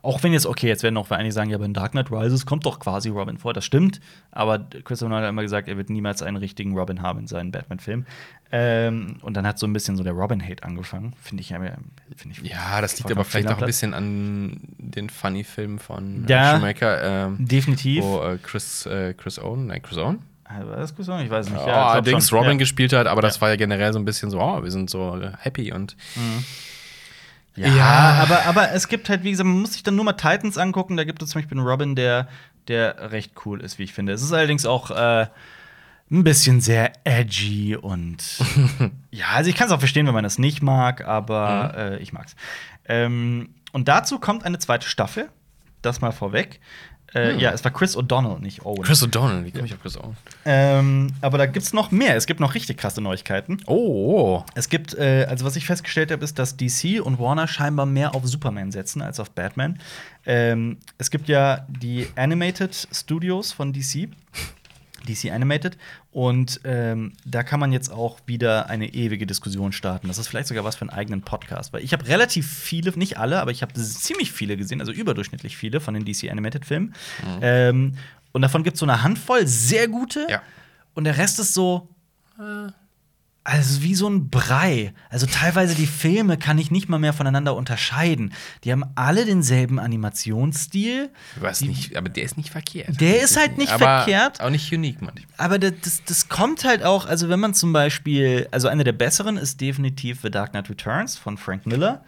[0.04, 2.45] auch wenn jetzt, okay, jetzt werden auch einige sagen, ja, aber in Dark Knight Rises
[2.45, 3.54] kommt doch quasi Robin vor.
[3.54, 4.01] Das stimmt.
[4.32, 7.51] Aber Christopher Nolan hat immer gesagt, er wird niemals einen richtigen Robin haben in seinen
[7.51, 8.06] Batman-Filmen.
[8.51, 11.14] Ähm, und dann hat so ein bisschen so der Robin-Hate angefangen.
[11.22, 11.58] Finde ich ja.
[11.58, 16.51] Finde ich Ja, das liegt aber vielleicht auch ein bisschen an den Funny-Filmen von Ja.
[16.51, 18.04] äh, Schumacher, ähm, Definitiv.
[18.04, 20.20] wo äh, Chris, äh, Chris Owen, nein, Chris Owen?
[20.43, 21.24] Ah, War das Christopher?
[21.24, 21.56] Ich weiß nicht.
[21.56, 22.34] Ja, ich glaub allerdings.
[22.34, 22.58] Robin ja.
[22.58, 25.18] gespielt hat, aber das war ja generell so ein bisschen so, oh, wir sind so
[25.18, 25.95] äh, happy und
[27.56, 28.20] Ja, Ja.
[28.22, 30.97] aber, aber es gibt halt, wie gesagt, man muss sich dann nur mal Titans angucken.
[30.97, 32.28] Da gibt es zum Beispiel einen Robin, der,
[32.68, 34.14] der recht cool ist, wie ich finde.
[34.14, 35.28] Es ist allerdings auch äh,
[36.12, 38.24] ein bisschen sehr edgy und
[39.12, 42.12] ja, also ich kann es auch verstehen, wenn man das nicht mag, aber äh, ich
[42.14, 42.36] mag's.
[42.86, 45.30] Ähm, und dazu kommt eine zweite Staffel.
[45.82, 46.60] Das mal vorweg.
[47.16, 48.84] Äh, Ja, es war Chris O'Donnell, nicht Owen.
[48.84, 50.16] Chris O'Donnell, wie komme ich auf Chris Owen?
[50.45, 52.16] Ähm, aber da gibt's noch mehr.
[52.16, 53.57] Es gibt noch richtig krasse Neuigkeiten.
[53.68, 53.76] Oh,
[54.39, 54.45] oh.
[54.55, 58.16] Es gibt, äh, also was ich festgestellt habe, ist, dass DC und Warner scheinbar mehr
[58.16, 59.80] auf Superman setzen als auf Batman.
[60.26, 64.09] Ähm, es gibt ja die Animated Studios von DC.
[65.08, 65.78] DC Animated.
[66.12, 70.08] Und ähm, da kann man jetzt auch wieder eine ewige Diskussion starten.
[70.08, 71.74] Das ist vielleicht sogar was für einen eigenen Podcast.
[71.74, 75.58] Weil ich habe relativ viele, nicht alle, aber ich habe ziemlich viele gesehen, also überdurchschnittlich
[75.58, 76.93] viele von den DC Animated Filmen.
[77.41, 77.97] Ähm,
[78.32, 80.28] und davon gibt es so eine Handvoll sehr gute.
[80.30, 80.41] Ja.
[80.93, 81.88] Und der Rest ist so.
[83.46, 84.94] Also wie so ein Brei.
[85.10, 88.34] Also teilweise die Filme kann ich nicht mal mehr voneinander unterscheiden.
[88.64, 91.10] Die haben alle denselben Animationsstil.
[91.36, 93.02] Ich weiß nicht, aber der ist nicht verkehrt.
[93.02, 94.39] Der ist halt nicht aber verkehrt.
[94.39, 95.26] Auch nicht unique manchmal.
[95.36, 98.94] Aber das, das, das kommt halt auch, also wenn man zum Beispiel, also eine der
[98.94, 102.06] besseren ist definitiv The Dark Knight Returns von Frank Miller.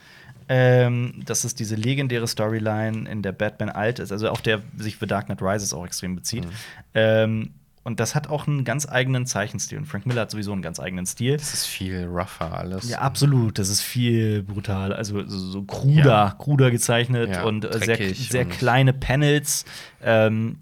[0.48, 4.98] Ähm, das ist diese legendäre Storyline, in der Batman alt ist, also auf der sich
[5.00, 6.48] The Dark Knight Rises auch extrem bezieht.
[6.94, 7.52] Ähm,
[7.86, 9.78] und das hat auch einen ganz eigenen Zeichenstil.
[9.78, 11.38] Und Frank Miller hat sowieso einen ganz eigenen Stil.
[11.38, 12.90] Das ist viel rougher alles.
[12.90, 13.58] Ja, absolut.
[13.58, 14.92] Das ist viel brutal.
[14.92, 16.36] Also so, kruder, Ja.
[16.38, 19.64] kruder gezeichnet Ja, und äh, sehr, sehr und- kleine Panels.
[20.04, 20.58] Ähm,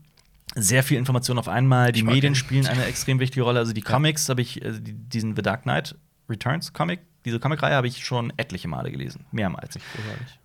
[0.55, 1.91] sehr viel Information auf einmal.
[1.91, 3.57] Die Medien spielen eine extrem wichtige Rolle.
[3.57, 5.95] Also die Comics habe ich, äh, die- diesen The Dark Knight
[6.30, 9.26] Returns Comic, diese Comicreihe habe ich schon etliche Male gelesen.
[9.32, 9.80] Mehrmals.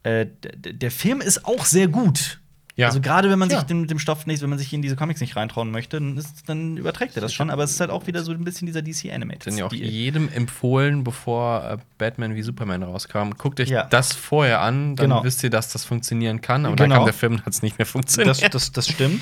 [0.05, 0.27] Äh,
[0.57, 2.41] der Film ist auch sehr gut.
[2.79, 2.87] Ja.
[2.87, 3.65] Also gerade wenn man sich Ja.
[3.65, 6.49] dem, dem Stoff nicht, wenn man sich in diese Comics nicht reintrauen möchte, dann, ist,
[6.49, 7.51] dann überträgt er das schon.
[7.51, 9.43] Aber es ist halt auch wieder so ein bisschen dieser DC Animated.
[9.43, 13.33] Sind ja auch jedem empfohlen, bevor äh, Batman wie Superman rauskam.
[13.37, 13.85] Guckt euch Ja.
[13.85, 15.25] das vorher an, dann Genau.
[15.25, 16.65] wisst ihr, dass das funktionieren kann.
[16.67, 16.89] Aber Genau.
[16.89, 18.41] dann kam der Film und hat es nicht mehr funktioniert.
[18.43, 19.21] Das, das, das stimmt.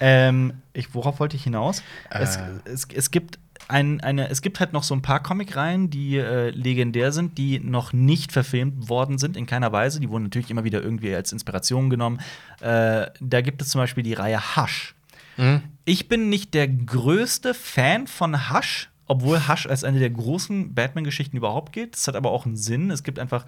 [0.00, 1.82] ähm, ich, worauf wollte ich hinaus?
[2.10, 2.40] Es, Äh.
[2.64, 3.38] es, es gibt
[3.68, 7.58] ein, eine, es gibt halt noch so ein paar Comicreihen, die äh, legendär sind, die
[7.58, 10.00] noch nicht verfilmt worden sind, in keiner Weise.
[10.00, 12.20] Die wurden natürlich immer wieder irgendwie als Inspiration genommen.
[12.60, 14.94] Äh, da gibt es zum Beispiel die Reihe Hush.
[15.36, 15.62] Mhm.
[15.84, 21.36] Ich bin nicht der größte Fan von Hush, obwohl Hush als eine der großen Batman-Geschichten
[21.36, 21.94] überhaupt geht.
[21.94, 22.90] Das hat aber auch einen Sinn.
[22.90, 23.46] Es gibt einfach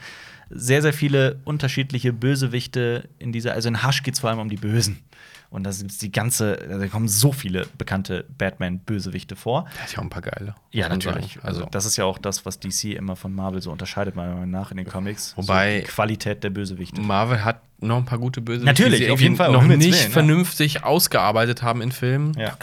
[0.50, 3.52] sehr, sehr viele unterschiedliche Bösewichte in dieser.
[3.52, 4.98] Also in Hush geht es vor allem um die Bösen.
[5.50, 9.64] Und da gibt die ganze, da kommen so viele bekannte Batman-Bösewichte vor.
[9.74, 10.54] Der hat ja auch ein paar geile.
[10.72, 11.34] Ja, natürlich.
[11.34, 11.46] sagen.
[11.46, 14.50] Also, das ist ja auch das, was DC immer von Marvel so unterscheidet, meiner Meinung
[14.50, 15.34] nach, in den Comics.
[15.36, 17.00] Wobei- so die Qualität der Bösewichte.
[17.00, 19.80] Marvel hat noch ein paar gute Bösewichte, Natürlich, die sie auf jeden Fall, noch nicht
[19.80, 20.10] Willen, ja.
[20.10, 22.34] vernünftig ausgearbeitet haben in Filmen.
[22.38, 22.56] Ja.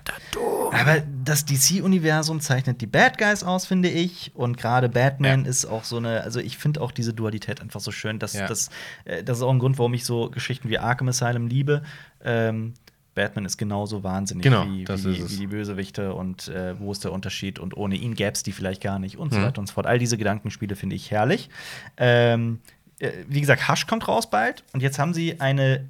[0.72, 4.32] Aber das DC-Universum zeichnet die Bad Guys aus, finde ich.
[4.36, 5.50] Und gerade Batman Ja.
[5.50, 8.20] ist auch so eine, also ich finde auch diese Dualität einfach so schön.
[8.20, 8.46] Dass, Ja.
[8.48, 8.70] das,
[9.06, 11.82] äh, das ist auch ein Grund, warum ich so Geschichten wie Arkham Asylum liebe.
[12.26, 12.74] Ähm,
[13.14, 17.06] Batman ist genauso wahnsinnig Genau, wie, wie, die, wie die Bösewichte und äh, wo ist
[17.06, 19.44] der Unterschied und ohne ihn gäbe es die vielleicht gar nicht und so Mhm.
[19.44, 19.88] weiter und so fort.
[19.88, 21.50] All diese Gedankenspiele finde ich herrlich.
[21.96, 22.60] Ähm,
[23.00, 25.86] äh, wie gesagt, Hush kommt raus bald und jetzt haben sie eine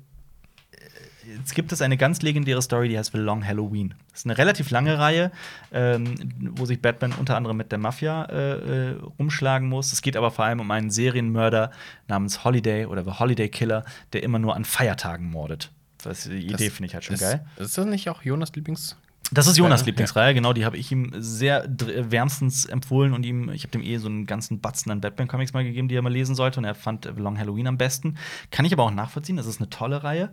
[1.39, 3.95] Jetzt gibt es eine ganz legendäre Story, die heißt The Long Halloween.
[4.11, 5.31] Das ist eine relativ lange Reihe,
[5.73, 6.13] ähm,
[6.51, 9.91] wo sich Batman unter anderem mit der Mafia äh, äh, rumschlagen muss.
[9.91, 11.71] Es geht aber vor allem um einen Serienmörder
[12.07, 15.71] namens Holiday oder The Holiday Killer, der immer nur an Feiertagen mordet.
[16.05, 17.45] Das, die Idee finde ich halt schon ist, geil.
[17.57, 18.95] Ist das nicht auch Jonas Lieblings?
[19.31, 23.25] Das ist Jonas Ja, Lieblingsreihe, genau, die habe ich ihm sehr dr- wärmstens empfohlen und
[23.25, 26.03] ihm, ich habe dem eh so einen ganzen Batzen an Batman-Comics mal gegeben, die er
[26.03, 28.17] mal lesen sollte und er fand Long Halloween am besten.
[28.51, 30.31] Kann ich aber auch nachvollziehen, das ist eine tolle Reihe.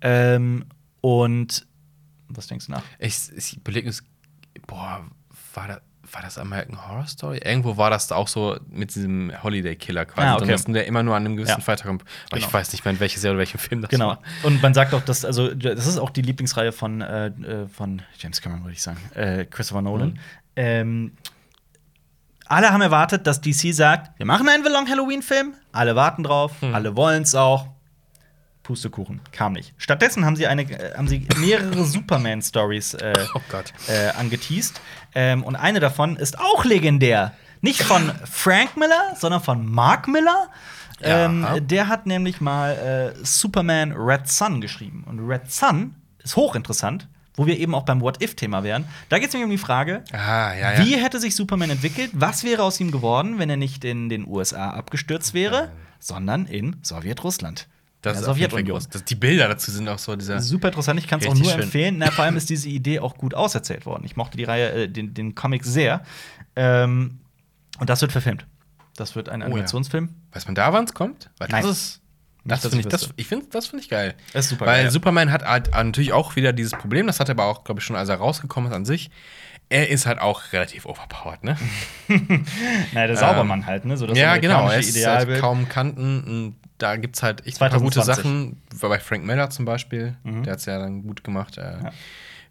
[0.00, 0.64] Ähm,
[1.00, 1.66] und
[2.28, 2.82] was denkst du nach?
[2.98, 4.02] Ich, ich überlege es,
[4.66, 5.06] boah,
[5.54, 5.80] war das,
[6.12, 7.38] war das American Horror Story?
[7.44, 10.26] Irgendwo war das auch so mit diesem Holiday Killer quasi.
[10.28, 10.46] Ah, okay.
[10.52, 11.60] dass der immer nur an einem gewissen Ja.
[11.60, 12.02] Feiertag kommt.
[12.02, 12.46] Aber Genau.
[12.48, 14.08] ich weiß nicht mehr, in welche Serie oder welchem Film das Genau.
[14.08, 14.18] war.
[14.42, 18.02] Und man sagt auch, dass, also, das ist auch die Lieblingsreihe von, äh, äh, von
[18.18, 20.08] James Cameron, würde ich sagen, äh, Christopher Nolan.
[20.10, 20.18] Mhm.
[20.56, 21.12] Ähm,
[22.46, 25.54] alle haben erwartet, dass DC sagt, wir machen einen The Long Halloween-Film.
[25.72, 26.74] Alle warten drauf, Mhm.
[26.74, 27.68] alle wollen es auch.
[28.62, 29.74] Pustekuchen, kam nicht.
[29.76, 33.40] Stattdessen haben sie, eine, äh, haben sie mehrere Superman-Stories äh, Oh
[33.88, 34.80] äh, angeteased.
[35.14, 37.32] Ähm, und eine davon ist auch legendär.
[37.60, 40.48] Nicht von Frank Miller, sondern von Mark Miller.
[41.00, 41.26] Ja.
[41.26, 45.04] Ähm, der hat nämlich mal äh, Superman Red Sun geschrieben.
[45.08, 48.84] Und Red Sun ist hochinteressant, wo wir eben auch beim What-If-Thema wären.
[49.08, 50.84] Da geht es nämlich um die Frage, Ah, ja, ja.
[50.84, 52.10] wie hätte sich Superman entwickelt?
[52.14, 56.76] Was wäre aus ihm geworden, wenn er nicht in den USA abgestürzt wäre, sondern in
[56.82, 57.66] Sowjetrussland?
[58.02, 58.78] Das in ist der auf jeden Fall Sowjetunion.
[58.78, 58.88] groß.
[58.88, 60.40] Das, die Bilder dazu sind auch so dieser.
[60.40, 61.62] Super interessant, ich kann es auch nur schön.
[61.62, 61.98] empfehlen.
[61.98, 64.04] Na, vor allem ist diese Idee auch gut auserzählt worden.
[64.04, 66.02] Ich mochte die Reihe, äh, den, den Comic sehr.
[66.56, 67.20] Ähm,
[67.78, 68.46] und das wird verfilmt.
[68.96, 69.46] Das wird ein ja.
[69.46, 70.10] Animationsfilm.
[70.32, 71.30] Weiß man da, wann es kommt?
[71.38, 71.62] Weil Nein.
[71.62, 71.98] das ist.
[72.44, 74.14] Das finde ich das, ich finde, das finde ich geil.
[74.32, 74.90] Das ist super Weil geil, ja.
[74.90, 77.86] Superman hat halt natürlich auch wieder dieses Problem, das hat er aber auch, glaube ich,
[77.86, 79.10] schon, als er rausgekommen ist an sich.
[79.68, 81.56] Er ist halt auch relativ overpowered, ne?
[82.92, 83.96] Naja, der Saubermann halt, ne?
[83.96, 84.68] So das ja, genau.
[84.68, 86.24] Er ist halt kaum Kanten.
[86.24, 88.24] Und Da gibt es halt echt ein paar gute 2020.
[88.72, 88.90] Sachen.
[88.90, 91.58] Bei Frank Miller zum Beispiel, der hat es ja dann gut gemacht.
[91.58, 91.74] Äh,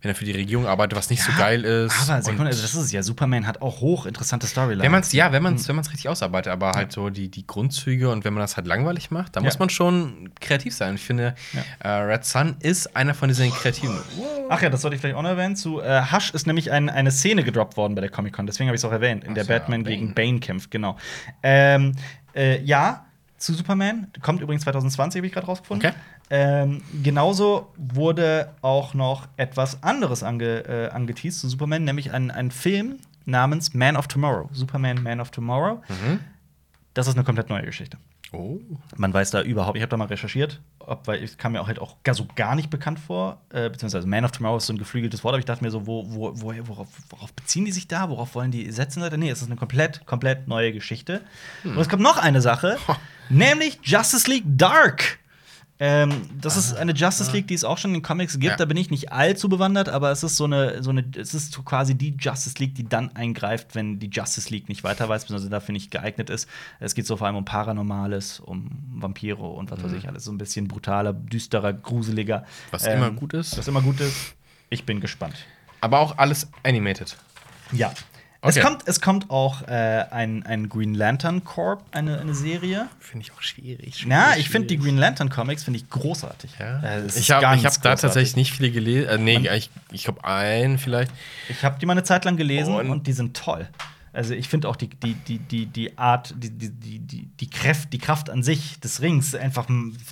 [0.03, 1.93] Wenn er für die Regierung arbeitet, was nicht so geil ist.
[2.09, 3.03] Aber Sekunde, Und also das ist es ja.
[3.03, 4.81] Superman hat auch hochinteressante Storylines.
[4.83, 7.29] wenn man es ja, wenn man es wenn man's richtig ausarbeitet, aber halt so die,
[7.29, 9.49] die Grundzüge und wenn man das halt langweilig macht, dann Ja.
[9.49, 10.95] muss man schon kreativ sein.
[10.95, 11.35] Ich finde,
[11.83, 13.95] äh, Red Sun ist einer von diesen kreativen.
[14.49, 15.55] Ach ja, das sollte ich vielleicht auch noch erwähnen.
[15.55, 18.75] Zu äh, Hush ist nämlich ein, eine Szene gedroppt worden bei der Comic-Con, deswegen habe
[18.75, 19.95] ich es auch erwähnt, in der Ach ja, Batman Bane.
[19.97, 20.97] gegen Bane kämpft, genau.
[21.43, 21.93] Ähm,
[22.33, 23.05] äh, ja,
[23.41, 25.89] zu Superman, kommt übrigens 2020, habe ich gerade rausgefunden.
[25.89, 25.97] Okay.
[26.29, 32.51] Ähm, genauso wurde auch noch etwas anderes ange, äh, angeteased zu Superman, nämlich ein, ein
[32.51, 34.49] Film namens Man of Tomorrow.
[34.53, 35.81] Superman Man of Tomorrow.
[35.89, 36.19] Mhm.
[36.93, 37.97] Das ist eine komplett neue Geschichte.
[38.33, 38.59] Oh.
[38.95, 41.67] Man weiß da überhaupt, ich habe da mal recherchiert, ob, weil es kam mir auch
[41.67, 44.73] halt auch gar so gar nicht bekannt vor, äh, beziehungsweise Man of Tomorrow ist so
[44.73, 47.73] ein geflügeltes Wort, aber ich dachte mir so, wo, wo, wo, worauf, worauf beziehen die
[47.73, 48.09] sich da?
[48.09, 49.03] Worauf wollen die setzen?
[49.19, 51.21] Nee, es ist eine komplett, komplett neue Geschichte.
[51.63, 52.77] Und es kommt noch eine Sache,
[53.29, 55.19] nämlich Justice League Dark.
[55.83, 58.43] Ähm, das ist eine Justice League, die es auch schon in den Comics gibt.
[58.51, 58.55] Ja.
[58.55, 61.53] Da bin ich nicht allzu bewandert, aber es ist so eine, so eine, es ist
[61.53, 65.23] so quasi die Justice League, die dann eingreift, wenn die Justice League nicht weiter weiß,
[65.23, 66.47] beziehungsweise dafür nicht geeignet ist.
[66.79, 70.25] Es geht so vor allem um Paranormales, um Vampire und was weiß ich alles.
[70.25, 72.41] So ein bisschen brutaler, düsterer, gruseliger.
[72.41, 72.45] Mhm.
[72.69, 73.57] Was Ähm, immer gut ist.
[73.57, 74.35] Was immer gut ist.
[74.69, 75.33] Ich bin gespannt.
[75.81, 77.17] Aber auch alles animated.
[77.71, 77.91] Ja.
[78.43, 78.65] Es, Okay.
[78.65, 82.87] kommt, es kommt auch äh, ein, ein Green Lantern Corp, eine, eine Serie.
[82.99, 84.03] Finde ich auch schwierig.
[84.09, 86.49] Ja, ich finde die Green Lantern Comics finde ich großartig.
[86.59, 86.79] Ja.
[86.81, 88.01] Äh, es ist ich habe hab da großartig.
[88.01, 89.09] tatsächlich nicht viele gelesen.
[89.09, 91.11] Äh, nee, Man- ich, ich glaube einen vielleicht.
[91.49, 93.67] Ich habe die mal eine Zeit lang gelesen und, Und- die sind toll.
[94.13, 97.49] Also ich finde auch die, die, die, die, die Art, die, die, die, die, die,
[97.49, 99.67] Kraft, die Kraft an sich des Rings einfach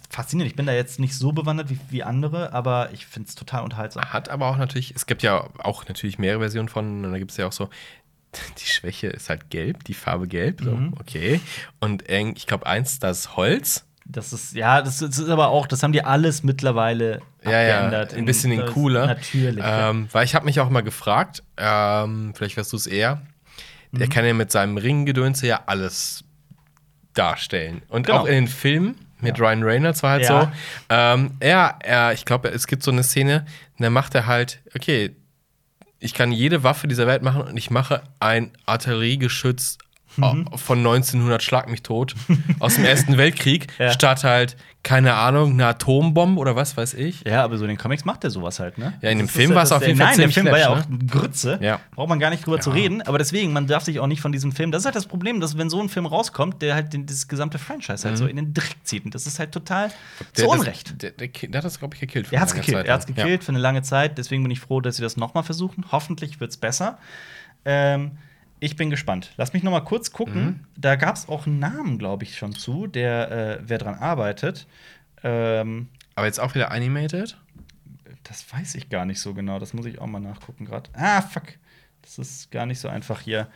[0.09, 0.49] faszinierend.
[0.51, 3.61] Ich bin da jetzt nicht so bewandert wie, wie andere, aber ich finde es total
[3.63, 4.05] unterhaltsam.
[4.05, 7.32] Hat aber auch natürlich, es gibt ja auch natürlich mehrere Versionen von, und da gibt
[7.32, 7.69] es ja auch so,
[8.59, 10.93] die Schwäche ist halt gelb, die Farbe gelb, so, Mhm.
[10.99, 11.39] okay.
[11.80, 13.86] Und ich glaube, eins, das Holz.
[14.05, 18.13] Das ist, ja, das, ist- aber auch, das haben die alles mittlerweile Ja, ja, abgeändert.
[18.15, 19.05] ein bisschen in cooler.
[19.07, 19.57] Natürlich.
[19.63, 19.89] ja.
[19.91, 23.21] Ähm, weil ich habe mich auch mal gefragt, ähm, vielleicht weißt du es eher,
[23.91, 24.11] der Mhm.
[24.11, 26.23] kann ja mit seinem Ringgedönse ja alles
[27.13, 27.82] darstellen.
[27.89, 28.19] Und Genau.
[28.21, 30.41] auch in den Filmen mit Ryan Reynolds war halt Ja.
[30.41, 30.49] so,
[30.89, 33.45] ähm, er, er, ich glaube, es gibt so eine Szene,
[33.77, 35.15] da macht er halt, okay,
[36.00, 39.78] ich kann jede Waffe dieser Welt machen und ich mache ein Artilleriegeschütz
[40.20, 40.47] Mhm.
[40.53, 42.15] äh, von 1900 Schlag mich tot
[42.59, 43.91] aus dem Ersten Weltkrieg, Ja.
[43.91, 47.24] statt halt, keine Ahnung, eine Atombombe oder was weiß ich.
[47.28, 48.93] Ja, aber so in den Comics macht er sowas halt, ne?
[49.01, 50.57] Ja, in dem Das Film war es das- auf jeden Fall Nein, der Film war
[50.57, 51.59] ja läppisch, auch Grütze.
[51.61, 51.82] Ja.
[51.95, 52.76] Braucht man gar nicht drüber zu Ja.
[52.78, 53.01] reden.
[53.01, 54.72] Aber deswegen, man darf sich auch nicht von diesem Film.
[54.72, 57.28] Das ist halt das Problem, dass wenn so ein Film rauskommt, der halt den, dieses
[57.28, 59.03] gesamte Franchise halt so in den Dreck zieht.
[59.03, 59.91] Und das ist halt total Mhm.
[59.91, 61.01] Der- zu das- Unrecht.
[61.03, 62.28] Der, der, der hat das, glaube ich, gekillt.
[62.28, 62.78] für Er eine lange gekillt.
[62.78, 63.15] Zeit Er hat's lang.
[63.17, 64.17] gekillt für eine lange Zeit.
[64.17, 65.84] Deswegen bin ich froh, dass sie das nochmal versuchen.
[65.91, 66.97] Hoffentlich wird's besser.
[67.65, 68.11] Ähm,
[68.60, 69.34] ich bin gespannt.
[69.38, 70.43] Lass mich noch mal kurz gucken.
[70.43, 70.60] Mhm.
[70.78, 74.68] Da gab es auch einen Namen, glaube ich, schon zu, der äh, wer dran arbeitet.
[75.24, 75.89] Ähm.
[76.16, 77.38] Aber jetzt auch wieder animated?
[78.30, 79.60] das weiß ich gar nicht so genau.
[79.60, 80.89] Das muss ich auch mal nachgucken gerade.
[80.93, 81.47] Ah, fuck.
[82.01, 83.47] Das ist gar nicht so einfach hier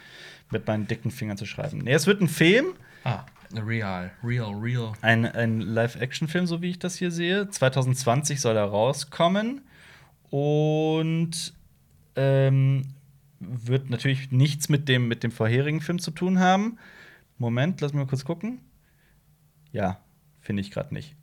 [0.51, 1.79] mit meinen dicken Fingern zu schreiben.
[1.79, 2.73] Nee, es wird ein Film.
[3.03, 4.93] Ah, real, real, real.
[5.01, 7.49] Ein, ein Live-Action-Film, so wie ich das hier sehe.
[7.49, 9.61] 2020 soll er rauskommen.
[10.29, 11.53] Und
[12.15, 12.87] ähm,
[13.47, 16.77] wird natürlich nichts mit dem, mit dem vorherigen Film zu tun haben.
[17.37, 18.59] Moment, lass mich mal kurz gucken.
[19.71, 19.99] Ja,
[20.41, 21.15] finde ich gerade nicht.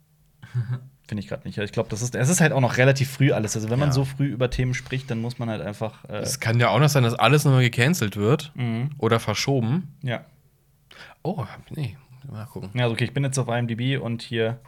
[1.06, 1.58] Finde ich gerade nicht.
[1.58, 3.56] Ich glaube, das ist, es ist halt auch noch relativ früh alles.
[3.56, 3.92] Also, wenn man Ja.
[3.92, 6.04] so früh über Themen spricht, dann muss man halt einfach.
[6.04, 8.90] Äh, Es kann ja auch noch sein, dass alles nochmal gecancelt wird mhm.
[8.96, 9.92] oder verschoben.
[10.02, 10.24] Ja.
[11.24, 11.96] Oh, nee,
[12.30, 12.70] mal gucken.
[12.74, 14.60] Ja, also okay, ich bin jetzt auf IMDb und hier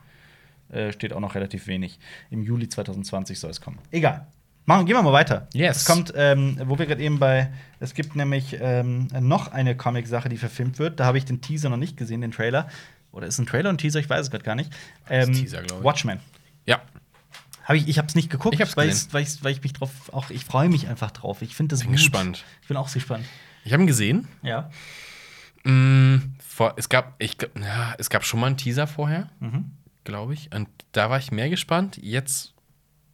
[0.70, 2.00] äh, steht auch noch relativ wenig.
[2.30, 3.78] Im Juli 2020 soll es kommen.
[3.92, 4.26] Egal.
[4.64, 5.48] Machen, gehen wir mal weiter.
[5.52, 5.78] Yes.
[5.78, 10.28] Es kommt, ähm, wo wir gerade eben bei, es gibt nämlich ähm, noch eine Comic-Sache,
[10.28, 11.00] die verfilmt wird.
[11.00, 12.68] Da habe ich den Teaser noch nicht gesehen, den Trailer.
[13.10, 13.98] Oder ist ein Trailer und Teaser?
[13.98, 14.72] Ich weiß es gerade gar nicht.
[15.10, 15.84] Ähm, Teaser, glaub ich.
[15.84, 16.20] Watchmen.
[16.64, 16.80] Ja,
[17.64, 19.62] Hab ich ich habe es nicht geguckt, Ich hab's weil, ich, weil, ich, weil ich
[19.62, 21.42] mich drauf, auch ich freue mich einfach drauf.
[21.42, 21.96] Ich finde das Bin gut.
[21.98, 22.44] gespannt.
[22.62, 23.24] Ich bin auch sehr gespannt.
[23.64, 24.28] ich habe ihn gesehen.
[24.42, 24.70] Ja.
[25.64, 29.72] Mm, vor, es, gab, ich, ja, es gab schon mal einen Teaser vorher, Mhm.
[30.04, 30.50] glaube ich.
[30.54, 31.98] Und da war ich mehr gespannt.
[32.00, 32.54] Jetzt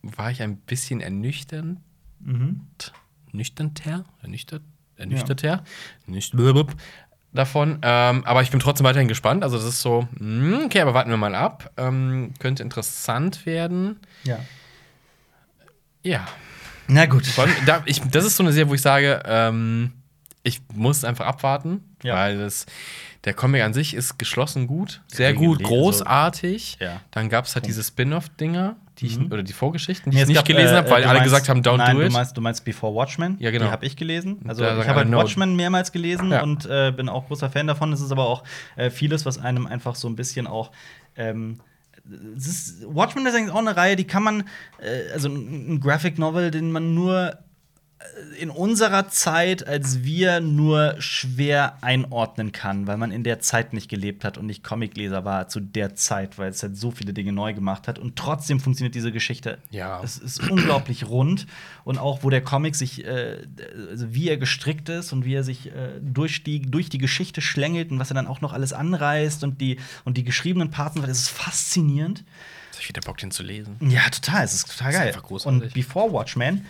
[0.02, 1.80] war ich ein bisschen ernüchternd.
[2.20, 2.60] Mhm.
[3.32, 4.04] Nüchternter?
[4.22, 4.62] Ernüchtert?
[4.96, 5.64] Ernüchterter?
[6.06, 6.34] Nicht
[7.32, 7.78] davon.
[7.82, 9.44] Ähm, aber ich bin trotzdem weiterhin gespannt.
[9.44, 11.70] Also, das ist so, mm, okay, aber warten wir mal ab.
[11.76, 14.00] Ähm, könnte interessant werden.
[14.24, 14.40] Ja.
[16.02, 16.26] Ja.
[16.86, 17.38] Na gut.
[17.38, 19.92] Allem, da, ich, das ist so eine Serie, wo ich sage, ähm,
[20.42, 22.14] ich muss einfach abwarten, Ja.
[22.14, 22.64] weil das,
[23.24, 26.78] der Comic an sich ist geschlossen gut, sehr Ja, gut, großartig.
[26.80, 27.02] Ja.
[27.10, 29.32] Dann gab es halt diese Spin-off-Dinger, die ich, Mhm.
[29.32, 31.32] oder die Vorgeschichten, die Nee, ich nicht gab, gelesen äh, habe, weil du alle meinst-
[31.34, 32.12] gesagt haben, don't nein, do Du it.
[32.12, 33.36] meinst, du meinst Before Watchmen?
[33.40, 33.66] Ja, genau.
[33.66, 34.40] Die habe ich gelesen.
[34.46, 35.18] Also Da ich habe halt no.
[35.18, 36.42] Watchmen mehrmals gelesen Ja.
[36.42, 37.92] und äh, bin auch großer Fan davon.
[37.92, 38.44] Es ist aber auch
[38.76, 40.72] äh, vieles, was einem einfach so ein bisschen auch
[41.16, 41.60] ähm,
[42.36, 44.40] ist, Watchmen ist eigentlich auch eine Reihe, die kann man,
[44.80, 47.36] äh, also ein, Graphic Novel, den man nur
[48.38, 53.88] in unserer Zeit als wir nur schwer einordnen kann, weil man in der Zeit nicht
[53.88, 57.32] gelebt hat und nicht Comicleser war zu der Zeit, weil es halt so viele Dinge
[57.32, 57.98] neu gemacht hat.
[57.98, 59.58] Und trotzdem funktioniert diese Geschichte.
[59.70, 60.00] Ja.
[60.02, 61.46] Es ist unglaublich rund.
[61.84, 63.38] Und auch, wo der Comic sich, äh,
[63.90, 67.40] also wie er gestrickt ist und wie er sich äh, durch, die, durch die Geschichte
[67.40, 70.94] schlängelt und was er dann auch noch alles anreißt und die, und die geschriebenen Parts,
[71.00, 72.24] das ist faszinierend.
[72.68, 73.76] Jetzt hab ich wieder Bock, den zu lesen.
[73.80, 74.44] Ja, total.
[74.44, 75.08] Es ist total Das ist geil.
[75.08, 75.62] einfach großartig.
[75.62, 76.64] Und Before Watchmen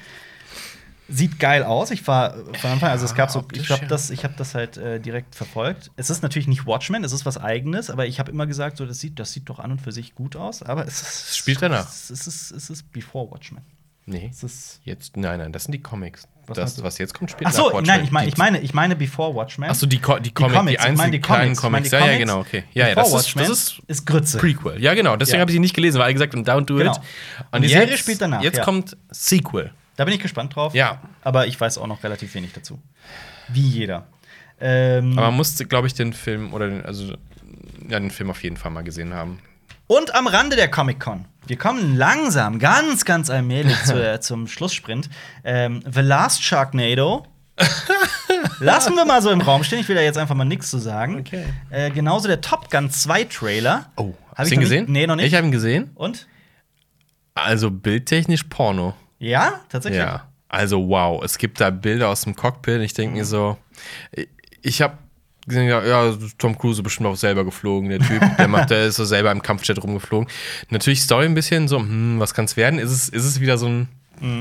[1.09, 1.91] sieht geil aus.
[1.91, 4.77] Ich war von Anfang, also es gab so, ich habe das, ich habe das halt
[4.77, 5.91] äh, direkt verfolgt.
[5.97, 8.87] Es ist natürlich nicht Watchmen, es ist was Eigenes, aber ich habe immer gesagt, so
[8.87, 10.63] das sieht, das sieht doch an und für sich gut aus.
[10.63, 11.89] Aber es ist, spielt danach.
[11.89, 13.63] Es ist, es ist, es ist Before Watchmen.
[14.07, 14.29] Nee.
[14.33, 16.27] Es ist Jetzt, nein, nein, das sind die Comics.
[16.47, 18.73] Was das, was jetzt kommt, spielt Ach so, nein, ich meine, Die- ich meine, ich
[18.73, 19.69] meine Before Watchmen.
[19.71, 21.91] Ach so, die, Co die, Comic, die, Comics, ich meine einzelnen die kleinen Comics, Comics.
[21.91, 22.65] die Ja, ja, genau, okay.
[22.73, 24.39] Ja, ja, das ist, Watchmen das ist ist Grütze.
[24.39, 24.81] Prequel.
[24.83, 25.17] Ja, genau.
[25.17, 25.41] Deswegen Ja.
[25.43, 26.93] habe ich sie nicht gelesen, weil alle gesagt haben, don't do Genau.
[26.93, 27.01] it.
[27.53, 28.65] Und die Serie spielt danach, Jetzt ja.
[28.65, 29.73] kommt Sequel.
[29.99, 30.74] Da bin ich gespannt drauf.
[30.74, 31.01] Ja.
[31.22, 32.78] Aber ich weiß auch noch relativ wenig dazu.
[33.49, 34.07] Wie jeder.
[34.61, 37.14] Ähm, Aber man musste, glaube ich, den Film oder den, also
[37.88, 39.40] ja, den Film auf jeden Fall mal gesehen haben.
[39.88, 41.24] Und am Rande der Comic-Con.
[41.49, 45.11] Wir kommen langsam, ganz, ganz allmählich zu, äh, zum Schlusssprint.
[45.42, 47.26] Ähm, The Last Sharknado
[48.61, 49.80] Lassen wir mal so im Raum stehen.
[49.80, 51.18] Ich will da jetzt einfach mal nichts zu sagen.
[51.18, 51.42] Okay.
[51.70, 53.90] Äh, genauso der Top Gun 2 Trailer.
[53.96, 54.84] Oh, Hab hast ich du ihn gesehen?
[54.84, 55.26] Nicht, nee, noch nicht.
[55.26, 55.90] Ich habe ihn gesehen.
[55.96, 56.28] Und?
[57.34, 58.94] Also bildtechnisch Porno.
[59.19, 60.01] Ja, tatsächlich.
[60.01, 60.29] Ja.
[60.49, 62.81] Also wow, es gibt da Bilder aus dem Cockpit.
[62.81, 63.59] Ich denke mir so,
[64.62, 64.97] ich habe
[65.47, 68.22] gesehen, ja, Tom Cruise ist bestimmt auch selber geflogen, der Typ.
[68.38, 70.29] Der macht, der ist so selber im Kampfjet rumgeflogen.
[70.71, 72.79] Natürlich Story ein bisschen so, hm, was kann es werden?
[72.79, 73.88] Ist es, ist es wieder so ein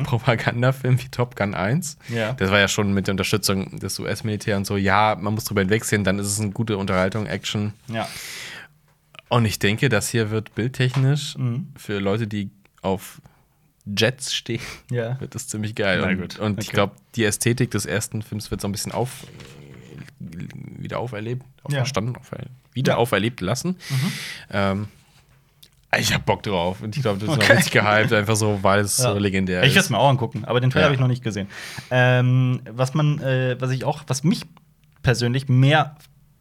[0.06, 1.98] Propagandafilm wie Top Gun 1?
[2.10, 2.34] Ja.
[2.34, 5.62] Das war ja schon mit der Unterstützung des US-Militärs und so, ja, man muss drüber
[5.62, 7.74] hinwegsehen, dann ist es eine gute Unterhaltung, Action.
[7.88, 8.08] Ja.
[9.30, 11.68] Und ich denke, das hier wird bildtechnisch Mhm.
[11.76, 12.50] für Leute, die
[12.82, 13.22] auf
[13.96, 14.62] Jets stehen,
[14.92, 15.18] Ja.
[15.20, 16.00] wird das ziemlich geil.
[16.02, 16.76] Na und gut, und ich okay.
[16.76, 19.26] glaube, die Ästhetik des ersten Films wird so ein bisschen auf,
[20.20, 22.98] wieder auferlebt, auferstanden, auferlebt, wieder Ja.
[22.98, 23.02] Mhm.
[23.02, 23.76] auferlebt lassen.
[24.52, 24.88] Ähm,
[25.98, 27.48] ich hab Bock drauf und ich glaube, das ist Okay.
[27.48, 29.14] noch richtig gehypt, einfach so, weil es Ja.
[29.14, 29.90] so legendär Ich werde es ist.
[29.90, 30.86] mir auch angucken, aber den Trailer Ja.
[30.88, 31.48] habe ich noch nicht gesehen.
[31.92, 34.42] Ähm, was man, äh, was ich auch, was mich
[35.02, 35.96] persönlich mehr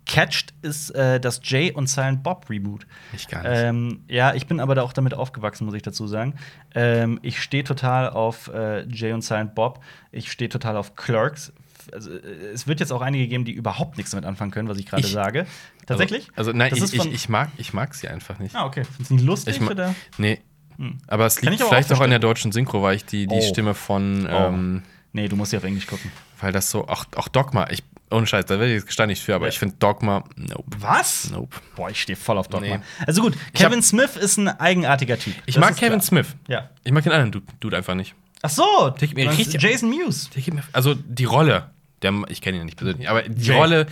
[0.07, 2.87] catcht, ist äh, das Jay und Silent Bob Reboot.
[3.13, 3.51] Ich gar nicht.
[3.55, 6.35] Ähm, ja, ich bin aber da auch damit aufgewachsen, muss ich dazu sagen.
[6.75, 9.83] Ähm, ich stehe total auf äh, Jay und Silent Bob.
[10.13, 11.53] Ich stehe total auf Clerks.
[11.93, 12.21] Also, äh,
[12.53, 15.07] es wird jetzt auch einige geben, die überhaupt nichts damit anfangen können, was ich gerade
[15.07, 15.47] sage.
[15.87, 16.29] Tatsächlich?
[16.37, 18.55] Also, also nein, ich, ich, ich, mag, ich mag sie einfach nicht.
[18.55, 18.85] Ah, okay.
[18.85, 19.61] Findest du nicht lustig?
[19.61, 19.95] Ich oder?
[20.19, 20.41] Nee.
[20.79, 20.99] Hm.
[21.07, 23.35] Aber es liegt aber vielleicht auch auch an der deutschen Synchro, weil ich die, die
[23.37, 23.41] Oh.
[23.41, 24.49] Stimme von, Oh.
[24.49, 26.13] ähm, Nee, du musst sie auf Englisch gucken.
[26.41, 29.23] weil das so, auch, auch Dogma, ich, ohne Scheiß, da werde ich jetzt gestein nicht
[29.23, 29.51] für, aber Ja.
[29.51, 30.65] ich finde Dogma, nope.
[30.79, 31.31] Was?
[31.31, 31.57] Nope.
[31.75, 32.67] Boah, ich stehe voll auf Dogma.
[32.79, 32.81] Nee.
[33.07, 35.35] Also gut, Ich hab- Kevin Smith ist ein eigenartiger Typ.
[35.47, 36.03] Ich Das mag Kevin klar.
[36.03, 36.27] Smith.
[36.49, 36.71] Ja.
[36.85, 38.15] Ich mag den anderen Dude, Dude einfach nicht.
[38.43, 40.31] Ach so, Der gibt mir richtig- Jason Mewes.
[40.31, 41.71] Der gibt mir, also die Rolle,
[42.03, 43.57] der, ich kenne ihn ja nicht persönlich, aber die Jay.
[43.57, 43.87] Rolle,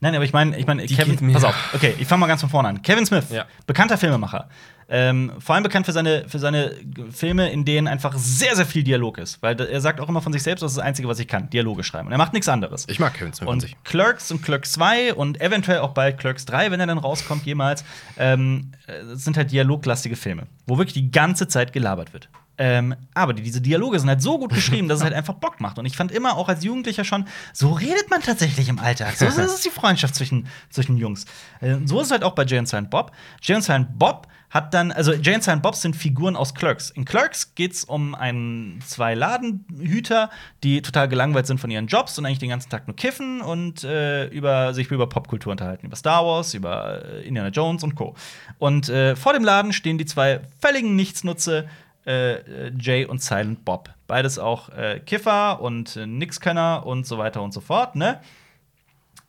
[0.00, 1.54] Nein, aber ich meine, ich meine, Kevin, pass auf.
[1.72, 2.82] Okay, ich fange mal ganz von vorne an.
[2.82, 3.46] Kevin Smith, Ja.
[3.66, 4.50] bekannter Filmemacher.
[4.88, 6.74] Ähm, vor allem bekannt für seine, für seine
[7.10, 9.42] Filme, in denen einfach sehr, sehr viel Dialog ist.
[9.42, 11.50] Weil er sagt auch immer von sich selbst, das ist das Einzige, was ich kann,
[11.50, 12.06] Dialoge schreiben.
[12.06, 12.86] Und er macht nichts anderes.
[12.88, 13.76] ich mag Kevin Smith Und sich.
[13.84, 17.84] Clerks und Clerks 2 und eventuell auch bald Clerks 3, wenn er dann rauskommt, jemals,
[18.18, 22.28] ähm, äh, sind halt dialoglastige Filme, wo wirklich die ganze Zeit gelabert wird.
[22.56, 25.60] Ähm, aber die, diese Dialoge sind halt so gut geschrieben, dass es halt einfach Bock
[25.60, 25.78] macht.
[25.78, 29.16] Und ich fand immer auch als Jugendlicher schon, so redet man tatsächlich im Alltag.
[29.16, 31.24] So ist, ist die Freundschaft zwischen, zwischen Jungs.
[31.60, 33.12] Äh, so ist es halt auch bei Jay und Silent Bob.
[33.42, 36.90] Jay und Silent Bob hat dann, also Jay und Silent Bob sind Figuren aus Clerks.
[36.90, 40.30] In Clerks geht es um einen zwei Ladenhüter,
[40.62, 43.82] die total gelangweilt sind von ihren Jobs und eigentlich den ganzen Tag nur kiffen und
[43.82, 45.86] äh, über, sich über Popkultur unterhalten.
[45.86, 48.14] Über Star Wars, über äh, Indiana Jones und Co.
[48.60, 51.68] Und äh, vor dem Laden stehen die zwei völligen Nichtsnutze,
[52.06, 53.90] äh, äh, Jay und Silent Bob.
[54.06, 54.68] Beides auch
[55.06, 58.20] Kiffer und Nixkönner und so weiter und so fort, ne?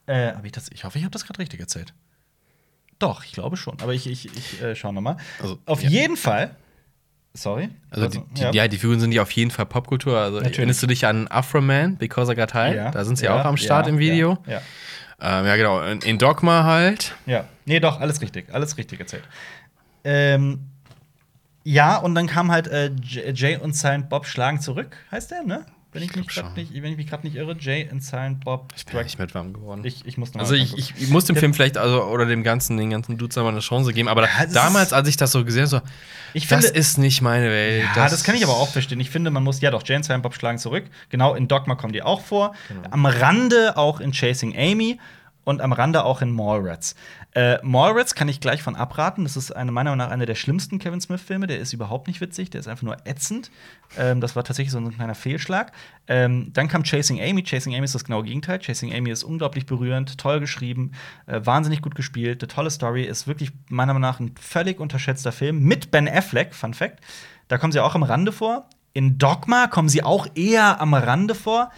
[0.06, 1.93] Äh, hab ich, das, ich hoffe, ich habe das gerade richtig erzählt.
[2.99, 3.77] Doch, ich glaube schon.
[3.81, 5.17] Aber ich, ich, ich äh, schau noch mal.
[5.41, 5.89] Also, Auf ja.
[5.89, 6.55] jeden Fall.
[7.34, 7.69] Sorry.
[7.89, 8.67] Also, die, die, ja.
[8.69, 10.17] die Figuren sind ja auf jeden Fall Popkultur.
[10.17, 10.57] Also, Natürlich.
[10.59, 12.76] erinnerst du dich an Afro Man, Because I Got High?
[12.76, 12.91] Ja.
[12.91, 14.38] Da sind sie Ja, auch am Start ja, im Video.
[14.47, 14.61] Ja,
[15.22, 15.81] Ähm, ja, genau.
[15.81, 17.15] In, in Dogma halt.
[17.26, 17.34] ja.
[17.39, 17.45] ja.
[17.65, 18.53] Nee, doch, alles richtig.
[18.53, 19.23] Alles richtig erzählt.
[20.03, 20.69] Ähm,
[21.63, 25.65] ja, und dann kam halt äh, Jay und Silent Bob schlagen zurück, heißt der, ne?
[25.95, 26.63] Wenn ich, mich glaub grad schon.
[26.72, 29.34] nicht, wenn ich mich gerade nicht irre, Jay und Silent Bob Ich bin nicht mit
[29.34, 29.81] warm geworden.
[29.84, 32.43] Ich, ich muss noch Also ich, ich, ich muss dem Film vielleicht also oder dem
[32.43, 35.31] ganzen den ganzen Dudes mal eine Chance geben, aber Ja, das damals als ich das
[35.31, 35.81] so gesehen habe, so
[36.34, 37.85] Ich das finde- ist nicht meine Welt.
[37.95, 38.99] Ja, das, kann ich aber auch verstehen.
[38.99, 40.84] Ich finde, man muss, ja doch, Jane Silent Bob schlagen zurück.
[41.09, 42.53] Genau, in Dogma kommen die auch vor.
[42.67, 42.81] Genau.
[42.91, 44.99] Am Rande auch in Chasing Amy
[45.45, 46.95] und am Rande auch in Mallrats.
[47.36, 49.26] Äh, Mallrats kann ich gleich von abraten.
[49.26, 51.48] Das ist eine, meiner Meinung nach einer der schlimmsten Kevin Smith-Filme.
[51.48, 53.52] Der ist überhaupt nicht witzig, der ist einfach nur ätzend.
[53.98, 55.74] Ähm, das war tatsächlich so ein kleiner Fehlschlag.
[56.07, 57.44] Ähm, dann kam Chasing Amy.
[57.44, 58.60] Chasing Amy ist das genaue Gegenteil.
[58.60, 60.94] Chasing Amy ist unglaublich berührend, toll geschrieben,
[61.28, 63.03] äh, wahnsinnig gut gespielt, eine tolle Story.
[63.03, 67.02] Ist wirklich meiner Meinung nach ein völlig unterschätzter Film mit Ben Affleck, Fun Fact.
[67.49, 68.70] Da kommen sie auch am Rande vor.
[68.94, 71.70] In Dogma kommen sie auch eher am Rande vor.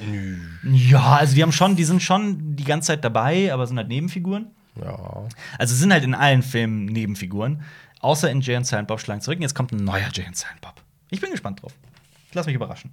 [0.64, 3.88] Ja, also die haben schon, die sind schon die ganze Zeit dabei, aber sind halt
[3.88, 4.52] Nebenfiguren.
[4.84, 5.24] Ja.
[5.58, 7.64] Also sind halt in allen Filmen Nebenfiguren.
[8.00, 9.38] Außer in Jay und Silent Bob schlagen zurück.
[9.38, 10.76] Und jetzt kommt ein neuer Jay und Silent Bob.
[11.10, 11.74] Ich bin gespannt drauf.
[12.34, 12.92] Lass mich überraschen.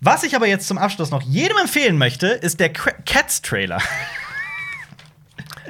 [0.00, 3.80] Was ich aber jetzt zum Abschluss noch jedem empfehlen möchte, ist der Cats-Trailer.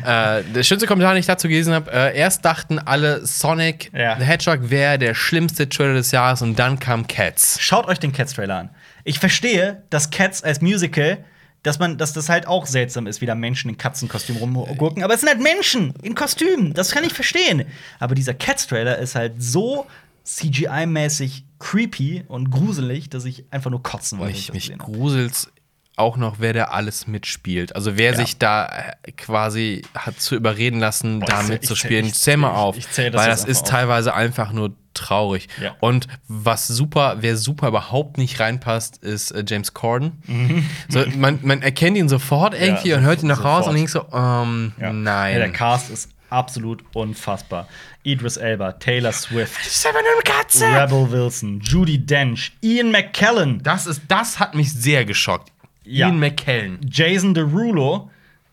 [0.03, 4.17] Äh, der schönste Kommentar, den ich dazu gelesen habe, äh, erst dachten alle, Sonic Ja.
[4.19, 7.59] the Hedgehog wäre der schlimmste Trailer des Jahres und dann kam Cats.
[7.61, 8.71] Schaut euch den Cats-Trailer an.
[9.05, 11.25] Ich verstehe, dass Cats als Musical,
[11.67, 15.03] dass man, dass das halt auch seltsam ist, wie da Menschen in Katzenkostüm rumgurken.
[15.03, 16.73] Aber es sind halt Menschen in Kostümen.
[16.75, 17.65] Das kann ich verstehen.
[17.99, 19.87] Aber dieser Cats-Trailer ist halt so
[20.25, 24.35] CGI-mäßig creepy und gruselig, dass ich einfach nur kotzen wollte.
[24.35, 25.51] Mich, ich mich gruselt's
[25.97, 27.74] auch noch, wer da alles mitspielt.
[27.74, 28.16] Also wer Ja.
[28.18, 28.66] sich da
[29.02, 32.06] äh, quasi hat zu überreden lassen, Boah, da ich mitzuspielen.
[32.06, 32.77] ich zähl- mal ich- auf.
[32.77, 33.68] ich zähl das weil das ist auf.
[33.70, 35.48] teilweise einfach nur traurig.
[35.60, 35.74] Ja.
[35.81, 40.62] Und was super, wer super überhaupt nicht reinpasst, ist äh, James Corden.
[40.89, 43.90] So, man, man erkennt ihn sofort irgendwie Ja, und hört ihn noch raus und denkt
[43.90, 45.36] so, ähm, nein.
[45.36, 47.68] Der Cast ist absolut unfassbar.
[48.02, 50.64] Idris Elba, Taylor Swift, das ist einfach nur eine Katze.
[50.66, 55.51] Rebel Wilson, Judy Dench, Ian McKellen, Das, ist, das hat mich sehr geschockt.
[55.87, 56.09] Ja.
[56.09, 56.81] Ian McKellen.
[56.91, 58.11] Jason Derulo.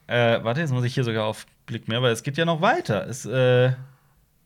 [0.07, 2.61] Äh, warte, jetzt muss ich hier sogar auf Blick mehr, weil es geht ja noch
[2.61, 3.07] weiter.
[3.07, 3.72] Es, äh,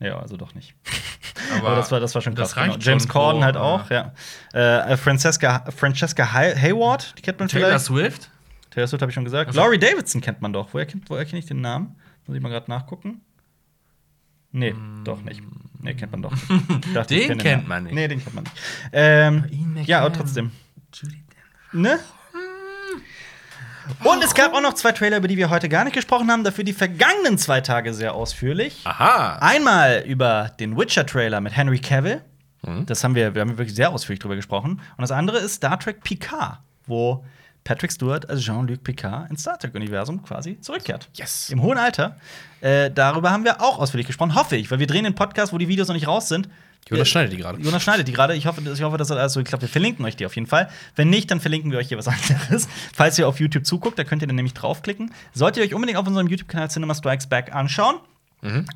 [0.00, 0.74] ja, also doch nicht.
[1.58, 2.56] Aber, das, war, das war schon krass.
[2.56, 4.12] reicht James schon Corden vor, halt äh, auch, ja.
[4.52, 7.84] Äh, Francesca, Francesca Hay Hayward, die kennt man Taylor vielleicht.
[7.84, 8.30] Swift?
[8.70, 9.54] Taylor Swift habe ich schon gesagt.
[9.54, 10.72] Laurie Davidson kennt man doch.
[10.72, 11.96] Woher, woher kenne ich den Namen?
[12.26, 13.22] Muss ich mal gerade nachgucken.
[14.50, 14.74] Nee,
[15.04, 15.42] doch nicht.
[15.80, 16.42] Nee, kennt man doch nicht.
[16.94, 17.94] Dachte, Den kenn kennt man nicht.
[17.94, 18.56] Nee, den kennt man nicht.
[18.92, 20.52] Ähm, ja, aber trotzdem.
[21.72, 21.98] Ne?
[24.04, 26.44] Und es gab auch noch zwei Trailer, über die wir heute gar nicht gesprochen haben,
[26.44, 28.80] dafür die vergangenen zwei Tage sehr ausführlich.
[28.84, 29.38] Aha.
[29.40, 32.22] Einmal über den Witcher-Trailer mit Henry Cavill.
[32.62, 32.86] Mhm.
[32.86, 34.80] Das haben wir, wir haben wirklich sehr ausführlich drüber gesprochen.
[34.96, 37.24] Und das andere ist Star Trek Picard, wo
[37.64, 41.08] Patrick Stewart als Jean-Luc Picard ins Star Trek-Universum quasi zurückkehrt.
[41.14, 41.50] Yes.
[41.50, 42.16] Im hohen Alter.
[42.60, 45.58] Äh, darüber haben wir auch ausführlich gesprochen, hoffe ich, weil wir drehen den Podcast, wo
[45.58, 46.48] die Videos noch nicht raus sind.
[46.88, 47.60] Jonas Äh, schneidet die gerade.
[47.60, 48.34] Jonas schneidet die gerade.
[48.34, 49.62] Ich hoffe, ich hoffe, das hat alles so geklappt.
[49.62, 50.68] Wir verlinken euch die auf jeden Fall.
[50.96, 52.68] Wenn nicht, dann verlinken wir euch hier was anderes.
[52.94, 55.12] Falls ihr auf YouTube zuguckt, da könnt ihr dann nämlich draufklicken.
[55.32, 57.96] Solltet ihr euch unbedingt auf unserem YouTube-Kanal Cinema Strikes Back anschauen.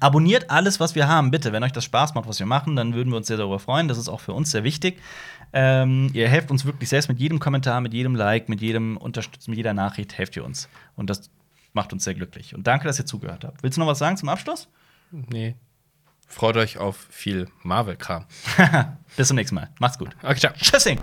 [0.01, 1.53] Abonniert alles, was wir haben, bitte.
[1.53, 3.87] Wenn euch das Spaß macht, was wir machen, dann würden wir uns sehr darüber freuen.
[3.87, 4.99] Das ist auch für uns sehr wichtig.
[5.53, 9.51] Ähm, ihr helft uns wirklich selbst mit jedem Kommentar, mit jedem Like, mit jedem Unterstützen,
[9.53, 10.69] mit jeder Nachricht helft ihr uns.
[10.97, 11.31] Und das
[11.75, 12.57] macht uns sehr glücklich.
[12.57, 13.63] Und danke, dass ihr zugehört habt.
[13.63, 14.67] Willst du noch was sagen zum Abschluss?
[15.13, 15.55] Nee.
[16.33, 18.25] Freut euch auf viel Marvel-Kram.
[19.17, 19.69] Bis zum nächsten Mal.
[19.79, 20.17] Macht's gut.
[20.23, 20.53] Okay, ciao.
[20.55, 20.99] Tschüssing.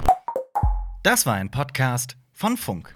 [1.03, 2.95] Das war ein Podcast von Funk.